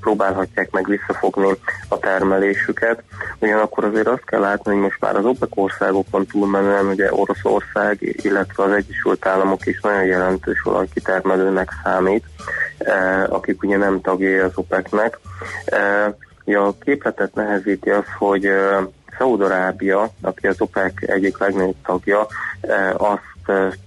próbálhatják 0.00 0.70
meg 0.70 0.86
visszafogni 0.86 1.50
a 1.88 1.98
termelésüket. 1.98 3.02
Ugyanakkor 3.38 3.84
azért 3.84 4.06
azt 4.06 4.24
kell 4.24 4.40
látni, 4.40 4.72
hogy 4.72 4.80
most 4.80 5.00
már 5.00 5.16
az 5.16 5.24
OPEC 5.24 5.50
országokon 5.54 6.26
túlmenően 6.26 6.86
ugye 6.86 7.12
Oroszország, 7.12 7.98
illetve 8.00 8.62
az 8.62 8.72
Egyesült 8.72 9.26
Államok 9.26 9.66
is 9.66 9.80
nagyon 9.80 10.04
jelentős 10.04 10.60
olajkitermelőnek 10.64 11.70
számít, 11.84 12.24
akik 13.28 13.62
ugye 13.62 13.76
nem 13.76 14.00
tagjai 14.00 14.38
az 14.38 14.52
OPEC-nek. 14.54 15.18
A 16.44 16.72
képletet 16.80 17.34
nehezíti 17.34 17.90
az, 17.90 18.04
hogy 18.18 18.50
Szaudarábia, 19.18 20.10
aki 20.20 20.46
az 20.46 20.60
OPEC 20.60 20.92
egyik 21.10 21.38
legnagyobb 21.38 21.76
tagja, 21.86 22.26
eh, 22.60 23.00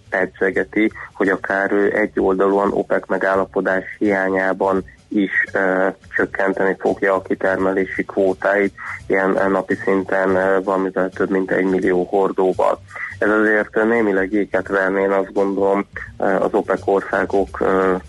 percegeti, 0.10 0.92
hogy 1.14 1.30
akár 1.30 1.72
egy 1.72 2.20
oldalúan 2.20 2.72
OPEC 2.72 3.08
megállapodás 3.08 3.84
hiányában 4.00 4.84
is 5.08 5.32
e, 5.54 5.96
csökkenteni 6.16 6.76
fogja 6.80 7.14
a 7.14 7.22
kitermelési 7.22 8.04
kvótáit, 8.04 8.74
ilyen 9.08 9.30
napi 9.52 9.76
szinten 9.84 10.38
e, 10.38 10.60
valamivel 10.60 11.10
több 11.10 11.30
mint 11.30 11.52
egy 11.52 11.66
millió 11.66 12.04
hordóval. 12.04 12.80
Ez 13.20 13.30
azért 13.30 13.84
némileg 13.84 14.34
éket 14.34 14.68
verni, 14.68 15.02
én 15.02 15.12
azt 15.12 15.34
gondolom 15.34 15.86
az 16.18 16.54
OPEC 16.54 16.88
országok 16.88 17.62
e, 17.62 18.02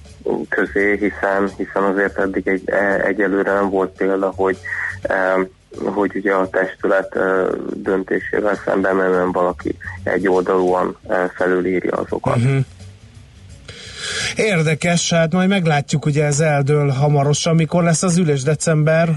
közé, 0.49 0.97
hiszen, 0.97 1.51
hiszen 1.57 1.83
azért 1.83 2.19
eddig 2.19 2.49
egy, 2.49 2.71
e, 2.71 3.01
egyelőre 3.05 3.53
nem 3.53 3.71
volt 3.71 3.97
példa, 3.97 4.33
hogy 4.37 4.59
hogy 5.85 6.11
ugye 6.15 6.33
a 6.33 6.49
testület 6.49 7.19
döntésével 7.75 8.61
szemben 8.65 8.97
menően 8.97 9.33
valaki 9.33 9.77
egy 10.03 10.29
oldalúan 10.29 10.97
felülírja 11.35 11.97
azokat. 11.97 12.37
Uh-huh. 12.37 12.65
Érdekes, 14.37 15.13
hát 15.13 15.33
majd 15.33 15.49
meglátjuk, 15.49 16.07
ugye 16.07 16.25
ez 16.25 16.41
eldől 16.41 16.89
hamarosan, 16.89 17.55
mikor 17.55 17.83
lesz 17.83 18.03
az 18.03 18.17
ülés, 18.17 18.43
december 18.43 19.09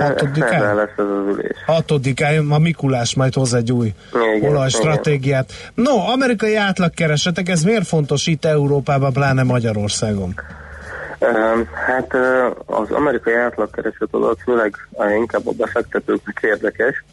Hatodikán? 0.00 0.74
lesz 0.74 0.88
ez 0.96 1.04
az 1.04 1.34
ülés. 1.34 1.56
Hatodikán, 1.66 2.50
a 2.50 2.58
Mikulás 2.58 3.14
majd 3.14 3.34
hoz 3.34 3.54
egy 3.54 3.72
új 3.72 3.94
olajstratégiát. 4.40 5.52
No, 5.74 5.96
amerikai 5.96 6.56
átlagkeresetek, 6.56 7.48
ez 7.48 7.62
miért 7.62 7.86
fontos 7.86 8.26
itt 8.26 8.44
Európában, 8.44 9.12
pláne 9.12 9.42
Magyarországon? 9.42 10.34
Hát 11.86 12.14
az 12.66 12.90
amerikai 12.90 13.34
átlagkereset 13.34 14.08
adat 14.10 14.40
főleg 14.44 14.74
inkább 15.16 15.46
a 15.46 15.52
befektetőknek 15.52 16.38
érdekes, 16.42 17.04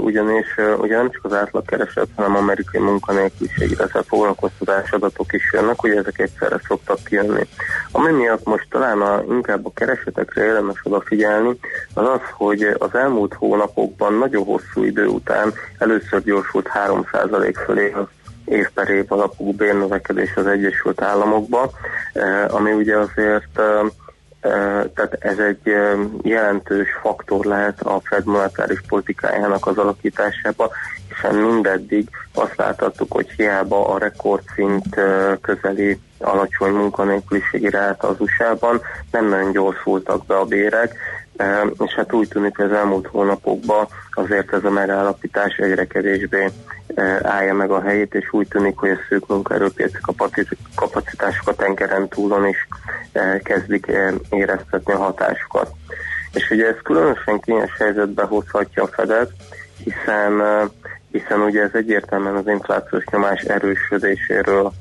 ugyanis 0.00 0.46
ugye 0.78 0.96
nem 0.96 1.10
csak 1.10 1.24
az 1.24 1.32
átlagkereset, 1.32 2.08
hanem 2.14 2.36
amerikai 2.36 2.80
munkanélküliség, 2.80 3.70
illetve 3.70 4.02
foglalkoztatás 4.02 4.90
adatok 4.90 5.32
is 5.32 5.52
jönnek, 5.52 5.80
hogy 5.80 5.90
ezek 5.90 6.18
egyszerre 6.18 6.60
szoktak 6.68 7.04
kijönni. 7.04 7.48
Ami 7.90 8.12
miatt 8.12 8.44
most 8.44 8.66
talán 8.70 9.00
a, 9.00 9.22
inkább 9.28 9.66
a 9.66 9.72
keresetekre 9.74 10.44
érdemes 10.44 10.80
odafigyelni, 10.82 11.58
az 11.94 12.06
az, 12.06 12.20
hogy 12.32 12.62
az 12.78 12.94
elmúlt 12.94 13.34
hónapokban 13.34 14.14
nagyon 14.14 14.44
hosszú 14.44 14.84
idő 14.84 15.06
után 15.06 15.52
először 15.78 16.22
gyorsult 16.22 16.68
3% 16.88 17.54
fölé 17.64 17.90
az 17.90 18.06
év 18.46 18.68
per 18.74 18.88
év 18.88 19.04
alapú 19.08 19.52
bérnövekedés 19.52 20.34
az 20.36 20.46
Egyesült 20.46 21.02
Államokban, 21.02 21.70
eh, 22.12 22.54
ami 22.54 22.72
ugye 22.72 22.96
azért 22.96 23.58
eh, 23.58 23.80
eh, 24.40 24.84
tehát 24.94 25.16
ez 25.18 25.38
egy 25.38 25.74
jelentős 26.22 26.88
faktor 27.02 27.44
lehet 27.44 27.82
a 27.82 28.00
Fed 28.04 28.24
monetáris 28.24 28.80
politikájának 28.88 29.66
az 29.66 29.78
alakításába, 29.78 30.70
hiszen 31.08 31.34
mindeddig 31.34 32.08
azt 32.34 32.56
láthattuk, 32.56 33.12
hogy 33.12 33.30
hiába 33.36 33.88
a 33.88 33.98
rekordszint 33.98 35.00
közeli 35.40 36.00
alacsony 36.18 36.72
munkanélküliségi 36.72 37.70
ráta 37.70 38.08
az 38.08 38.16
USA-ban, 38.18 38.80
nem 39.10 39.28
nagyon 39.28 39.52
gyorsultak 39.52 40.26
be 40.26 40.36
a 40.36 40.44
bérek, 40.44 40.94
és 41.78 41.94
hát 41.94 42.12
úgy 42.12 42.28
tűnik, 42.28 42.56
hogy 42.56 42.64
az 42.64 42.72
elmúlt 42.72 43.06
hónapokban 43.06 43.86
azért 44.10 44.52
ez 44.52 44.64
a 44.64 44.70
megállapítás 44.70 45.56
egyre 45.56 45.86
kevésbé 45.86 46.50
állja 47.22 47.54
meg 47.54 47.70
a 47.70 47.80
helyét, 47.80 48.14
és 48.14 48.32
úgy 48.32 48.48
tűnik, 48.48 48.76
hogy 48.76 48.90
a 48.90 48.98
szűk 49.08 49.26
munkaerőpiaci 49.26 49.98
kapaci- 50.02 50.58
kapacitások 50.74 51.48
a 51.48 51.54
tengeren 51.54 52.08
túlon 52.08 52.48
is 52.48 52.68
kezdik 53.42 53.86
éreztetni 54.30 54.92
a 54.92 54.96
hatásukat. 54.96 55.70
És 56.32 56.50
ugye 56.50 56.66
ez 56.66 56.76
különösen 56.82 57.40
kényes 57.40 57.76
helyzetbe 57.78 58.22
hozhatja 58.22 58.82
a 58.82 58.86
Fedet, 58.86 59.30
hiszen, 59.84 60.42
hiszen 61.10 61.40
ugye 61.40 61.62
ez 61.62 61.70
egyértelműen 61.72 62.36
az 62.36 62.46
inflációs 62.46 63.04
nyomás 63.10 63.40
erősödéséről 63.40 64.72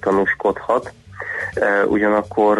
tanúskodhat. 0.00 0.92
Ugyanakkor 1.86 2.58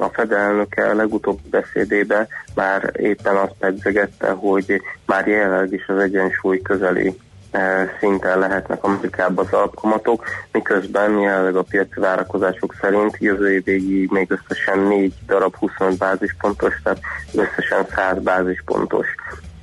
a 0.00 0.10
Fed 0.12 0.32
elnöke 0.32 0.92
legutóbbi 0.92 1.48
beszédébe 1.50 2.28
már 2.54 2.92
éppen 2.96 3.36
azt 3.36 3.54
pedzegette, 3.58 4.30
hogy 4.30 4.82
már 5.06 5.26
jelenleg 5.26 5.72
is 5.72 5.86
az 5.86 5.98
egyensúly 5.98 6.62
közeli 6.62 7.18
eh, 7.50 7.90
szinten 8.00 8.38
lehetnek 8.38 8.84
Amerikában 8.84 9.46
az 9.46 9.52
alapkamatok, 9.52 10.24
miközben 10.52 11.18
jelenleg 11.18 11.56
a 11.56 11.62
piaci 11.62 12.00
várakozások 12.00 12.74
szerint 12.80 13.16
jövő 13.18 13.52
év 13.52 13.64
végig 13.64 14.10
még 14.10 14.30
összesen 14.30 14.78
4 14.78 15.12
darab 15.26 15.56
25 15.56 15.98
bázispontos, 15.98 16.74
tehát 16.82 17.00
összesen 17.34 17.86
100 17.94 18.18
bázispontos 18.22 19.06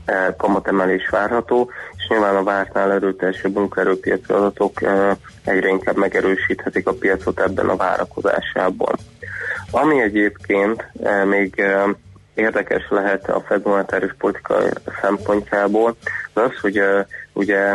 eh, 0.05 0.27
kamatemelés 0.37 1.09
várható, 1.09 1.71
és 1.97 2.07
nyilván 2.07 2.35
a 2.35 2.43
vártnál 2.43 2.91
erőteljesebb 2.91 3.53
munkaerőpiaci 3.53 4.31
adatok 4.31 4.81
eh, 4.81 5.15
egyre 5.43 5.67
inkább 5.67 5.97
megerősíthetik 5.97 6.87
a 6.87 6.93
piacot 6.93 7.39
ebben 7.39 7.69
a 7.69 7.75
várakozásában. 7.75 8.95
Ami 9.71 10.01
egyébként 10.01 10.85
eh, 11.03 11.25
még 11.25 11.59
eh, 11.59 11.83
érdekes 12.35 12.87
lehet 12.89 13.29
a 13.29 13.43
Fed 13.47 13.65
monetáris 13.65 14.15
politika 14.17 14.59
szempontjából, 15.01 15.95
az 16.33 16.41
az, 16.41 16.59
hogy 16.61 16.79
uh, 16.79 17.05
ugye 17.33 17.73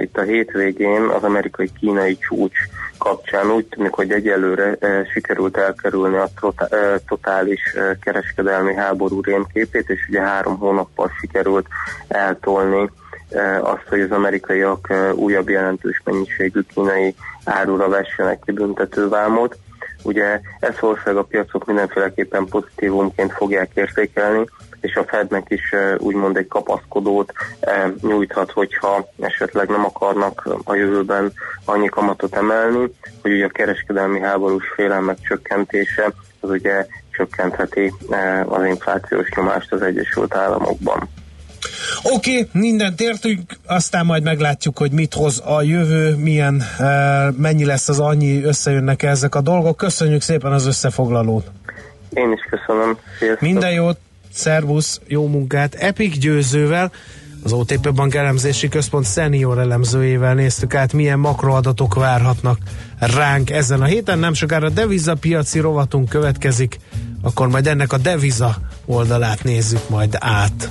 itt 0.00 0.16
a 0.16 0.22
hétvégén 0.22 1.02
az 1.02 1.22
amerikai-kínai 1.22 2.18
csúcs 2.18 2.58
kapcsán 2.98 3.50
úgy 3.50 3.66
tűnik, 3.66 3.92
hogy 3.92 4.12
egyelőre 4.12 4.78
sikerült 5.12 5.56
elkerülni 5.56 6.16
a 6.16 6.28
uh, 6.42 6.56
totális 7.08 7.60
kereskedelmi 8.00 8.74
háború 8.74 9.20
rémképét, 9.20 9.88
és 9.88 10.06
ugye 10.08 10.20
három 10.20 10.58
hónappal 10.58 11.10
sikerült 11.20 11.66
eltolni 12.08 12.90
azt, 13.60 13.88
hogy 13.88 14.00
az 14.00 14.10
amerikaiak 14.10 14.92
újabb 15.14 15.48
jelentős 15.48 16.02
mennyiségű 16.04 16.60
kínai 16.74 17.14
árura 17.44 17.88
vessenek 17.88 18.38
ki 18.44 18.52
büntetővámot. 18.52 19.58
Ugye 20.02 20.40
ezt 20.60 20.78
valószínűleg 20.78 21.16
a 21.16 21.26
piacok 21.26 21.64
mindenféleképpen 21.64 22.46
pozitívumként 22.46 23.32
fogják 23.32 23.70
értékelni, 23.74 24.44
és 24.80 24.94
a 24.94 25.04
Fednek 25.04 25.46
is 25.48 25.74
úgymond 25.98 26.36
egy 26.36 26.46
kapaszkodót 26.46 27.32
nyújthat, 28.02 28.50
hogyha 28.50 29.08
esetleg 29.20 29.68
nem 29.68 29.84
akarnak 29.84 30.48
a 30.64 30.74
jövőben 30.74 31.32
annyi 31.64 31.88
kamatot 31.88 32.34
emelni, 32.34 32.92
hogy 33.22 33.32
ugye 33.32 33.44
a 33.44 33.48
kereskedelmi 33.48 34.20
háborús 34.20 34.72
félelmek 34.74 35.20
csökkentése 35.20 36.12
az 36.40 36.50
ugye 36.50 36.86
csökkentheti 37.10 37.92
az 38.46 38.64
inflációs 38.64 39.28
nyomást 39.36 39.72
az 39.72 39.82
Egyesült 39.82 40.34
Államokban. 40.34 41.08
Oké, 42.02 42.30
okay, 42.30 42.48
mindent 42.52 43.00
értünk, 43.00 43.40
aztán 43.66 44.06
majd 44.06 44.22
meglátjuk, 44.22 44.78
hogy 44.78 44.92
mit 44.92 45.14
hoz 45.14 45.42
a 45.44 45.62
jövő, 45.62 46.14
milyen, 46.14 46.62
mennyi 47.36 47.64
lesz 47.64 47.88
az 47.88 48.00
annyi, 48.00 48.42
összejönnek 48.42 49.02
ezek 49.02 49.34
a 49.34 49.40
dolgok. 49.40 49.76
Köszönjük 49.76 50.22
szépen 50.22 50.52
az 50.52 50.66
összefoglalót. 50.66 51.50
Én 52.10 52.32
is 52.32 52.40
köszönöm. 52.50 52.98
Sziasztok. 53.18 53.40
Minden 53.40 53.72
jót, 53.72 53.98
szervusz, 54.32 55.00
jó 55.06 55.26
munkát. 55.26 55.74
Epic 55.74 56.18
győzővel, 56.18 56.90
az 57.44 57.52
OTP 57.52 57.94
Bank 57.94 58.14
elemzési 58.14 58.68
központ 58.68 59.06
senior 59.06 59.58
elemzőjével 59.58 60.34
néztük 60.34 60.74
át, 60.74 60.92
milyen 60.92 61.18
makroadatok 61.18 61.94
várhatnak 61.94 62.58
ránk 62.98 63.50
ezen 63.50 63.80
a 63.80 63.84
héten. 63.84 64.18
Nem 64.18 64.32
sokára 64.32 64.68
devizapiaci 64.68 65.58
rovatunk 65.58 66.08
következik, 66.08 66.76
akkor 67.22 67.48
majd 67.48 67.66
ennek 67.66 67.92
a 67.92 67.98
deviza 67.98 68.56
oldalát 68.86 69.44
nézzük 69.44 69.88
majd 69.88 70.16
át. 70.18 70.70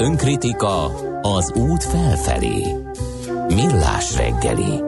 Önkritika 0.00 0.84
az 1.22 1.52
út 1.52 1.84
felfelé. 1.84 2.62
Millás 3.48 4.16
reggeli. 4.16 4.82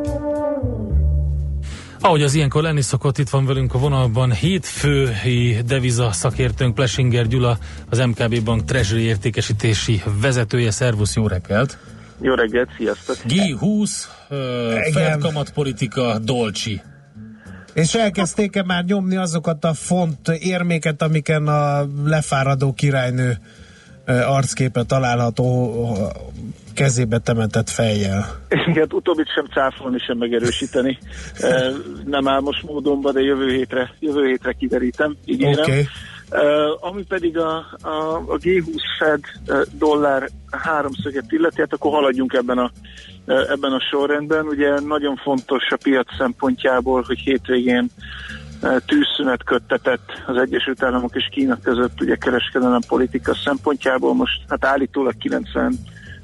Ahogy 2.01 2.23
az 2.23 2.35
ilyenkor 2.35 2.63
lenni 2.63 2.81
szokott, 2.81 3.19
itt 3.19 3.29
van 3.29 3.47
velünk 3.47 3.75
a 3.75 3.79
vonalban 3.79 4.33
hétfői 4.33 5.57
deviza 5.67 6.13
szakértőnk 6.13 6.75
Plesinger 6.75 7.27
Gyula, 7.27 7.59
az 7.91 7.99
MKB 7.99 8.43
Bank 8.45 8.65
Treasury 8.65 9.03
értékesítési 9.03 10.03
vezetője. 10.21 10.71
Szervusz, 10.71 11.17
jó 11.17 11.27
reggelt! 11.27 11.79
Jó 12.21 12.35
reggelt, 12.35 12.69
sziasztok! 12.77 13.17
G20, 13.29 13.91
uh, 14.31 14.39
Fed 14.93 15.21
kamatpolitika, 15.21 16.19
Dolci. 16.19 16.81
És 17.73 17.95
elkezdték-e 17.95 18.63
már 18.63 18.85
nyomni 18.85 19.17
azokat 19.17 19.65
a 19.65 19.75
font 19.75 20.29
érméket, 20.29 21.03
amiken 21.03 21.47
a 21.47 21.87
lefáradó 22.05 22.73
királynő 22.73 23.39
arcképe 24.11 24.83
található 24.83 25.73
kezébe 26.75 27.19
temetett 27.19 27.71
fejjel. 27.71 28.27
Igen, 28.67 28.87
utóbbit 28.93 29.33
sem 29.35 29.47
cáfolni, 29.47 29.99
sem 29.99 30.19
megerősíteni. 30.19 30.99
Nem 32.05 32.29
álmos 32.29 32.61
módonban, 32.67 33.13
de 33.13 33.21
jövő 33.21 33.51
hétre, 33.53 33.95
jövő 33.99 34.27
hétre 34.27 34.53
kiderítem, 34.53 35.17
ígérem. 35.25 35.63
Okay. 35.63 35.87
Uh, 36.33 36.89
ami 36.89 37.03
pedig 37.03 37.39
a, 37.39 37.57
a, 37.81 38.17
a 38.17 38.39
G20 38.39 38.83
Fed 38.99 39.21
dollár 39.79 40.29
háromszöget 40.51 41.33
illeti, 41.33 41.61
hát 41.61 41.73
akkor 41.73 41.93
haladjunk 41.93 42.33
ebben 42.33 42.59
a, 42.59 42.71
ebben 43.27 43.73
a 43.73 43.81
sorrendben. 43.91 44.47
Ugye 44.47 44.81
nagyon 44.81 45.17
fontos 45.17 45.63
a 45.71 45.79
piac 45.83 46.17
szempontjából, 46.19 47.05
hogy 47.07 47.19
hétvégén 47.19 47.91
tűzszünet 48.87 49.45
köttetett 49.45 50.23
az 50.27 50.37
Egyesült 50.37 50.83
Államok 50.83 51.17
és 51.17 51.29
Kína 51.31 51.59
között 51.63 52.01
ugye 52.01 52.17
kereskedelem 52.17 52.81
politika 52.89 53.35
szempontjából. 53.35 54.15
Most 54.15 54.41
hát 54.49 54.65
állítólag 54.65 55.17
90 55.17 55.75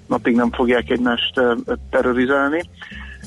napig 0.06 0.34
nem 0.34 0.50
fogják 0.50 0.90
egymást 0.90 1.38
eh, 1.38 1.54
terrorizálni. 1.90 2.62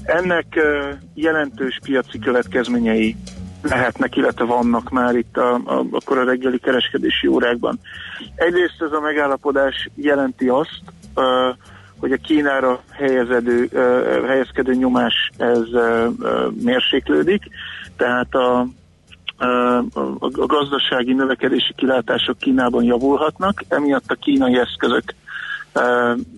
Ennek 0.03 0.55
eh, 0.55 0.97
jelentős 1.13 1.79
piaci 1.83 2.19
következményei 2.19 3.15
lehetnek, 3.61 4.15
illetve 4.15 4.45
vannak 4.45 4.89
már 4.89 5.15
itt 5.15 5.37
a, 5.37 5.53
a, 5.53 5.85
a 6.05 6.23
reggeli 6.25 6.59
kereskedési 6.59 7.27
órákban. 7.27 7.79
Egyrészt 8.35 8.81
ez 8.81 8.91
a 8.91 8.99
megállapodás 8.99 9.89
jelenti 9.95 10.47
azt, 10.47 10.81
hogy 11.99 12.11
a 12.11 12.17
Kínára 12.17 12.83
helyezedő, 12.91 13.69
helyezkedő 14.27 14.73
nyomás 14.73 15.29
ez 15.37 15.63
mérséklődik, 16.63 17.43
tehát 17.97 18.33
a, 18.33 18.67
a, 19.39 20.45
gazdasági 20.45 21.13
növekedési 21.13 21.73
kilátások 21.75 22.37
Kínában 22.37 22.83
javulhatnak, 22.83 23.63
emiatt 23.67 24.11
a 24.11 24.15
kínai 24.15 24.57
eszközök 24.57 25.13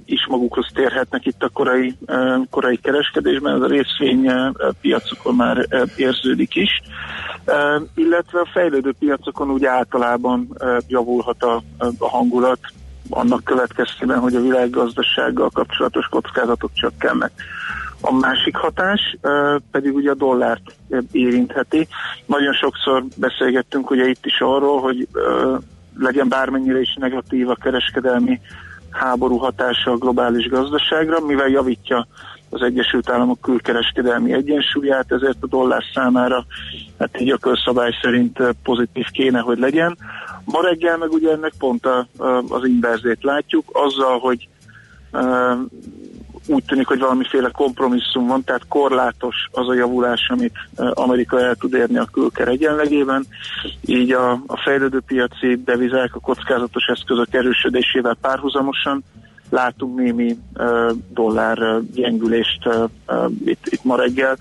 is 0.06 0.28
magukhoz 0.30 0.68
térhetnek 0.74 1.26
itt 1.26 1.44
a 1.44 1.50
korai, 1.50 1.96
korai 2.50 2.78
kereskedésben, 2.78 3.56
ez 3.56 3.62
a 3.62 3.68
részvény 3.68 4.32
piacokon 4.82 5.36
már 5.36 5.68
érződik 5.96 6.56
is, 6.56 6.82
illetve 7.96 8.40
a 8.40 8.50
fejlődő 8.54 8.94
piacokon 9.00 9.52
úgy 9.52 9.66
általában 9.66 10.58
javulhat 10.88 11.44
a, 11.44 11.62
a 11.98 12.10
hangulat, 12.10 12.60
annak 13.10 13.44
következtében, 13.44 14.20
hogy 14.20 14.36
a 14.36 14.42
világgazdasággal 14.42 15.50
kapcsolatos 15.50 16.06
kockázatok 16.06 16.72
csökkennek. 16.74 17.32
A 18.02 18.14
másik 18.14 18.56
hatás 18.56 19.18
pedig 19.72 19.96
ugye 19.96 20.12
a 20.12 20.16
dollárt 20.16 20.76
érintheti. 21.12 21.88
Nagyon 22.26 22.54
sokszor 22.54 23.04
beszélgettünk 23.18 23.90
ugye 23.90 24.08
itt 24.08 24.26
is 24.26 24.40
arról, 24.40 24.82
hogy 24.82 25.08
legyen 26.00 26.30
bármennyire 26.30 26.80
is 26.80 26.96
negatív 27.00 27.50
a 27.50 27.56
kereskedelmi 27.56 28.40
háború 28.90 29.38
hatása 29.38 29.92
a 29.92 29.98
globális 29.98 30.48
gazdaságra, 30.48 31.20
mivel 31.20 31.48
javítja 31.48 32.08
az 32.50 32.62
Egyesült 32.62 33.10
Államok 33.10 33.42
külkereskedelmi 33.42 34.34
egyensúlyát, 34.34 35.12
ezért 35.12 35.38
a 35.40 35.48
dollár 35.48 35.84
számára 35.94 36.46
hát 37.00 37.22
így 37.22 37.32
a 37.32 37.38
közszabály 37.38 37.92
szerint 38.02 38.40
pozitív 38.64 39.06
kéne, 39.12 39.40
hogy 39.40 39.58
legyen. 39.58 39.98
Ma 40.46 40.62
reggel 40.62 40.98
meg 40.98 41.12
ugye 41.12 41.32
ennek 41.32 41.54
pont 41.58 41.86
a, 41.86 42.08
az 42.50 42.66
inverzét 42.66 43.24
látjuk, 43.24 43.66
azzal, 43.72 44.20
hogy 44.20 44.48
úgy 46.52 46.64
tűnik, 46.66 46.88
hogy 46.88 47.00
valamiféle 47.00 47.50
kompromisszum 47.50 48.28
van, 48.28 48.44
tehát 48.44 48.68
korlátos 48.68 49.36
az 49.52 49.68
a 49.68 49.74
javulás, 49.74 50.28
amit 50.30 50.54
Amerika 50.76 51.40
el 51.40 51.56
tud 51.56 51.74
érni 51.74 51.98
a 51.98 52.10
külker 52.12 52.48
egyenlegében, 52.48 53.26
így 53.86 54.12
a, 54.12 54.32
a 54.32 54.62
fejlődő 54.64 55.00
piaci 55.00 55.62
devizák, 55.66 56.16
a 56.16 56.20
kockázatos 56.20 56.86
eszközök 56.86 57.34
erősödésével 57.34 58.18
párhuzamosan 58.22 59.04
látunk 59.50 59.98
némi 59.98 60.38
dollár 61.14 61.82
gyengülést 61.94 62.70
itt, 63.46 63.68
itt 63.70 63.84
ma 63.84 63.96
reggel 63.96 64.38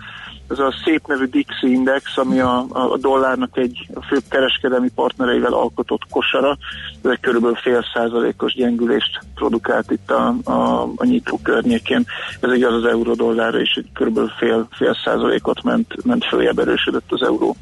ez 0.51 0.59
a 0.59 0.74
szép 0.84 1.07
nevű 1.07 1.24
Dixie 1.24 1.70
Index, 1.70 2.16
ami 2.16 2.40
a, 2.40 2.66
a 2.68 2.96
dollárnak 2.96 3.57
egy 3.57 3.86
a 3.94 4.03
főbb 4.03 4.22
kereskedelmi 4.28 4.88
partnereivel 4.94 5.53
alkotott 5.53 6.03
kosara, 6.11 6.57
ez 7.03 7.11
egy 7.11 7.20
körülbelül 7.20 7.57
fél 7.57 7.84
százalékos 7.94 8.55
gyengülést 8.55 9.20
produkált 9.34 9.90
itt 9.90 10.11
a, 10.11 10.34
a, 10.44 10.82
a 10.96 11.05
nyitó 11.05 11.40
környékén. 11.42 12.05
Ez 12.40 12.53
igaz 12.53 12.74
az 12.74 12.84
euró 12.84 13.14
dollárra 13.14 13.61
is, 13.61 13.74
egy 13.74 13.88
körülbelül 13.94 14.30
fél, 14.38 14.68
fél 14.70 14.96
százalékot 15.05 15.62
ment, 15.62 16.05
ment 16.05 16.24
följebb 16.24 16.59
erősödött 16.59 17.12
az 17.12 17.22
euró. 17.22 17.57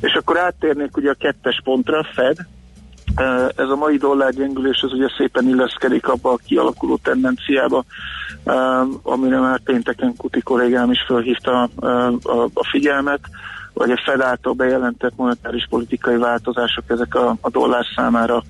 És 0.00 0.12
akkor 0.12 0.38
áttérnék 0.38 0.96
ugye 0.96 1.10
a 1.10 1.14
kettes 1.14 1.60
pontra, 1.64 2.06
Fed, 2.14 2.36
ez 3.56 3.68
a 3.68 3.76
mai 3.76 3.96
dollár 3.96 4.32
gyengülés 4.32 4.82
az 4.82 4.92
ugye 4.92 5.08
szépen 5.16 5.48
illeszkedik 5.48 6.08
abba 6.08 6.32
a 6.32 6.38
kialakuló 6.46 6.98
tendenciába, 7.02 7.84
amire 9.02 9.38
már 9.38 9.60
pénteken 9.60 10.16
Kuti 10.16 10.40
kollégám 10.40 10.90
is 10.90 11.04
felhívta 11.06 11.62
a, 12.52 12.66
figyelmet, 12.70 13.20
vagy 13.72 13.90
a 13.90 14.02
Fed 14.04 14.20
által 14.20 14.52
bejelentett 14.52 15.16
monetáris 15.16 15.66
politikai 15.70 16.16
változások 16.16 16.84
ezek 16.86 17.14
a, 17.14 17.36
a 17.40 17.50
dollár 17.50 17.84
számára 17.96 18.42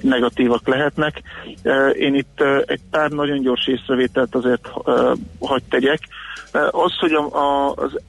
negatívak 0.00 0.68
lehetnek. 0.68 1.22
Én 1.92 2.14
itt 2.14 2.44
egy 2.66 2.80
pár 2.90 3.10
nagyon 3.10 3.40
gyors 3.40 3.66
észrevételt 3.66 4.34
azért 4.34 4.70
hagy 5.40 5.62
tegyek. 5.70 6.00
Az, 6.70 6.98
hogy 6.98 7.12
a, 7.12 7.72
az 7.74 8.00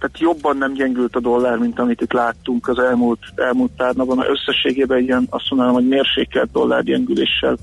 tehát 0.00 0.18
jobban 0.18 0.56
nem 0.56 0.72
gyengült 0.72 1.16
a 1.16 1.20
dollár, 1.20 1.58
mint 1.58 1.78
amit 1.78 2.00
itt 2.00 2.12
láttunk 2.12 2.68
az 2.68 2.78
elmúlt, 2.78 3.18
elmúlt 3.34 3.70
pár 3.76 3.94
napon. 3.94 4.24
Összességében 4.30 4.98
ilyen 4.98 5.26
azt 5.30 5.50
mondanám, 5.50 5.74
hogy 5.74 5.88
mérsékelt 5.88 6.50
dollár 6.52 6.82
gyengüléssel 6.82 7.56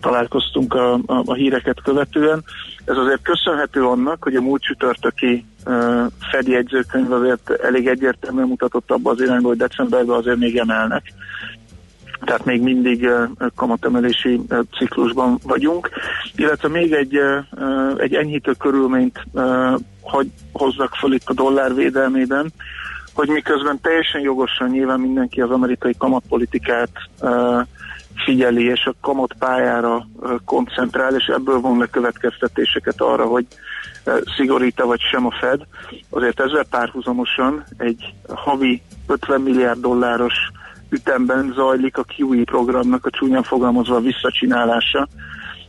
találkoztunk 0.00 0.74
a, 0.74 0.92
a, 0.92 1.22
a 1.24 1.34
híreket 1.34 1.82
követően. 1.82 2.44
Ez 2.84 2.96
azért 2.96 3.22
köszönhető 3.22 3.84
annak, 3.84 4.22
hogy 4.22 4.34
a 4.34 4.40
múlt 4.40 4.62
csütörtöki 4.62 5.44
uh, 5.66 6.06
Fed 6.30 6.46
jegyzőkönyv 6.46 7.12
azért 7.12 7.50
elég 7.50 7.86
egyértelműen 7.86 8.48
mutatott 8.48 8.90
abba 8.90 9.10
az 9.10 9.20
irányba, 9.20 9.48
hogy 9.48 9.56
decemberben 9.56 10.16
azért 10.16 10.38
még 10.38 10.56
emelnek. 10.56 11.12
Tehát 12.24 12.44
még 12.44 12.62
mindig 12.62 13.08
kamatemelési 13.54 14.40
ciklusban 14.78 15.38
vagyunk. 15.42 15.90
Illetve 16.34 16.68
még 16.68 16.92
egy, 16.92 17.18
egy 17.96 18.14
enyhítő 18.14 18.52
körülményt 18.52 19.26
hogy 20.02 20.30
hozzak 20.52 20.94
föl 20.94 21.12
itt 21.12 21.28
a 21.28 21.32
dollár 21.32 21.74
védelmében, 21.74 22.52
hogy 23.14 23.28
miközben 23.28 23.80
teljesen 23.80 24.20
jogosan 24.20 24.68
nyilván 24.68 25.00
mindenki 25.00 25.40
az 25.40 25.50
amerikai 25.50 25.94
kamatpolitikát 25.98 26.90
figyeli, 28.24 28.64
és 28.64 28.84
a 28.84 28.94
kamat 29.00 29.34
pályára 29.38 30.06
uh, 30.16 30.32
koncentrál, 30.44 31.14
és 31.14 31.26
ebből 31.26 31.60
von 31.60 31.78
le 31.78 31.86
következtetéseket 31.86 33.00
arra, 33.00 33.26
hogy 33.26 33.46
uh, 34.06 34.20
szigorít 34.36 34.80
vagy 34.80 35.00
sem 35.00 35.26
a 35.26 35.30
Fed. 35.40 35.60
Azért 36.10 36.40
ezzel 36.40 36.64
párhuzamosan 36.70 37.64
egy 37.76 38.14
havi 38.28 38.82
50 39.06 39.40
milliárd 39.40 39.80
dolláros 39.80 40.34
ütemben 40.90 41.52
zajlik 41.54 41.98
a 41.98 42.04
QE 42.16 42.44
programnak 42.44 43.06
a 43.06 43.10
csúnyán 43.10 43.42
fogalmazva 43.42 43.96
a 43.96 44.00
visszacsinálása, 44.00 45.08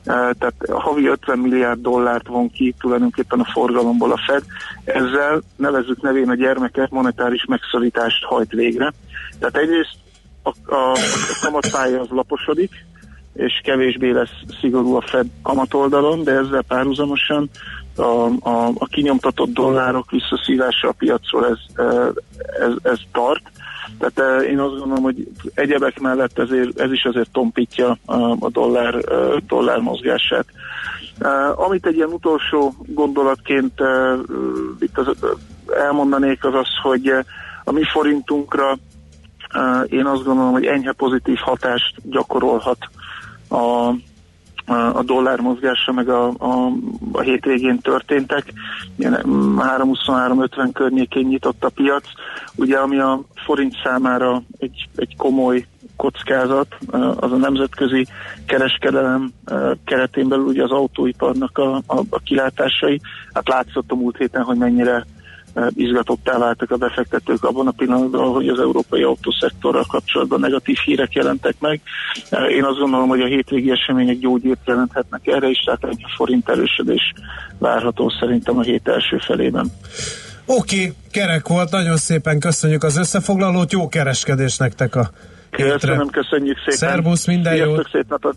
tehát 0.03 0.53
havi 0.69 1.07
50 1.07 1.39
milliárd 1.39 1.81
dollárt 1.81 2.27
von 2.27 2.51
ki 2.51 2.75
tulajdonképpen 2.79 3.39
a 3.39 3.51
forgalomból 3.51 4.11
a 4.11 4.21
Fed, 4.27 4.43
ezzel 4.83 5.41
nevezzük 5.55 6.01
nevén 6.01 6.29
a 6.29 6.35
gyermeket 6.35 6.89
monetáris 6.89 7.45
megszorítást 7.45 8.23
hajt 8.23 8.51
végre. 8.51 8.93
Tehát 9.39 9.55
egyrészt 9.55 9.95
a, 10.43 10.49
a, 10.65 10.91
a 10.91 11.37
kamatpálya 11.41 11.99
az 11.99 12.09
laposodik, 12.09 12.85
és 13.33 13.61
kevésbé 13.63 14.11
lesz 14.11 14.41
szigorú 14.59 14.95
a 14.95 15.01
Fed 15.01 15.25
kamatoldalon, 15.43 16.23
de 16.23 16.31
ezzel 16.31 16.63
párhuzamosan 16.67 17.49
a, 17.95 18.01
a, 18.49 18.71
a 18.73 18.85
kinyomtatott 18.85 19.53
dollárok 19.53 20.11
visszaszívása 20.11 20.87
a 20.87 20.95
piacról 20.97 21.47
ez, 21.47 21.85
ez, 22.59 22.73
ez 22.81 22.99
tart, 23.11 23.51
tehát 23.99 24.41
uh, 24.41 24.49
én 24.49 24.59
azt 24.59 24.77
gondolom, 24.77 25.03
hogy 25.03 25.27
egyebek 25.53 25.99
mellett 25.99 26.39
ezért, 26.39 26.79
ez 26.79 26.91
is 26.91 27.03
azért 27.03 27.31
tompítja 27.31 27.97
a 28.39 28.49
dollár, 28.49 28.95
uh, 28.95 29.37
dollár 29.47 29.79
mozgását. 29.79 30.45
Uh, 31.19 31.59
amit 31.59 31.85
egy 31.85 31.95
ilyen 31.95 32.11
utolsó 32.11 32.73
gondolatként 32.87 33.79
itt 34.79 34.97
az, 34.97 35.15
elmondanék 35.71 36.45
az 36.45 36.53
az, 36.53 36.67
hogy 36.81 37.07
a 37.63 37.71
mi 37.71 37.83
forintunkra 37.83 38.77
én 39.85 40.05
azt 40.05 40.23
gondolom, 40.23 40.51
hogy 40.51 40.65
enyhe 40.65 40.91
pozitív 40.91 41.37
hatást 41.37 41.95
gyakorolhat 42.03 42.77
a 43.49 43.93
a 44.65 45.03
dollár 45.03 45.39
mozgása, 45.39 45.91
meg 45.91 46.09
a, 46.09 46.27
a, 46.27 46.71
a 47.11 47.21
hétvégén 47.21 47.79
történtek. 47.79 48.53
3-23-50 48.99 50.69
környékén 50.73 51.27
nyitott 51.27 51.63
a 51.63 51.69
piac, 51.69 52.03
ugye 52.55 52.77
ami 52.77 52.99
a 52.99 53.21
forint 53.45 53.75
számára 53.83 54.41
egy, 54.57 54.89
egy 54.95 55.15
komoly 55.17 55.65
kockázat, 55.95 56.77
az 57.15 57.31
a 57.31 57.35
nemzetközi 57.35 58.07
kereskedelem 58.45 59.31
keretén 59.85 60.27
belül 60.27 60.45
ugye 60.45 60.63
az 60.63 60.71
autóiparnak 60.71 61.57
a, 61.57 61.75
a, 61.75 61.99
a 62.09 62.19
kilátásai. 62.19 63.01
Hát 63.33 63.47
látszott 63.47 63.91
a 63.91 63.95
múlt 63.95 64.17
héten, 64.17 64.43
hogy 64.43 64.57
mennyire 64.57 65.05
izgatottá 65.75 66.37
váltak 66.37 66.71
a 66.71 66.77
befektetők 66.77 67.43
abban 67.43 67.67
a 67.67 67.71
pillanatban, 67.71 68.33
hogy 68.33 68.47
az 68.47 68.59
európai 68.59 69.03
autószektorral 69.03 69.85
kapcsolatban 69.87 70.39
negatív 70.39 70.77
hírek 70.85 71.13
jelentek 71.13 71.55
meg. 71.59 71.81
Én 72.49 72.63
azt 72.63 72.79
gondolom, 72.79 73.07
hogy 73.07 73.21
a 73.21 73.25
hétvégi 73.25 73.71
események 73.71 74.17
gyógyírt 74.17 74.67
jelenthetnek 74.67 75.27
erre 75.27 75.47
is, 75.47 75.59
tehát 75.59 75.83
egy 75.83 76.03
forint 76.15 76.49
erősödés 76.49 77.13
várható 77.57 78.09
szerintem 78.19 78.57
a 78.57 78.61
hét 78.61 78.87
első 78.87 79.17
felében. 79.17 79.71
Oké, 80.45 80.79
okay, 80.79 80.93
kerek 81.11 81.47
volt, 81.47 81.71
nagyon 81.71 81.97
szépen 81.97 82.39
köszönjük 82.39 82.83
az 82.83 82.97
összefoglalót, 82.97 83.71
jó 83.71 83.87
kereskedés 83.87 84.57
nektek 84.57 84.95
a 84.95 85.11
hétre. 85.51 85.73
Köszönöm, 85.73 86.07
köszönjük 86.07 86.57
szépen. 86.57 86.75
Szervusz, 86.75 87.25
minden 87.27 87.55
jót. 87.55 87.89
Szép 87.91 88.09
napot. 88.09 88.35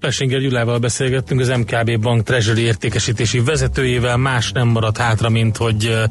Plesinger 0.00 0.40
Gyulával 0.40 0.78
beszélgettünk, 0.78 1.40
az 1.40 1.48
MKB 1.48 2.00
Bank 2.00 2.22
Treasury 2.22 2.60
értékesítési 2.60 3.40
vezetőjével. 3.40 4.16
Más 4.16 4.52
nem 4.52 4.68
maradt 4.68 4.96
hátra, 4.96 5.28
mint 5.28 5.56
hogy 5.56 5.86
ö, 5.86 6.04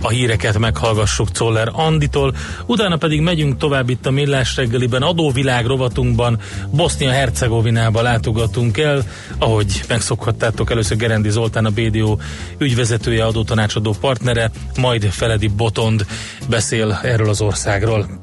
a 0.00 0.08
híreket 0.08 0.58
meghallgassuk 0.58 1.30
Czoller 1.30 1.68
Anditól. 1.72 2.34
Utána 2.66 2.96
pedig 2.96 3.20
megyünk 3.20 3.56
tovább 3.56 3.88
itt 3.88 4.06
a 4.06 4.10
Millás 4.10 4.56
reggeliben, 4.56 5.02
adóvilág 5.02 5.66
rovatunkban, 5.66 6.38
Bosznia-Hercegovinába 6.70 8.02
látogatunk 8.02 8.78
el, 8.78 9.02
ahogy 9.38 9.80
megszokhattátok 9.88 10.70
először 10.70 10.96
Gerendi 10.96 11.30
Zoltán, 11.30 11.64
a 11.64 11.70
BDO 11.70 12.16
ügyvezetője, 12.58 13.24
adótanácsadó 13.24 13.94
partnere, 14.00 14.50
majd 14.80 15.04
Feledi 15.04 15.48
Botond 15.48 16.06
beszél 16.48 17.00
erről 17.02 17.28
az 17.28 17.40
országról. 17.40 18.22